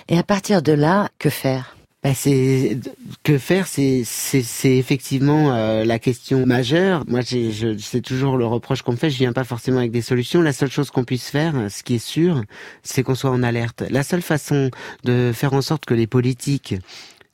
Et 0.10 0.20
à 0.20 0.24
partir 0.24 0.62
de 0.62 0.72
là, 0.72 1.10
que 1.18 1.32
faire? 1.32 1.76
Bah, 2.04 2.14
c'est 2.14 2.78
que 3.24 3.40
faire, 3.40 3.66
c'est 3.66 4.04
c'est 4.06 4.78
effectivement 4.78 5.52
euh, 5.52 5.84
la 5.84 5.98
question 5.98 6.46
majeure. 6.46 7.04
Moi, 7.08 7.22
c'est 7.24 8.02
toujours 8.02 8.38
le 8.38 8.46
reproche 8.46 8.84
qu'on 8.84 8.92
me 8.92 8.98
fait. 8.98 9.10
Je 9.10 9.18
viens 9.18 9.34
pas 9.34 9.44
forcément 9.44 9.80
avec 9.80 9.90
des 9.90 10.04
solutions. 10.04 10.44
La 10.44 10.54
seule 10.54 10.70
chose 10.70 10.92
qu'on 10.92 11.04
puisse 11.04 11.30
faire, 11.30 11.56
ce 11.72 11.82
qui 11.82 11.96
est 11.96 12.06
sûr, 12.06 12.44
c'est 12.84 13.02
qu'on 13.02 13.16
soit 13.16 13.32
en 13.32 13.42
alerte. 13.42 13.84
La 13.90 14.04
seule 14.04 14.22
façon 14.22 14.70
de 15.04 15.32
faire 15.34 15.54
en 15.54 15.64
sorte 15.64 15.86
que 15.86 15.96
les 15.96 16.06
politiques 16.06 16.76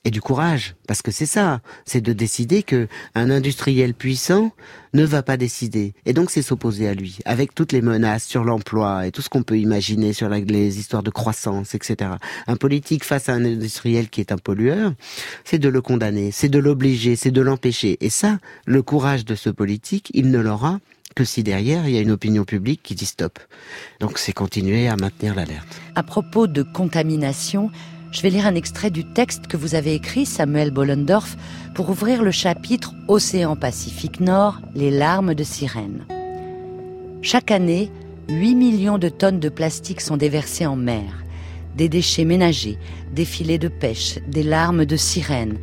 et 0.04 0.10
du 0.10 0.22
courage, 0.22 0.76
parce 0.88 1.02
que 1.02 1.12
c'est 1.12 1.26
ça, 1.26 1.62
c'est 1.86 2.02
de 2.02 2.14
décider 2.14 2.64
que 2.64 2.88
un 3.14 3.30
industriel 3.30 3.93
puissant 3.93 4.52
ne 4.93 5.06
va 5.06 5.22
pas 5.22 5.38
décider, 5.38 5.93
et 6.06 6.14
donc 6.14 6.32
c'est 6.32 6.41
s'opposer 6.41 6.88
à 6.88 6.93
lui, 6.93 7.20
avec 7.26 7.54
toutes 7.54 7.72
les 7.72 7.82
menaces 7.82 8.26
sur 8.26 8.43
l'emploi 8.43 9.06
et 9.06 9.12
tout 9.12 9.22
ce 9.22 9.30
qu'on 9.30 9.43
peut 9.43 9.60
imaginer 9.60 10.14
sur 10.14 10.28
les 10.28 10.80
histoires 10.80 11.04
de 11.04 11.12
croissance, 11.12 11.76
etc. 11.76 12.12
Un 12.47 12.56
politique 12.56 13.04
face 13.04 13.30
à 13.30 13.34
un 13.34 13.45
industriel 13.45 14.10
qui 14.10 14.22
est 14.22 14.32
un 14.32 14.38
pollueur, 14.38 14.93
c'est 15.43 15.60
de 15.60 15.70
le 15.70 15.82
condamner, 15.82 16.32
c'est 16.32 16.49
de 16.49 16.60
l'obliger, 16.60 17.16
c'est 17.16 17.32
de 17.32 17.41
l'empêcher, 17.41 17.97
et 18.02 18.10
ça, 18.10 18.39
le 18.66 18.82
courage 18.82 19.24
de 19.24 19.36
ce 19.36 19.49
politique, 19.49 20.10
il 20.14 20.32
ne 20.32 20.39
l'aura 20.39 20.80
que 21.16 21.26
si 21.26 21.43
derrière 21.43 21.88
il 21.88 21.93
y 21.93 21.97
a 21.97 22.02
une 22.02 22.12
opinion 22.12 22.45
publique 22.45 22.82
qui 22.84 22.95
dit 22.95 23.06
stop. 23.06 23.38
Donc 23.99 24.18
c'est 24.18 24.34
continuer 24.34 24.88
à 24.88 24.95
maintenir 24.95 25.36
l'alerte. 25.36 25.82
À 25.95 26.04
propos 26.04 26.47
de 26.47 26.64
contamination, 26.64 27.70
je 28.12 28.22
vais 28.22 28.30
lire 28.30 28.45
un 28.45 28.55
extrait 28.55 28.91
du 28.91 29.05
texte 29.05 29.47
que 29.47 29.55
vous 29.55 29.74
avez 29.74 29.93
écrit, 29.93 30.26
Samuel 30.26 30.72
Bollendorf, 30.72 31.38
pour 31.74 31.89
ouvrir 31.89 32.24
le 32.24 32.32
chapitre 32.32 32.93
Océan 33.07 33.55
Pacifique 33.55 34.20
Nord, 34.20 34.59
les 34.76 34.91
larmes 34.91 35.34
de 35.34 35.43
sirène. 35.43 36.05
Chaque 37.22 37.51
année, 37.51 37.89
8 38.28 38.55
millions 38.55 38.97
de 38.97 39.07
tonnes 39.07 39.39
de 39.39 39.49
plastique 39.49 40.01
sont 40.01 40.18
déversées 40.18 40.66
en 40.66 40.76
mer. 40.76 41.24
Des 41.78 41.88
déchets 41.88 42.26
ménagers, 42.26 42.78
des 43.14 43.24
filets 43.24 43.57
de 43.57 43.70
pêche, 43.70 44.20
des 44.28 44.43
larmes 44.43 44.86
de 44.86 44.97
sirène, 44.97 45.57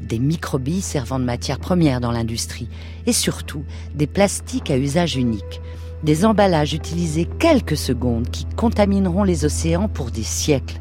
des 0.00 0.18
microbilles 0.18 0.80
servant 0.80 1.18
de 1.18 1.24
matière 1.24 1.58
première 1.58 2.00
dans 2.00 2.12
l'industrie, 2.12 2.68
et 3.06 3.12
surtout 3.12 3.64
des 3.94 4.06
plastiques 4.06 4.70
à 4.70 4.78
usage 4.78 5.16
unique. 5.16 5.60
Des 6.02 6.24
emballages 6.24 6.72
utilisés 6.72 7.28
quelques 7.38 7.76
secondes 7.76 8.30
qui 8.30 8.46
contamineront 8.56 9.22
les 9.22 9.44
océans 9.44 9.88
pour 9.88 10.10
des 10.10 10.22
siècles. 10.22 10.80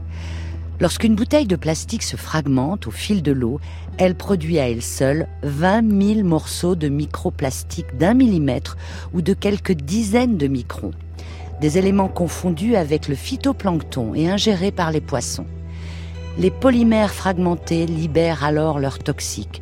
Lorsqu'une 0.82 1.15
bouteille 1.15 1.45
de 1.45 1.57
plastique 1.57 2.03
se 2.03 2.15
fragmente 2.15 2.88
au 2.88 2.91
fil 2.91 3.21
de 3.21 3.34
l'eau, 3.34 3.59
elle 3.97 4.15
produit 4.15 4.59
à 4.59 4.69
elle 4.69 4.82
seule 4.82 5.27
20 5.43 6.15
000 6.15 6.27
morceaux 6.27 6.75
de 6.75 6.88
microplastique 6.88 7.97
d'un 7.97 8.13
millimètre 8.13 8.77
ou 9.13 9.21
de 9.21 9.34
quelques 9.34 9.73
dizaines 9.73 10.38
de 10.38 10.47
microns. 10.47 10.93
Des 11.59 11.77
éléments 11.77 12.07
confondus 12.07 12.77
avec 12.77 13.09
le 13.09 13.15
phytoplancton 13.15 14.15
et 14.15 14.30
ingérés 14.30 14.71
par 14.71 14.91
les 14.91 15.01
poissons. 15.01 15.47
Les 16.38 16.51
polymères 16.51 17.13
fragmentés 17.13 17.86
libèrent 17.86 18.45
alors 18.45 18.80
leurs 18.80 18.99
toxiques 18.99 19.61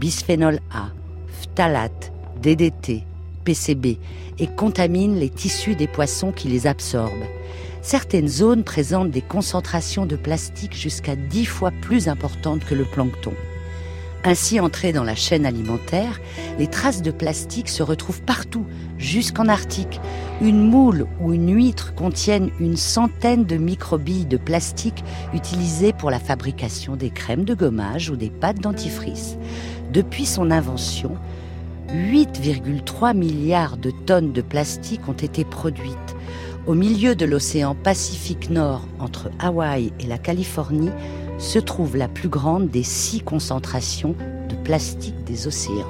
bisphénol 0.00 0.60
A, 0.72 0.88
phtalate, 1.28 2.12
DDT, 2.40 3.02
PCB 3.44 3.98
et 4.38 4.46
contaminent 4.46 5.18
les 5.18 5.30
tissus 5.30 5.74
des 5.74 5.86
poissons 5.86 6.32
qui 6.32 6.48
les 6.48 6.66
absorbent 6.66 7.26
certaines 7.86 8.26
zones 8.26 8.64
présentent 8.64 9.12
des 9.12 9.22
concentrations 9.22 10.06
de 10.06 10.16
plastique 10.16 10.74
jusqu'à 10.74 11.14
10 11.14 11.46
fois 11.46 11.70
plus 11.70 12.08
importantes 12.08 12.64
que 12.64 12.74
le 12.74 12.82
plancton. 12.82 13.32
Ainsi 14.24 14.58
entrées 14.58 14.92
dans 14.92 15.04
la 15.04 15.14
chaîne 15.14 15.46
alimentaire, 15.46 16.20
les 16.58 16.66
traces 16.66 17.00
de 17.00 17.12
plastique 17.12 17.68
se 17.68 17.84
retrouvent 17.84 18.22
partout, 18.22 18.66
jusqu'en 18.98 19.46
Arctique. 19.46 20.00
Une 20.40 20.68
moule 20.68 21.06
ou 21.20 21.32
une 21.32 21.54
huître 21.54 21.94
contiennent 21.94 22.50
une 22.58 22.76
centaine 22.76 23.44
de 23.44 23.56
microbilles 23.56 24.26
de 24.26 24.36
plastique 24.36 25.04
utilisées 25.32 25.92
pour 25.92 26.10
la 26.10 26.18
fabrication 26.18 26.96
des 26.96 27.10
crèmes 27.10 27.44
de 27.44 27.54
gommage 27.54 28.10
ou 28.10 28.16
des 28.16 28.30
pâtes 28.30 28.58
dentifrice. 28.58 29.36
Depuis 29.92 30.26
son 30.26 30.50
invention, 30.50 31.16
8,3 31.92 33.16
milliards 33.16 33.76
de 33.76 33.92
tonnes 33.92 34.32
de 34.32 34.42
plastique 34.42 35.08
ont 35.08 35.12
été 35.12 35.44
produites 35.44 36.05
Au 36.66 36.74
milieu 36.74 37.14
de 37.14 37.24
l'océan 37.24 37.76
Pacifique 37.76 38.50
Nord, 38.50 38.88
entre 38.98 39.30
Hawaï 39.38 39.92
et 40.00 40.06
la 40.06 40.18
Californie, 40.18 40.90
se 41.38 41.60
trouve 41.60 41.96
la 41.96 42.08
plus 42.08 42.28
grande 42.28 42.70
des 42.70 42.82
six 42.82 43.20
concentrations 43.20 44.16
de 44.48 44.56
plastique 44.64 45.22
des 45.22 45.46
océans. 45.46 45.86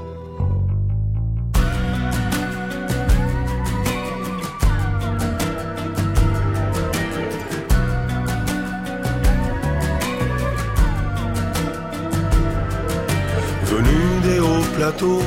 Venu 13.65 14.21
des 14.25 14.41
hauts 14.41 14.77
plateaux, 14.77 15.23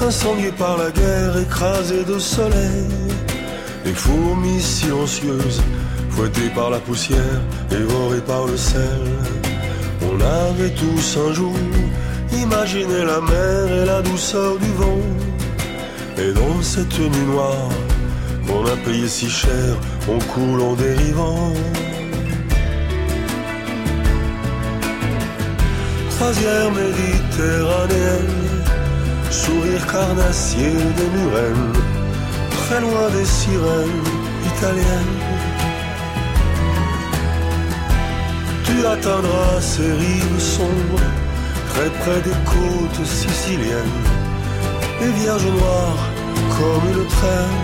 incendiés 0.00 0.52
par 0.52 0.78
la 0.78 0.90
guerre, 0.90 1.38
écrasés 1.38 2.04
de 2.04 2.18
soleil, 2.18 2.86
les 3.84 3.94
fourmis 3.94 4.60
silencieuses, 4.60 5.62
fouettées 6.10 6.50
par 6.54 6.70
la 6.70 6.78
poussière, 6.78 7.40
dévorées 7.68 8.20
par 8.20 8.46
le 8.46 8.56
sel. 8.56 9.00
On 10.02 10.20
avait 10.20 10.74
tous 10.74 11.18
un 11.28 11.32
jour 11.32 11.54
imaginé 12.32 13.04
la 13.04 13.20
mer 13.20 13.82
et 13.82 13.84
la 13.86 14.02
douceur 14.02 14.56
du 14.58 14.72
vent. 14.72 15.02
Et 16.18 16.32
dans 16.32 16.62
cette 16.62 16.98
nuit 16.98 17.26
noire 17.26 17.70
qu'on 18.46 18.66
a 18.66 18.76
payé 18.84 19.08
si 19.08 19.28
cher, 19.28 19.76
on 20.08 20.18
coule 20.18 20.60
en 20.60 20.74
dérivant. 20.74 21.52
Croisière 26.16 26.70
méditerranéenne, 26.72 28.36
sourire 29.30 29.86
carnassier 29.86 30.72
des 30.98 31.10
murennes, 31.16 31.72
très 32.70 32.80
loin 32.80 33.10
des 33.10 33.24
sirènes 33.24 34.04
italiennes. 34.52 35.18
Tu 38.64 38.86
atteindras 38.86 39.60
ces 39.60 39.92
rives 40.02 40.40
sombres, 40.56 41.06
très 41.70 41.90
près 42.00 42.20
des 42.28 42.38
côtes 42.54 43.04
siciliennes, 43.04 43.98
les 45.00 45.12
vierges 45.20 45.50
noires 45.58 46.04
comme 46.56 46.84
une 46.92 47.06
traîne. 47.16 47.62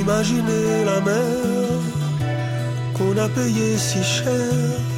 Imaginez 0.00 0.84
la 0.90 1.00
mer 1.00 1.78
qu'on 2.96 3.16
a 3.24 3.28
payée 3.28 3.76
si 3.78 4.02
cher. 4.02 4.91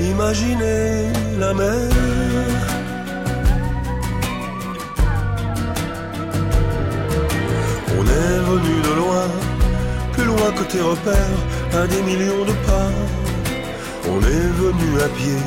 Imaginez 0.00 1.12
la 1.38 1.52
mer. 1.52 1.90
On 7.98 8.02
est 8.02 8.38
venu 8.50 8.74
de 8.88 8.94
loin, 8.96 9.26
plus 10.12 10.24
loin 10.24 10.50
que 10.56 10.64
tes 10.72 10.80
repères, 10.80 11.38
à 11.74 11.86
des 11.86 12.02
millions 12.02 12.44
de 12.46 12.56
pas. 12.66 12.90
On 14.08 14.18
est 14.20 14.50
venu 14.62 15.00
à 15.04 15.08
pied, 15.08 15.42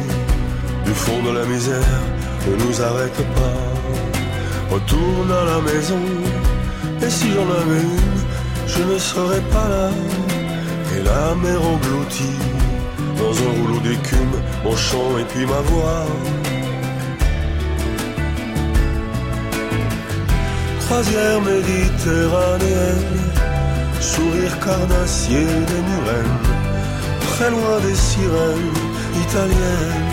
du 0.86 0.92
fond 0.92 1.24
de 1.24 1.32
la 1.38 1.46
misère, 1.46 2.00
ne 2.48 2.56
nous 2.64 2.82
arrête 2.82 3.22
pas. 3.36 3.58
Retourne 4.70 5.32
à 5.32 5.46
la 5.46 5.62
maison, 5.62 6.04
et 7.02 7.10
si 7.10 7.32
j'en 7.34 7.50
avais 7.62 7.82
une, 7.82 8.20
je 8.68 8.84
ne 8.84 8.98
serais 9.00 9.42
pas 9.52 9.68
là. 9.68 9.90
Et 10.96 11.02
la 11.04 11.34
mer 11.36 11.60
engloutie, 11.60 12.38
dans 13.24 13.36
un 13.48 13.52
rouleau 13.58 13.80
d'écume, 13.80 14.36
mon 14.64 14.76
chant 14.76 15.12
et 15.22 15.26
puis 15.32 15.46
ma 15.46 15.62
voix. 15.70 16.06
Croisière 20.82 21.42
méditerranéenne, 21.42 23.22
sourire 24.00 24.56
carnassier 24.66 25.46
des 25.70 25.82
murennes, 25.90 26.40
très 27.32 27.50
loin 27.56 27.76
des 27.88 27.98
sirènes 28.10 28.78
italiennes. 29.26 30.12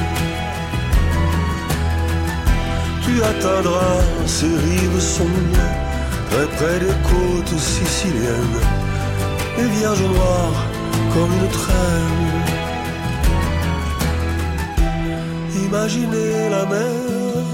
Tu 3.04 3.14
atteindras 3.30 4.00
ces 4.26 4.54
rives 4.66 5.00
sombres, 5.00 5.68
très 6.30 6.48
près 6.56 6.78
des 6.84 6.96
côtes 7.10 7.58
siciliennes, 7.58 8.60
les 9.58 9.68
vierges 9.76 10.08
noires 10.14 10.60
comme 11.12 11.32
une 11.40 11.50
traîne. 11.58 12.39
Imaginez 15.72 16.48
la 16.50 16.66
mer 16.66 17.44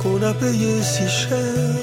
qu'on 0.00 0.22
a 0.22 0.32
payée 0.32 0.80
si 0.80 1.08
cher. 1.08 1.74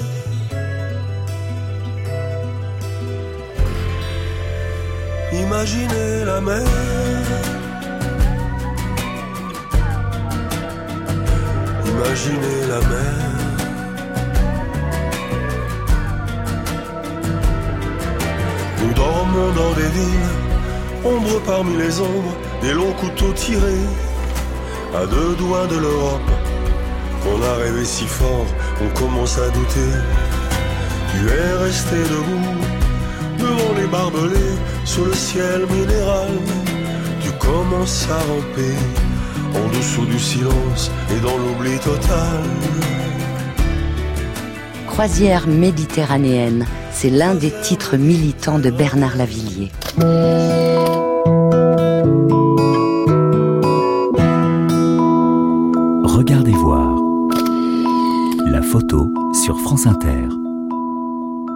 Imaginez 5.30 6.24
la 6.24 6.40
mer. 6.40 6.64
Imaginez 11.92 12.60
la 12.72 12.80
mer. 12.88 13.18
Nous 18.80 18.94
dormons 18.94 19.52
dans 19.60 19.72
des 19.74 19.90
villes, 19.98 20.34
ombre 21.04 21.38
parmi 21.44 21.76
les 21.76 22.00
ombres, 22.00 22.34
des 22.62 22.72
longs 22.72 22.94
couteaux 22.94 23.34
tirés, 23.34 23.84
à 24.94 25.06
deux 25.06 25.34
doigts 25.36 25.66
de 25.66 25.76
l'Europe. 25.76 26.30
On 27.26 27.42
a 27.42 27.54
rêvé 27.56 27.84
si 27.84 28.04
fort, 28.04 28.46
on 28.80 28.98
commence 28.98 29.38
à 29.38 29.48
douter. 29.50 29.92
Tu 31.10 31.28
es 31.28 31.52
resté 31.64 31.96
debout, 31.96 32.58
devant 33.38 33.74
les 33.76 33.86
barbelés, 33.86 34.56
sous 34.84 35.04
le 35.04 35.14
ciel 35.14 35.66
minéral. 35.70 36.28
Tu 37.20 37.30
commences 37.32 38.06
à 38.10 38.18
ramper, 38.18 38.74
en 39.54 39.76
dessous 39.76 40.06
du 40.06 40.18
silence 40.18 40.90
et 41.10 41.20
dans 41.20 41.36
l'oubli 41.36 41.78
total. 41.78 42.42
Croisière 44.86 45.46
méditerranéenne, 45.46 46.66
c'est 46.92 47.10
l'un 47.10 47.34
des 47.34 47.52
titres 47.62 47.96
militants 47.96 48.58
de 48.58 48.70
Bernard 48.70 49.16
Lavillier. 49.16 49.70
Photo 58.70 59.10
sur 59.32 59.58
France 59.60 59.86
Inter. 59.86 60.28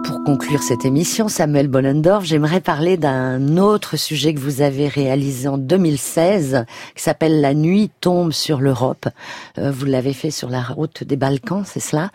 Pour 0.03 0.23
conclure 0.23 0.63
cette 0.63 0.83
émission, 0.83 1.27
Samuel 1.27 1.67
Bollendorf, 1.67 2.25
j'aimerais 2.25 2.59
parler 2.59 2.97
d'un 2.97 3.57
autre 3.57 3.97
sujet 3.97 4.33
que 4.33 4.39
vous 4.39 4.61
avez 4.61 4.87
réalisé 4.87 5.47
en 5.47 5.59
2016, 5.59 6.65
qui 6.95 7.03
s'appelle 7.03 7.39
La 7.39 7.53
nuit 7.53 7.91
tombe 8.01 8.31
sur 8.31 8.61
l'Europe. 8.61 9.07
Euh, 9.59 9.71
vous 9.71 9.85
l'avez 9.85 10.13
fait 10.13 10.31
sur 10.31 10.49
la 10.49 10.63
route 10.63 11.03
des 11.03 11.15
Balkans, 11.15 11.63
c'est 11.65 11.79
cela 11.79 12.09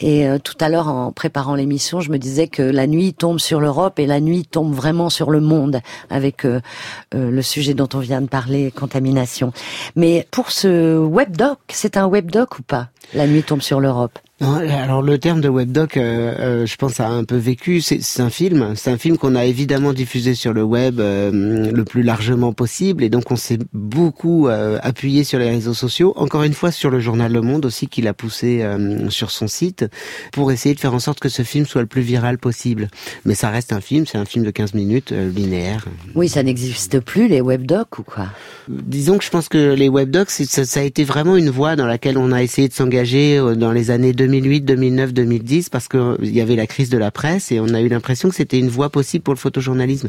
Et 0.00 0.26
euh, 0.26 0.38
tout 0.38 0.56
à 0.60 0.70
l'heure, 0.70 0.88
en 0.88 1.12
préparant 1.12 1.54
l'émission, 1.54 2.00
je 2.00 2.10
me 2.10 2.18
disais 2.18 2.48
que 2.48 2.62
la 2.62 2.86
nuit 2.86 3.12
tombe 3.12 3.38
sur 3.38 3.60
l'Europe 3.60 3.98
et 3.98 4.06
la 4.06 4.20
nuit 4.20 4.46
tombe 4.46 4.72
vraiment 4.72 5.10
sur 5.10 5.30
le 5.30 5.40
monde, 5.40 5.80
avec 6.08 6.46
euh, 6.46 6.60
le 7.12 7.42
sujet 7.42 7.74
dont 7.74 7.88
on 7.92 7.98
vient 7.98 8.22
de 8.22 8.28
parler, 8.28 8.70
contamination. 8.70 9.52
Mais 9.94 10.26
pour 10.30 10.50
ce 10.52 10.96
webdoc, 10.96 11.58
c'est 11.68 11.98
un 11.98 12.06
webdoc 12.06 12.60
ou 12.60 12.62
pas 12.62 12.88
La 13.12 13.26
nuit 13.26 13.42
tombe 13.42 13.60
sur 13.60 13.78
l'Europe? 13.78 14.18
Alors 14.40 15.02
le 15.02 15.18
terme 15.18 15.40
de 15.40 15.48
webdoc, 15.48 15.96
euh, 15.96 16.34
euh, 16.38 16.66
je 16.66 16.76
pense, 16.76 17.00
a 17.00 17.08
un 17.08 17.24
peu 17.24 17.36
vécu. 17.36 17.80
C'est 17.80 18.20
un 18.20 18.30
film, 18.30 18.74
c'est 18.76 18.90
un 18.90 18.98
film 18.98 19.18
qu'on 19.18 19.34
a 19.34 19.44
évidemment 19.44 19.92
diffusé 19.92 20.34
sur 20.34 20.52
le 20.52 20.62
web 20.62 21.00
euh, 21.00 21.72
le 21.72 21.84
plus 21.84 22.02
largement 22.02 22.52
possible, 22.52 23.02
et 23.02 23.08
donc 23.08 23.30
on 23.30 23.36
s'est 23.36 23.58
beaucoup 23.72 24.48
appuyé 24.48 25.24
sur 25.24 25.38
les 25.38 25.50
réseaux 25.50 25.74
sociaux. 25.74 26.12
Encore 26.16 26.42
une 26.42 26.54
fois, 26.54 26.70
sur 26.70 26.90
le 26.90 27.00
journal 27.00 27.32
Le 27.32 27.40
Monde 27.40 27.66
aussi, 27.66 27.88
qu'il 27.88 28.06
a 28.06 28.14
poussé 28.14 28.64
sur 29.08 29.30
son 29.30 29.48
site 29.48 29.86
pour 30.32 30.52
essayer 30.52 30.74
de 30.74 30.80
faire 30.80 30.94
en 30.94 30.98
sorte 30.98 31.20
que 31.20 31.28
ce 31.28 31.42
film 31.42 31.66
soit 31.66 31.80
le 31.80 31.86
plus 31.86 32.02
viral 32.02 32.38
possible. 32.38 32.88
Mais 33.24 33.34
ça 33.34 33.50
reste 33.50 33.72
un 33.72 33.80
film, 33.80 34.06
c'est 34.06 34.18
un 34.18 34.24
film 34.24 34.44
de 34.44 34.50
15 34.50 34.74
minutes 34.74 35.10
linéaire. 35.12 35.86
Oui, 36.14 36.28
ça 36.28 36.42
n'existe 36.42 37.00
plus 37.00 37.28
les 37.28 37.40
webdocs 37.40 37.98
ou 37.98 38.02
quoi? 38.02 38.28
Disons 38.68 39.18
que 39.18 39.24
je 39.24 39.30
pense 39.30 39.48
que 39.48 39.74
les 39.74 39.88
webdocs, 39.88 40.30
ça, 40.30 40.64
ça 40.64 40.80
a 40.80 40.82
été 40.82 41.04
vraiment 41.04 41.36
une 41.36 41.50
voie 41.50 41.76
dans 41.76 41.86
laquelle 41.86 42.18
on 42.18 42.32
a 42.32 42.42
essayé 42.42 42.68
de 42.68 42.72
s'engager 42.72 43.40
dans 43.56 43.72
les 43.72 43.90
années 43.90 44.12
2000 44.12 44.38
2008, 44.38 44.60
2009, 44.62 45.12
2010 45.12 45.68
parce 45.68 45.88
qu'il 45.88 46.34
y 46.34 46.40
avait 46.40 46.56
la 46.56 46.66
crise 46.66 46.90
de 46.90 46.98
la 46.98 47.10
presse 47.10 47.50
et 47.52 47.60
on 47.60 47.68
a 47.74 47.80
eu 47.80 47.88
l'impression 47.88 48.28
que 48.28 48.34
c'était 48.34 48.58
une 48.58 48.68
voie 48.68 48.90
possible 48.90 49.22
pour 49.22 49.34
le 49.34 49.38
photojournalisme 49.38 50.08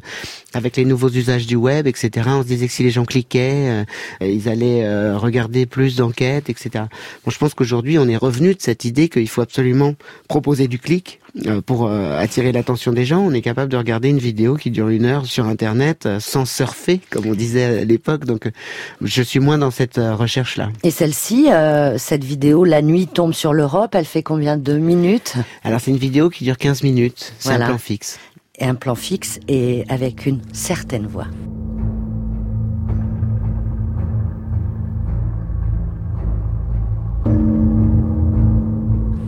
avec 0.53 0.78
les 0.78 0.86
nouveaux 0.86 1.10
usages 1.10 1.47
du 1.47 1.55
web, 1.55 1.88
etc. 1.88 2.28
On 2.28 2.43
se 2.43 2.47
disait 2.47 2.68
que 2.68 2.74
si 2.74 2.84
les 2.84 2.91
gens 2.91 3.05
cliquaient, 3.05 3.86
euh, 4.22 4.26
ils 4.26 4.49
allaient 4.49 4.86
euh, 4.86 5.18
regarder 5.18 5.66
plus 5.66 5.95
d'enquêtes, 5.95 6.49
etc. 6.49 6.86
Bon, 7.26 7.32
je 7.32 7.38
pense 7.38 7.53
qu'aujourd'hui 7.53 7.97
on 7.97 8.07
est 8.07 8.18
revenu 8.18 8.53
de 8.55 8.62
cette 8.62 8.86
idée 8.86 9.10
qu'il 9.10 9.30
faut 9.30 9.41
absolument 9.41 9.95
proposer 10.28 10.68
du 10.68 10.80
clic 10.80 11.20
euh, 11.28 11.28
pour 11.65 11.88
euh, 11.88 12.17
attirer 12.17 12.51
l'attention 12.51 12.91
des 12.91 13.05
gens, 13.05 13.19
on 13.19 13.32
est 13.32 13.41
capable 13.41 13.71
de 13.71 13.77
regarder 13.77 14.09
une 14.09 14.19
vidéo 14.19 14.55
qui 14.55 14.71
dure 14.71 14.89
une 14.89 15.05
heure 15.05 15.25
sur 15.25 15.45
Internet 15.45 16.05
euh, 16.05 16.19
sans 16.19 16.45
surfer, 16.45 16.99
comme 17.09 17.27
on 17.27 17.34
disait 17.34 17.82
à 17.82 17.86
l'époque. 17.86 18.25
Donc, 18.25 18.49
je 19.01 19.21
suis 19.21 19.39
moins 19.39 19.57
dans 19.57 19.71
cette 19.71 19.97
recherche-là. 19.97 20.69
Et 20.84 20.91
celle-ci, 20.91 21.47
cette 21.97 22.23
vidéo, 22.23 22.65
La 22.65 22.82
nuit 22.82 23.07
tombe 23.07 23.34
sur 23.34 23.53
l'Europe, 23.53 23.95
elle 23.95 24.05
fait 24.05 24.23
combien 24.23 24.57
de 24.57 24.77
minutes? 24.77 25.36
Alors, 25.63 25.80
c'est 25.80 25.91
une 25.91 25.97
vidéo 25.97 26.30
qui 26.30 26.43
dure 26.43 26.57
15 26.57 26.84
minutes. 26.84 27.34
C'est 27.39 27.51
un 27.51 27.65
plan 27.65 27.77
fixe. 27.77 28.19
Et 28.57 28.65
un 28.65 28.75
plan 28.75 28.95
fixe 28.95 29.39
et 29.47 29.86
avec 29.89 30.25
une 30.25 30.41
certaine 30.53 31.07
voix. 31.07 31.27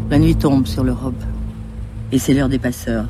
La 0.09 0.19
nuit 0.19 0.35
tombe 0.35 0.67
sur 0.67 0.83
l'Europe 0.83 1.15
et 2.11 2.19
c'est 2.19 2.33
l'heure 2.33 2.49
des 2.49 2.59
passeurs. 2.59 3.05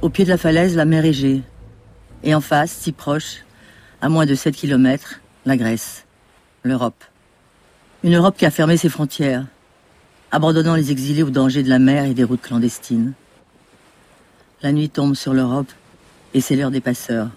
Au 0.00 0.08
pied 0.08 0.24
de 0.24 0.30
la 0.30 0.38
falaise, 0.38 0.74
la 0.76 0.84
mer 0.84 1.04
Égée. 1.04 1.42
Et 2.24 2.34
en 2.34 2.40
face, 2.40 2.72
si 2.72 2.92
proche, 2.92 3.44
à 4.00 4.08
moins 4.08 4.26
de 4.26 4.34
7 4.34 4.54
kilomètres, 4.54 5.20
la 5.44 5.56
Grèce, 5.56 6.04
l'Europe. 6.62 7.04
Une 8.04 8.16
Europe 8.16 8.36
qui 8.36 8.46
a 8.46 8.50
fermé 8.50 8.76
ses 8.76 8.88
frontières, 8.88 9.44
abandonnant 10.30 10.74
les 10.74 10.90
exilés 10.90 11.22
au 11.22 11.30
danger 11.30 11.62
de 11.62 11.68
la 11.68 11.78
mer 11.78 12.04
et 12.04 12.14
des 12.14 12.24
routes 12.24 12.42
clandestines. 12.42 13.12
La 14.62 14.72
nuit 14.72 14.88
tombe 14.88 15.14
sur 15.14 15.34
l'Europe 15.34 15.70
et 16.34 16.40
c'est 16.40 16.56
l'heure 16.56 16.70
des 16.70 16.80
passeurs. 16.80 17.28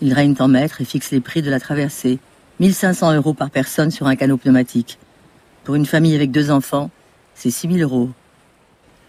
Ils 0.00 0.14
règnent 0.14 0.36
en 0.38 0.48
maître 0.48 0.80
et 0.80 0.84
fixent 0.84 1.10
les 1.10 1.20
prix 1.20 1.42
de 1.42 1.50
la 1.50 1.60
traversée. 1.60 2.18
1500 2.60 3.14
euros 3.14 3.34
par 3.34 3.50
personne 3.50 3.90
sur 3.90 4.06
un 4.06 4.16
canot 4.16 4.36
pneumatique. 4.36 4.98
Pour 5.64 5.74
une 5.74 5.86
famille 5.86 6.14
avec 6.14 6.30
deux 6.30 6.50
enfants, 6.50 6.90
c'est 7.34 7.50
6000 7.50 7.82
euros. 7.82 8.10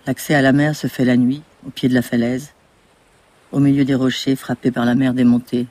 L'accès 0.07 0.33
à 0.33 0.41
la 0.41 0.51
mer 0.51 0.75
se 0.75 0.87
fait 0.87 1.05
la 1.05 1.15
nuit, 1.15 1.43
au 1.65 1.69
pied 1.69 1.87
de 1.87 1.93
la 1.93 2.01
falaise, 2.01 2.53
au 3.51 3.59
milieu 3.59 3.85
des 3.85 3.93
rochers 3.93 4.35
frappés 4.35 4.71
par 4.71 4.83
la 4.83 4.95
mer 4.95 5.13
démontée. 5.13 5.67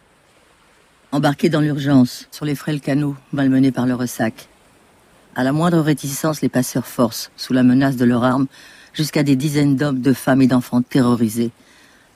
Embarqués 1.11 1.49
dans 1.49 1.61
l'urgence, 1.61 2.28
sur 2.31 2.45
les 2.45 2.55
frêles 2.55 2.81
canaux, 2.81 3.16
malmenés 3.33 3.72
par 3.72 3.87
le 3.87 3.95
ressac. 3.95 4.49
À 5.35 5.43
la 5.43 5.51
moindre 5.51 5.81
réticence, 5.81 6.43
les 6.43 6.49
passeurs 6.49 6.87
forcent, 6.87 7.33
sous 7.37 7.53
la 7.53 7.64
menace 7.64 7.97
de 7.97 8.05
leurs 8.05 8.22
armes, 8.22 8.47
jusqu'à 8.93 9.24
des 9.24 9.35
dizaines 9.35 9.74
d'hommes, 9.74 10.01
de 10.01 10.12
femmes 10.12 10.43
et 10.43 10.47
d'enfants 10.47 10.83
terrorisés, 10.83 11.51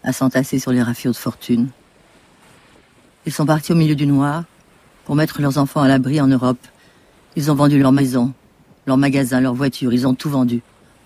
à 0.05 0.12
s'entasser 0.12 0.61
sur 0.61 0.71
les 0.71 0.83
raffiaux 0.83 1.11
de 1.11 1.17
fortune. 1.17 1.71
Ils 3.27 3.33
sont 3.33 3.47
partis 3.47 3.73
au 3.73 3.77
milieu 3.77 3.97
du 3.97 4.07
noir 4.07 4.45
pour 5.05 5.17
mettre 5.17 5.43
leurs 5.43 5.59
enfants 5.59 5.83
à 5.83 5.89
l'abri 5.89 6.21
en 6.21 6.29
Europe. 6.29 6.65
Ils 7.35 7.51
ont 7.51 7.57
vendu 7.57 7.81
leurs 7.81 7.91
maisons, 7.91 8.33
leurs 8.87 8.99
magasins, 8.99 9.41
leurs 9.41 9.55
voitures, 9.55 9.93
ils 9.93 10.07
ont 10.07 10.15
tout 10.15 10.31
vendu 10.31 10.62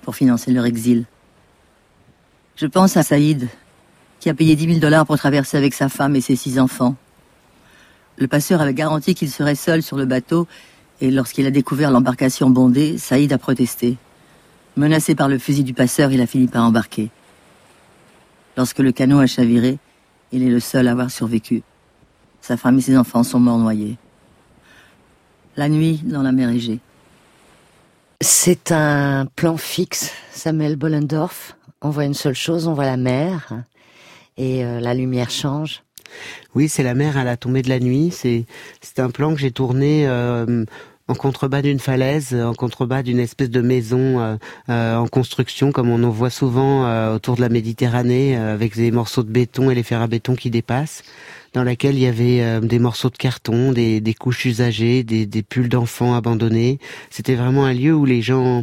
pour 0.09 0.17
financer 0.17 0.53
leur 0.53 0.65
exil. 0.65 1.05
Je 2.57 2.65
pense 2.65 2.97
à 2.97 3.03
Saïd, 3.03 3.47
qui 4.21 4.31
a 4.31 4.35
payé 4.35 4.57
10 4.57 4.65
000 4.65 4.79
dollars 4.79 5.05
pour 5.05 5.19
traverser 5.19 5.59
avec 5.59 5.75
sa 5.75 5.91
femme 5.91 6.17
et 6.17 6.23
ses 6.23 6.35
six 6.35 6.59
enfants. 6.59 6.97
Le 8.17 8.27
passeur 8.27 8.63
avait 8.63 8.73
garanti 8.73 9.15
qu'il 9.15 9.31
serait 9.31 9.55
seul 9.55 9.83
sur 9.83 9.99
le 9.99 10.07
bateau, 10.07 10.49
et 11.03 11.11
lorsqu'il 11.11 11.45
a 11.45 11.51
découvert 11.51 11.91
l'embarcation 11.91 12.49
bondée, 12.49 12.97
Saïd 12.97 13.35
a 13.35 13.37
protesté. 13.37 13.99
Menacé 14.79 15.15
par 15.15 15.29
le 15.29 15.37
fusil 15.37 15.63
du 15.63 15.75
passeur, 15.75 16.11
il 16.11 16.23
a 16.23 16.27
fini 16.27 16.47
par 16.47 16.65
embarquer. 16.65 17.11
Lorsque 18.57 18.79
le 18.79 18.93
canot 18.93 19.19
a 19.19 19.27
chaviré, 19.27 19.79
il 20.33 20.43
est 20.43 20.49
le 20.49 20.61
seul 20.61 20.89
à 20.89 20.93
avoir 20.93 21.11
survécu. 21.11 21.63
Sa 22.41 22.57
femme 22.57 22.79
et 22.79 22.81
ses 22.81 22.97
enfants 22.97 23.25
sont 23.25 23.41
morts 23.41 23.59
noyés. 23.59 23.99
La 25.59 25.69
nuit 25.69 26.01
dans 26.03 26.23
la 26.23 26.33
mer 26.33 26.49
Égée. 26.49 26.81
C'est 28.21 28.73
un 28.73 29.27
plan 29.37 29.57
fixe, 29.57 30.13
Samuel 30.33 30.75
Bollendorf. 30.75 31.57
On 31.83 31.91
voit 31.91 32.05
une 32.05 32.15
seule 32.15 32.35
chose, 32.35 32.67
on 32.67 32.75
voit 32.75 32.85
la 32.85 32.97
mer 32.97 33.63
et 34.37 34.65
euh, 34.65 34.81
la 34.81 34.93
lumière 34.93 35.31
change. 35.31 35.85
Oui, 36.57 36.69
c'est 36.69 36.83
la 36.83 36.95
mer 36.95 37.17
à 37.17 37.23
la 37.23 37.37
tombée 37.37 37.63
de 37.63 37.69
la 37.69 37.79
nuit. 37.79 38.11
C'est 38.11 38.47
un 38.99 39.11
plan 39.11 39.35
que 39.35 39.41
j'ai 39.41 39.53
tourné 39.53 40.09
euh, 40.09 40.65
en 41.07 41.15
contrebas 41.15 41.63
d'une 41.63 41.79
falaise, 41.79 42.35
en 42.35 42.55
contrebas 42.55 43.05
d'une 43.05 43.21
espèce 43.21 43.51
de 43.51 43.61
maison 43.61 44.37
euh, 44.69 44.97
en 44.97 45.07
construction, 45.07 45.71
comme 45.71 45.89
on 45.89 46.03
en 46.03 46.11
voit 46.11 46.31
souvent 46.31 47.13
autour 47.15 47.37
de 47.37 47.41
la 47.41 47.49
Méditerranée, 47.49 48.37
avec 48.37 48.75
des 48.75 48.91
morceaux 48.91 49.23
de 49.23 49.31
béton 49.31 49.71
et 49.71 49.77
les 49.77 49.85
fers 49.85 50.03
à 50.03 50.09
béton 50.09 50.35
qui 50.35 50.51
dépassent, 50.51 51.05
dans 51.59 51.65
laquelle 51.65 51.97
il 51.97 52.03
y 52.03 52.07
avait 52.07 52.61
des 52.61 52.79
morceaux 52.79 53.11
de 53.11 53.17
carton, 53.17 53.73
des, 53.73 54.15
couches 54.17 54.45
usagées, 54.45 55.03
des, 55.03 55.43
pulls 55.43 55.69
d'enfants 55.69 56.15
abandonnés. 56.15 56.79
C'était 57.11 57.35
vraiment 57.35 57.65
un 57.65 57.73
lieu 57.73 57.93
où 57.93 58.05
les 58.05 58.23
gens 58.23 58.63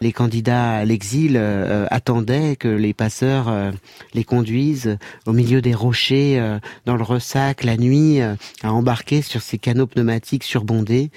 les 0.00 0.12
candidats 0.12 0.76
à 0.76 0.84
l'exil 0.84 1.36
euh, 1.36 1.86
attendaient 1.90 2.56
que 2.56 2.68
les 2.68 2.94
passeurs 2.94 3.48
euh, 3.48 3.72
les 4.14 4.24
conduisent 4.24 4.98
au 5.26 5.32
milieu 5.32 5.60
des 5.60 5.74
rochers, 5.74 6.38
euh, 6.38 6.58
dans 6.86 6.96
le 6.96 7.02
ressac, 7.02 7.62
la 7.62 7.76
nuit, 7.76 8.20
à 8.20 8.36
embarquer 8.72 9.22
sur 9.22 9.42
ces 9.42 9.58
canaux 9.58 9.86
pneumatiques 9.86 10.44
surbondés. 10.44 11.10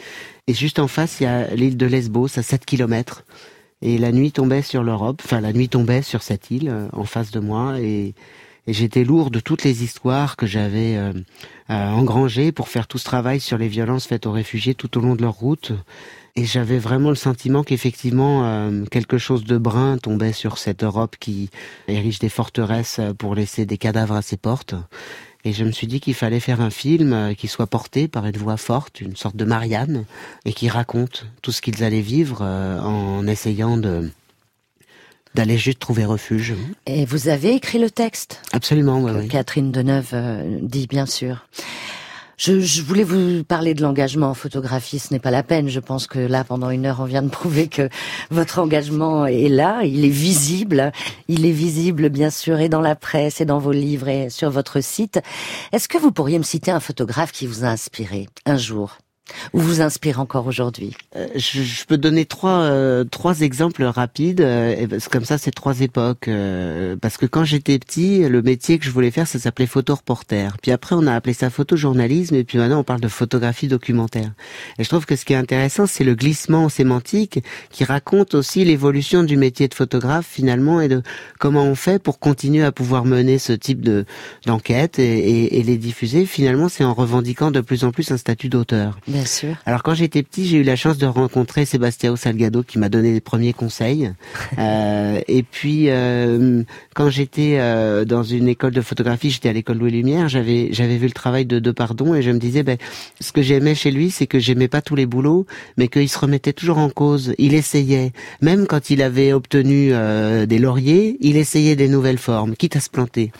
Et 0.47 0.53
juste 0.53 0.80
en 0.80 0.88
face, 0.88 1.20
il 1.20 1.24
y 1.24 1.28
a 1.28 1.47
l'île 1.55 1.78
de 1.78 1.86
Lesbos, 1.86 2.38
à 2.38 2.43
7 2.43 2.66
kilomètres. 2.66 3.24
Et 3.82 3.97
la 3.97 4.12
nuit 4.12 4.32
tombait 4.32 4.62
sur 4.62 4.84
l'Europe, 4.84 5.22
enfin 5.24 5.39
la 5.39 5.53
nuit 5.53 5.70
tombait 5.70 6.01
sur 6.01 6.24
cette 6.24 6.49
île 6.49 6.74
en 6.93 7.03
face 7.03 7.32
de 7.32 7.39
moi 7.39 7.80
et, 7.80 8.16
et 8.68 8.74
j'étais 8.74 9.03
lourd 9.03 9.32
de 9.32 9.39
toutes 9.39 9.63
les 9.63 9.84
histoires 9.84 10.36
que 10.36 10.45
j'avais 10.45 10.97
euh, 10.97 11.13
engrangées 11.70 12.51
pour 12.51 12.68
faire 12.70 12.88
tout 12.88 12.97
ce 12.97 13.05
travail 13.05 13.39
sur 13.39 13.57
les 13.57 13.68
violences 13.68 14.05
faites 14.05 14.26
aux 14.26 14.32
réfugiés 14.32 14.76
tout 14.76 14.97
au 14.97 15.01
long 15.01 15.15
de 15.15 15.22
leur 15.22 15.34
route. 15.34 15.72
Et 16.36 16.45
j'avais 16.45 16.78
vraiment 16.78 17.09
le 17.09 17.15
sentiment 17.15 17.63
qu'effectivement 17.63 18.45
euh, 18.45 18.86
quelque 18.86 19.18
chose 19.18 19.43
de 19.43 19.57
brun 19.57 19.97
tombait 19.97 20.34
sur 20.34 20.59
cette 20.59 20.84
Europe 20.84 21.15
qui 21.20 21.49
érige 21.88 22.20
des 22.20 22.30
forteresses 22.30 23.01
pour 23.18 23.34
laisser 23.34 23.65
des 23.65 23.80
cadavres 23.80 24.15
à 24.15 24.22
ses 24.22 24.38
portes. 24.38 24.76
Et 25.47 25.53
je 25.53 25.63
me 25.63 25.72
suis 25.72 25.88
dit 25.88 26.01
qu'il 26.01 26.13
fallait 26.13 26.41
faire 26.41 26.59
un 26.59 26.70
film 26.70 27.13
euh, 27.13 27.34
qui 27.34 27.47
soit 27.47 27.68
porté 27.68 28.09
par 28.09 28.26
une 28.26 28.36
voix 28.36 28.57
forte, 28.57 28.99
une 28.99 29.15
sorte 29.15 29.38
de 29.38 29.45
Marianne, 29.45 30.03
et 30.43 30.51
qui 30.51 30.68
raconte 30.68 31.26
tout 31.41 31.53
ce 31.53 31.61
qu'ils 31.61 31.86
allaient 31.86 32.01
vivre 32.01 32.39
euh, 32.41 32.82
en 32.82 33.26
essayant 33.28 33.78
de 33.78 34.11
d'aller 35.38 35.57
juste 35.57 35.79
trouver 35.79 36.03
refuge. 36.03 36.55
Et 36.85 37.05
vous 37.05 37.29
avez 37.29 37.53
écrit 37.53 37.79
le 37.79 37.89
texte 37.89 38.41
Absolument, 38.51 38.99
oui. 38.99 39.11
oui. 39.15 39.27
Catherine 39.27 39.71
Deneuve 39.71 40.15
dit 40.61 40.88
bien 40.88 41.05
sûr. 41.05 41.45
Je, 42.38 42.59
je, 42.59 42.83
voulais 42.83 43.03
vous 43.03 43.43
parler 43.43 43.73
de 43.73 43.81
l'engagement 43.81 44.27
en 44.27 44.33
photographie. 44.35 44.99
Ce 44.99 45.11
n'est 45.11 45.19
pas 45.19 45.31
la 45.31 45.41
peine. 45.41 45.69
Je 45.69 45.79
pense 45.79 46.05
que 46.05 46.19
là, 46.19 46.43
pendant 46.43 46.69
une 46.69 46.85
heure, 46.85 46.99
on 46.99 47.05
vient 47.05 47.23
de 47.23 47.29
prouver 47.29 47.67
que 47.67 47.89
votre 48.29 48.59
engagement 48.59 49.25
est 49.25 49.49
là. 49.49 49.81
Il 49.83 50.05
est 50.05 50.09
visible. 50.09 50.91
Il 51.27 51.47
est 51.47 51.51
visible, 51.51 52.09
bien 52.09 52.29
sûr, 52.29 52.59
et 52.59 52.69
dans 52.69 52.81
la 52.81 52.95
presse, 52.95 53.41
et 53.41 53.45
dans 53.45 53.57
vos 53.57 53.71
livres, 53.71 54.07
et 54.07 54.29
sur 54.29 54.51
votre 54.51 54.81
site. 54.81 55.19
Est-ce 55.71 55.88
que 55.88 55.97
vous 55.97 56.11
pourriez 56.11 56.38
me 56.38 56.43
citer 56.43 56.69
un 56.69 56.79
photographe 56.79 57.31
qui 57.31 57.47
vous 57.47 57.63
a 57.63 57.69
inspiré 57.69 58.27
un 58.45 58.57
jour? 58.57 58.99
Ou 59.53 59.59
vous 59.59 59.82
inspire 59.82 60.19
encore 60.19 60.47
aujourd'hui? 60.47 60.95
Euh, 61.15 61.28
je, 61.36 61.61
je, 61.61 61.86
peux 61.86 61.97
donner 61.97 62.25
trois 62.25 62.61
euh, 62.61 63.03
trois 63.03 63.41
exemples 63.41 63.84
rapides. 63.84 64.41
Euh, 64.41 64.88
comme 65.11 65.25
ça, 65.25 65.38
c'est 65.38 65.51
trois 65.51 65.82
époques. 65.82 66.28
Euh, 66.28 66.95
parce 66.99 67.17
que 67.17 67.25
quand 67.25 67.43
j'étais 67.43 67.78
petit, 67.80 68.28
le 68.28 68.41
métier 68.41 68.80
que 68.80 68.86
je 68.86 68.91
voulais 68.91 69.11
faire, 69.11 69.28
ça 69.28 69.39
s'appelait 69.39 69.67
photo-reporter. 69.67 70.57
Puis 70.61 70.71
après, 70.71 70.95
on 70.95 71.07
a 71.07 71.13
appelé 71.13 71.34
ça 71.34 71.49
photojournalisme, 71.49 72.36
et 72.36 72.43
puis 72.43 72.57
maintenant, 72.57 72.80
on 72.80 72.84
parle 72.84 73.01
de 73.01 73.07
photographie 73.07 73.67
documentaire. 73.67 74.32
Et 74.78 74.84
je 74.84 74.89
trouve 74.89 75.05
que 75.05 75.15
ce 75.15 75.25
qui 75.25 75.34
est 75.34 75.38
intéressant, 75.38 75.86
c'est 75.88 76.03
le 76.03 76.15
glissement 76.15 76.69
sémantique 76.69 77.43
qui 77.69 77.84
raconte 77.84 78.34
aussi 78.36 78.65
l'évolution 78.65 79.23
du 79.23 79.38
métier 79.38 79.67
de 79.67 79.73
photographe 79.73 80.28
finalement 80.30 80.82
et 80.82 80.88
de 80.88 81.01
comment 81.39 81.63
on 81.63 81.75
fait 81.75 82.01
pour 82.01 82.19
continuer 82.19 82.63
à 82.63 82.71
pouvoir 82.71 83.05
mener 83.05 83.39
ce 83.39 83.53
type 83.53 83.82
de 83.82 84.05
d'enquête 84.45 84.99
et, 84.99 85.17
et, 85.17 85.59
et 85.59 85.63
les 85.63 85.78
diffuser. 85.78 86.25
Finalement, 86.25 86.69
c'est 86.69 86.84
en 86.84 86.93
revendiquant 86.93 87.51
de 87.51 87.61
plus 87.61 87.84
en 87.84 87.91
plus 87.91 88.11
un 88.11 88.17
statut 88.17 88.49
d'auteur. 88.49 88.99
Bien 89.18 89.26
sûr. 89.26 89.55
Alors 89.65 89.82
quand 89.82 89.95
j'étais 89.95 90.22
petit, 90.22 90.45
j'ai 90.45 90.57
eu 90.57 90.63
la 90.63 90.76
chance 90.76 90.99
de 90.99 91.07
rencontrer 91.07 91.65
Sebastião 91.65 92.15
Salgado 92.15 92.61
qui 92.61 92.78
m'a 92.78 92.88
donné 92.88 93.13
les 93.13 93.20
premiers 93.20 93.51
conseils. 93.51 94.13
euh, 94.59 95.20
et 95.28 95.41
puis 95.41 95.86
euh, 95.89 96.61
quand 96.93 97.09
j'étais 97.09 97.55
euh, 97.57 98.05
dans 98.05 98.22
une 98.22 98.47
école 98.47 98.74
de 98.74 98.82
photographie, 98.82 99.32
j'étais 99.32 99.49
à 99.49 99.53
l'école 99.53 99.80
Louis 99.80 99.89
Lumière, 99.89 100.30
j'avais 100.30 100.70
j'avais 100.72 100.97
vu 100.97 101.07
le 101.07 101.13
travail 101.13 101.47
de 101.47 101.57
Depardon 101.57 102.13
et 102.13 102.22
je 102.22 102.30
me 102.30 102.38
disais 102.38 102.61
ben 102.61 102.78
ce 103.20 103.32
que 103.32 103.41
j'aimais 103.41 103.74
chez 103.74 103.89
lui, 103.89 104.11
c'est 104.11 104.28
que 104.28 104.38
j'aimais 104.38 104.68
pas 104.68 104.84
tous 104.84 104.93
les 104.93 105.07
boulots, 105.07 105.47
mais 105.78 105.88
qu'il 105.88 106.09
se 106.09 106.20
remettait 106.20 106.53
toujours 106.53 106.78
en 106.78 106.91
cause. 106.91 107.34
Il 107.39 107.55
essayait, 107.55 108.11
même 108.41 108.68
quand 108.68 108.91
il 108.91 109.01
avait 109.01 109.34
obtenu 109.34 109.93
euh, 109.93 110.45
des 110.45 110.59
lauriers, 110.59 111.18
il 111.22 111.38
essayait 111.38 111.76
des 111.76 111.88
nouvelles 111.88 112.20
formes, 112.20 112.55
quitte 112.55 112.76
à 112.76 112.82
se 112.82 112.91
planter. 112.91 113.32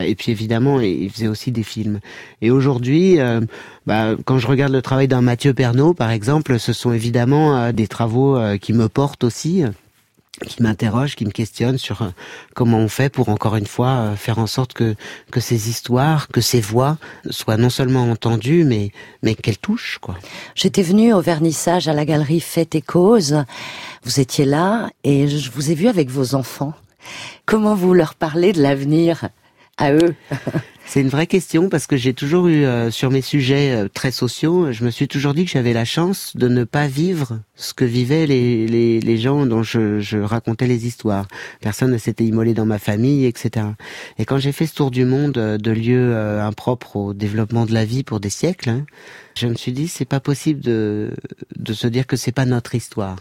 Et 0.00 0.14
puis 0.14 0.30
évidemment, 0.30 0.80
il 0.80 1.10
faisait 1.10 1.28
aussi 1.28 1.50
des 1.50 1.62
films. 1.62 2.00
Et 2.40 2.50
aujourd'hui, 2.50 3.18
euh, 3.20 3.40
bah, 3.86 4.14
quand 4.24 4.38
je 4.38 4.46
regarde 4.46 4.72
le 4.72 4.82
travail 4.82 5.08
d'un 5.08 5.22
Mathieu 5.22 5.54
Pernaud, 5.54 5.94
par 5.94 6.10
exemple, 6.10 6.58
ce 6.58 6.72
sont 6.72 6.92
évidemment 6.92 7.56
euh, 7.56 7.72
des 7.72 7.88
travaux 7.88 8.36
euh, 8.36 8.58
qui 8.58 8.72
me 8.72 8.88
portent 8.88 9.24
aussi. 9.24 9.64
qui 10.46 10.62
m'interroge, 10.62 11.16
qui 11.16 11.24
me 11.24 11.32
questionne 11.32 11.78
sur 11.78 12.12
comment 12.54 12.78
on 12.78 12.88
fait 12.88 13.08
pour 13.08 13.28
encore 13.28 13.56
une 13.56 13.66
fois 13.66 14.14
faire 14.14 14.38
en 14.38 14.46
sorte 14.46 14.72
que 14.72 14.94
que 15.32 15.40
ces 15.40 15.68
histoires, 15.68 16.28
que 16.28 16.40
ces 16.40 16.60
voix 16.60 16.96
soient 17.28 17.56
non 17.56 17.70
seulement 17.70 18.08
entendues, 18.08 18.62
mais 18.62 18.92
mais 19.24 19.34
qu'elles 19.34 19.58
touchent 19.58 19.98
quoi. 20.00 20.14
J'étais 20.54 20.84
venue 20.84 21.12
au 21.12 21.20
vernissage 21.20 21.88
à 21.88 21.92
la 21.92 22.04
galerie 22.04 22.38
Fête 22.38 22.76
et 22.76 22.82
Cause. 22.82 23.44
Vous 24.04 24.20
étiez 24.20 24.44
là 24.44 24.90
et 25.02 25.26
je 25.26 25.50
vous 25.50 25.72
ai 25.72 25.74
vu 25.74 25.88
avec 25.88 26.08
vos 26.08 26.36
enfants. 26.36 26.74
Comment 27.44 27.74
vous 27.74 27.92
leur 27.92 28.14
parlez 28.14 28.52
de 28.52 28.62
l'avenir? 28.62 29.30
À 29.78 29.92
eux 29.92 30.14
C'est 30.88 31.02
une 31.02 31.10
vraie 31.10 31.26
question 31.26 31.68
parce 31.68 31.86
que 31.86 31.98
j'ai 31.98 32.14
toujours 32.14 32.48
eu 32.48 32.64
euh, 32.64 32.90
sur 32.90 33.10
mes 33.10 33.20
sujets 33.20 33.72
euh, 33.72 33.88
très 33.92 34.10
sociaux, 34.10 34.72
je 34.72 34.84
me 34.84 34.90
suis 34.90 35.06
toujours 35.06 35.34
dit 35.34 35.44
que 35.44 35.50
j'avais 35.50 35.74
la 35.74 35.84
chance 35.84 36.34
de 36.34 36.48
ne 36.48 36.64
pas 36.64 36.86
vivre 36.86 37.40
ce 37.56 37.74
que 37.74 37.84
vivaient 37.84 38.26
les, 38.26 38.66
les, 38.66 38.98
les 38.98 39.18
gens 39.18 39.44
dont 39.44 39.62
je, 39.62 40.00
je, 40.00 40.16
racontais 40.16 40.66
les 40.66 40.86
histoires. 40.86 41.28
Personne 41.60 41.90
ne 41.90 41.98
s'était 41.98 42.24
immolé 42.24 42.54
dans 42.54 42.64
ma 42.64 42.78
famille, 42.78 43.26
etc. 43.26 43.66
Et 44.18 44.24
quand 44.24 44.38
j'ai 44.38 44.50
fait 44.50 44.64
ce 44.64 44.76
tour 44.76 44.90
du 44.90 45.04
monde 45.04 45.36
euh, 45.36 45.58
de 45.58 45.70
lieux 45.72 46.16
impropres 46.16 46.96
au 46.96 47.12
développement 47.12 47.66
de 47.66 47.74
la 47.74 47.84
vie 47.84 48.02
pour 48.02 48.18
des 48.18 48.30
siècles, 48.30 48.70
hein, 48.70 48.86
je 49.38 49.46
me 49.46 49.54
suis 49.54 49.72
dit 49.72 49.88
c'est 49.88 50.04
pas 50.04 50.20
possible 50.20 50.60
de, 50.60 51.12
de 51.56 51.72
se 51.72 51.86
dire 51.86 52.06
que 52.06 52.16
c'est 52.16 52.32
pas 52.32 52.44
notre 52.44 52.74
histoire. 52.74 53.16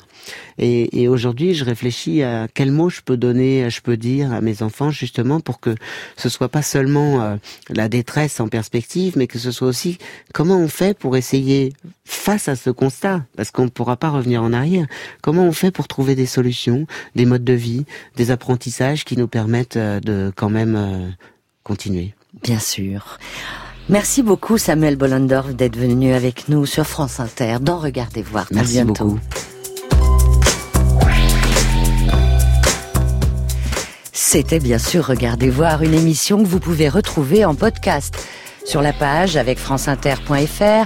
Et, 0.58 1.02
et 1.02 1.08
aujourd'hui, 1.08 1.54
je 1.54 1.64
réfléchis 1.64 2.24
à 2.24 2.48
quel 2.52 2.72
mot 2.72 2.90
je 2.90 3.02
peux 3.02 3.18
donner, 3.18 3.70
je 3.70 3.82
peux 3.82 3.98
dire 3.98 4.32
à 4.32 4.42
mes 4.42 4.64
enfants 4.64 4.90
justement 4.90 5.40
pour 5.40 5.60
que 5.60 5.76
ce 6.16 6.30
soit 6.30 6.50
pas 6.50 6.64
seulement 6.64 7.22
euh, 7.22 7.36
la 7.70 7.90
détresse 7.90 8.40
en 8.40 8.48
perspective, 8.48 9.14
mais 9.18 9.28
que 9.28 9.40
ce 9.40 9.52
soit 9.52 9.68
aussi 9.68 9.98
comment 10.34 10.58
on 10.58 10.68
fait 10.68 10.98
pour 10.98 11.18
essayer 11.18 11.74
face 12.06 12.48
à 12.48 12.56
ce 12.56 12.70
constat, 12.70 13.24
parce 13.36 13.52
qu'on 13.52 13.66
ne 13.66 13.70
pourra 13.70 13.98
pas 13.98 14.10
revenir 14.10 14.44
en 14.44 14.54
arrière. 14.54 14.88
Comment 15.22 15.44
on 15.44 15.52
fait 15.52 15.72
pour 15.72 15.88
trouver 15.88 16.16
des 16.16 16.26
solutions, 16.26 16.88
des 17.16 17.26
modes 17.26 17.44
de 17.44 17.54
vie, 17.54 17.86
des 18.16 18.32
apprentissages 18.32 19.06
qui 19.06 19.18
nous 19.18 19.28
permettent 19.28 19.78
euh, 19.78 20.00
de 20.00 20.32
quand 20.36 20.50
même 20.50 20.76
euh, 20.76 21.10
continuer. 21.64 22.14
Bien 22.44 22.60
sûr. 22.60 23.18
Merci 23.90 24.22
beaucoup 24.22 24.58
Samuel 24.58 24.96
Bollendorf 24.98 25.54
d'être 25.54 25.78
venu 25.78 26.14
avec 26.14 26.50
nous 26.50 26.66
sur 26.66 26.86
France 26.86 27.20
Inter 27.20 27.58
dans 27.62 27.78
Regardez 27.78 28.22
voir. 28.22 28.48
Merci 28.52 28.84
beaucoup. 28.84 29.20
C'était 34.30 34.60
bien 34.60 34.78
sûr 34.78 35.06
Regardez 35.06 35.50
voir 35.50 35.84
une 35.84 35.94
émission 35.94 36.44
que 36.44 36.48
vous 36.50 36.60
pouvez 36.60 36.90
retrouver 36.90 37.46
en 37.46 37.56
podcast 37.56 38.28
sur 38.66 38.82
la 38.82 38.92
page 38.92 39.38
avec 39.38 39.58
franceinter.fr 39.58 40.86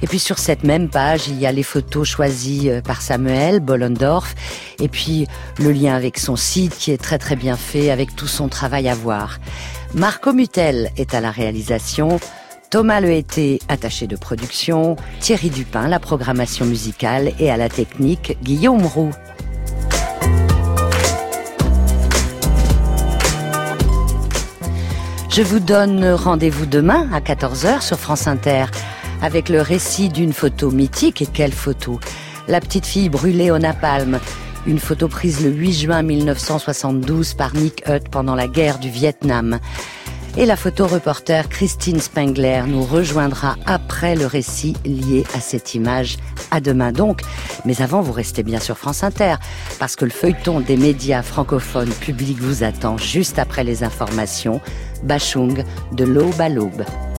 et 0.00 0.06
puis 0.06 0.18
sur 0.18 0.38
cette 0.38 0.64
même 0.64 0.88
page, 0.88 1.28
il 1.28 1.38
y 1.38 1.44
a 1.44 1.52
les 1.52 1.62
photos 1.62 2.08
choisies 2.08 2.70
euh, 2.70 2.80
par 2.80 3.02
Samuel 3.02 3.60
Bollendorf 3.60 4.34
et 4.80 4.88
puis 4.88 5.26
le 5.58 5.70
lien 5.70 5.94
avec 5.94 6.18
son 6.18 6.34
site 6.34 6.78
qui 6.78 6.90
est 6.90 6.96
très 6.96 7.18
très 7.18 7.36
bien 7.36 7.58
fait 7.58 7.90
avec 7.90 8.16
tout 8.16 8.26
son 8.26 8.48
travail 8.48 8.88
à 8.88 8.94
voir. 8.94 9.38
Marco 9.92 10.32
Mutel 10.32 10.90
est 10.96 11.12
à 11.12 11.20
la 11.20 11.30
réalisation. 11.30 12.18
Thomas 12.70 13.00
Lehété, 13.00 13.58
attaché 13.68 14.06
de 14.06 14.16
production, 14.16 14.96
Thierry 15.20 15.50
Dupin, 15.50 15.88
la 15.88 16.00
programmation 16.00 16.64
musicale 16.64 17.32
et 17.38 17.50
à 17.50 17.58
la 17.58 17.68
technique, 17.68 18.38
Guillaume 18.42 18.86
Roux. 18.86 19.12
Je 25.38 25.44
vous 25.44 25.60
donne 25.60 26.04
rendez-vous 26.04 26.66
demain 26.66 27.08
à 27.12 27.20
14h 27.20 27.80
sur 27.80 27.96
France 27.96 28.26
Inter 28.26 28.64
avec 29.22 29.48
le 29.48 29.60
récit 29.60 30.08
d'une 30.08 30.32
photo 30.32 30.72
mythique. 30.72 31.22
Et 31.22 31.26
quelle 31.26 31.52
photo? 31.52 32.00
La 32.48 32.60
petite 32.60 32.84
fille 32.84 33.08
brûlée 33.08 33.52
au 33.52 33.58
napalm. 33.60 34.18
Une 34.66 34.80
photo 34.80 35.06
prise 35.06 35.44
le 35.44 35.50
8 35.50 35.72
juin 35.74 36.02
1972 36.02 37.34
par 37.34 37.54
Nick 37.54 37.84
Hutt 37.86 38.08
pendant 38.08 38.34
la 38.34 38.48
guerre 38.48 38.80
du 38.80 38.90
Vietnam. 38.90 39.60
Et 40.40 40.46
la 40.46 40.54
photoreporter 40.54 41.48
Christine 41.50 41.98
Spengler 41.98 42.62
nous 42.68 42.84
rejoindra 42.84 43.56
après 43.66 44.14
le 44.14 44.24
récit 44.24 44.76
lié 44.84 45.24
à 45.34 45.40
cette 45.40 45.74
image. 45.74 46.16
À 46.52 46.60
demain 46.60 46.92
donc. 46.92 47.22
Mais 47.64 47.82
avant, 47.82 48.02
vous 48.02 48.12
restez 48.12 48.44
bien 48.44 48.60
sur 48.60 48.78
France 48.78 49.02
Inter, 49.02 49.34
parce 49.80 49.96
que 49.96 50.04
le 50.04 50.12
feuilleton 50.12 50.60
des 50.60 50.76
médias 50.76 51.22
francophones 51.22 51.90
publics 51.90 52.38
vous 52.38 52.62
attend 52.62 52.98
juste 52.98 53.40
après 53.40 53.64
les 53.64 53.82
informations. 53.82 54.60
Bachung 55.02 55.64
de 55.90 56.04
l'aube 56.04 56.40
à 56.40 56.48
l'aube. 56.48 56.84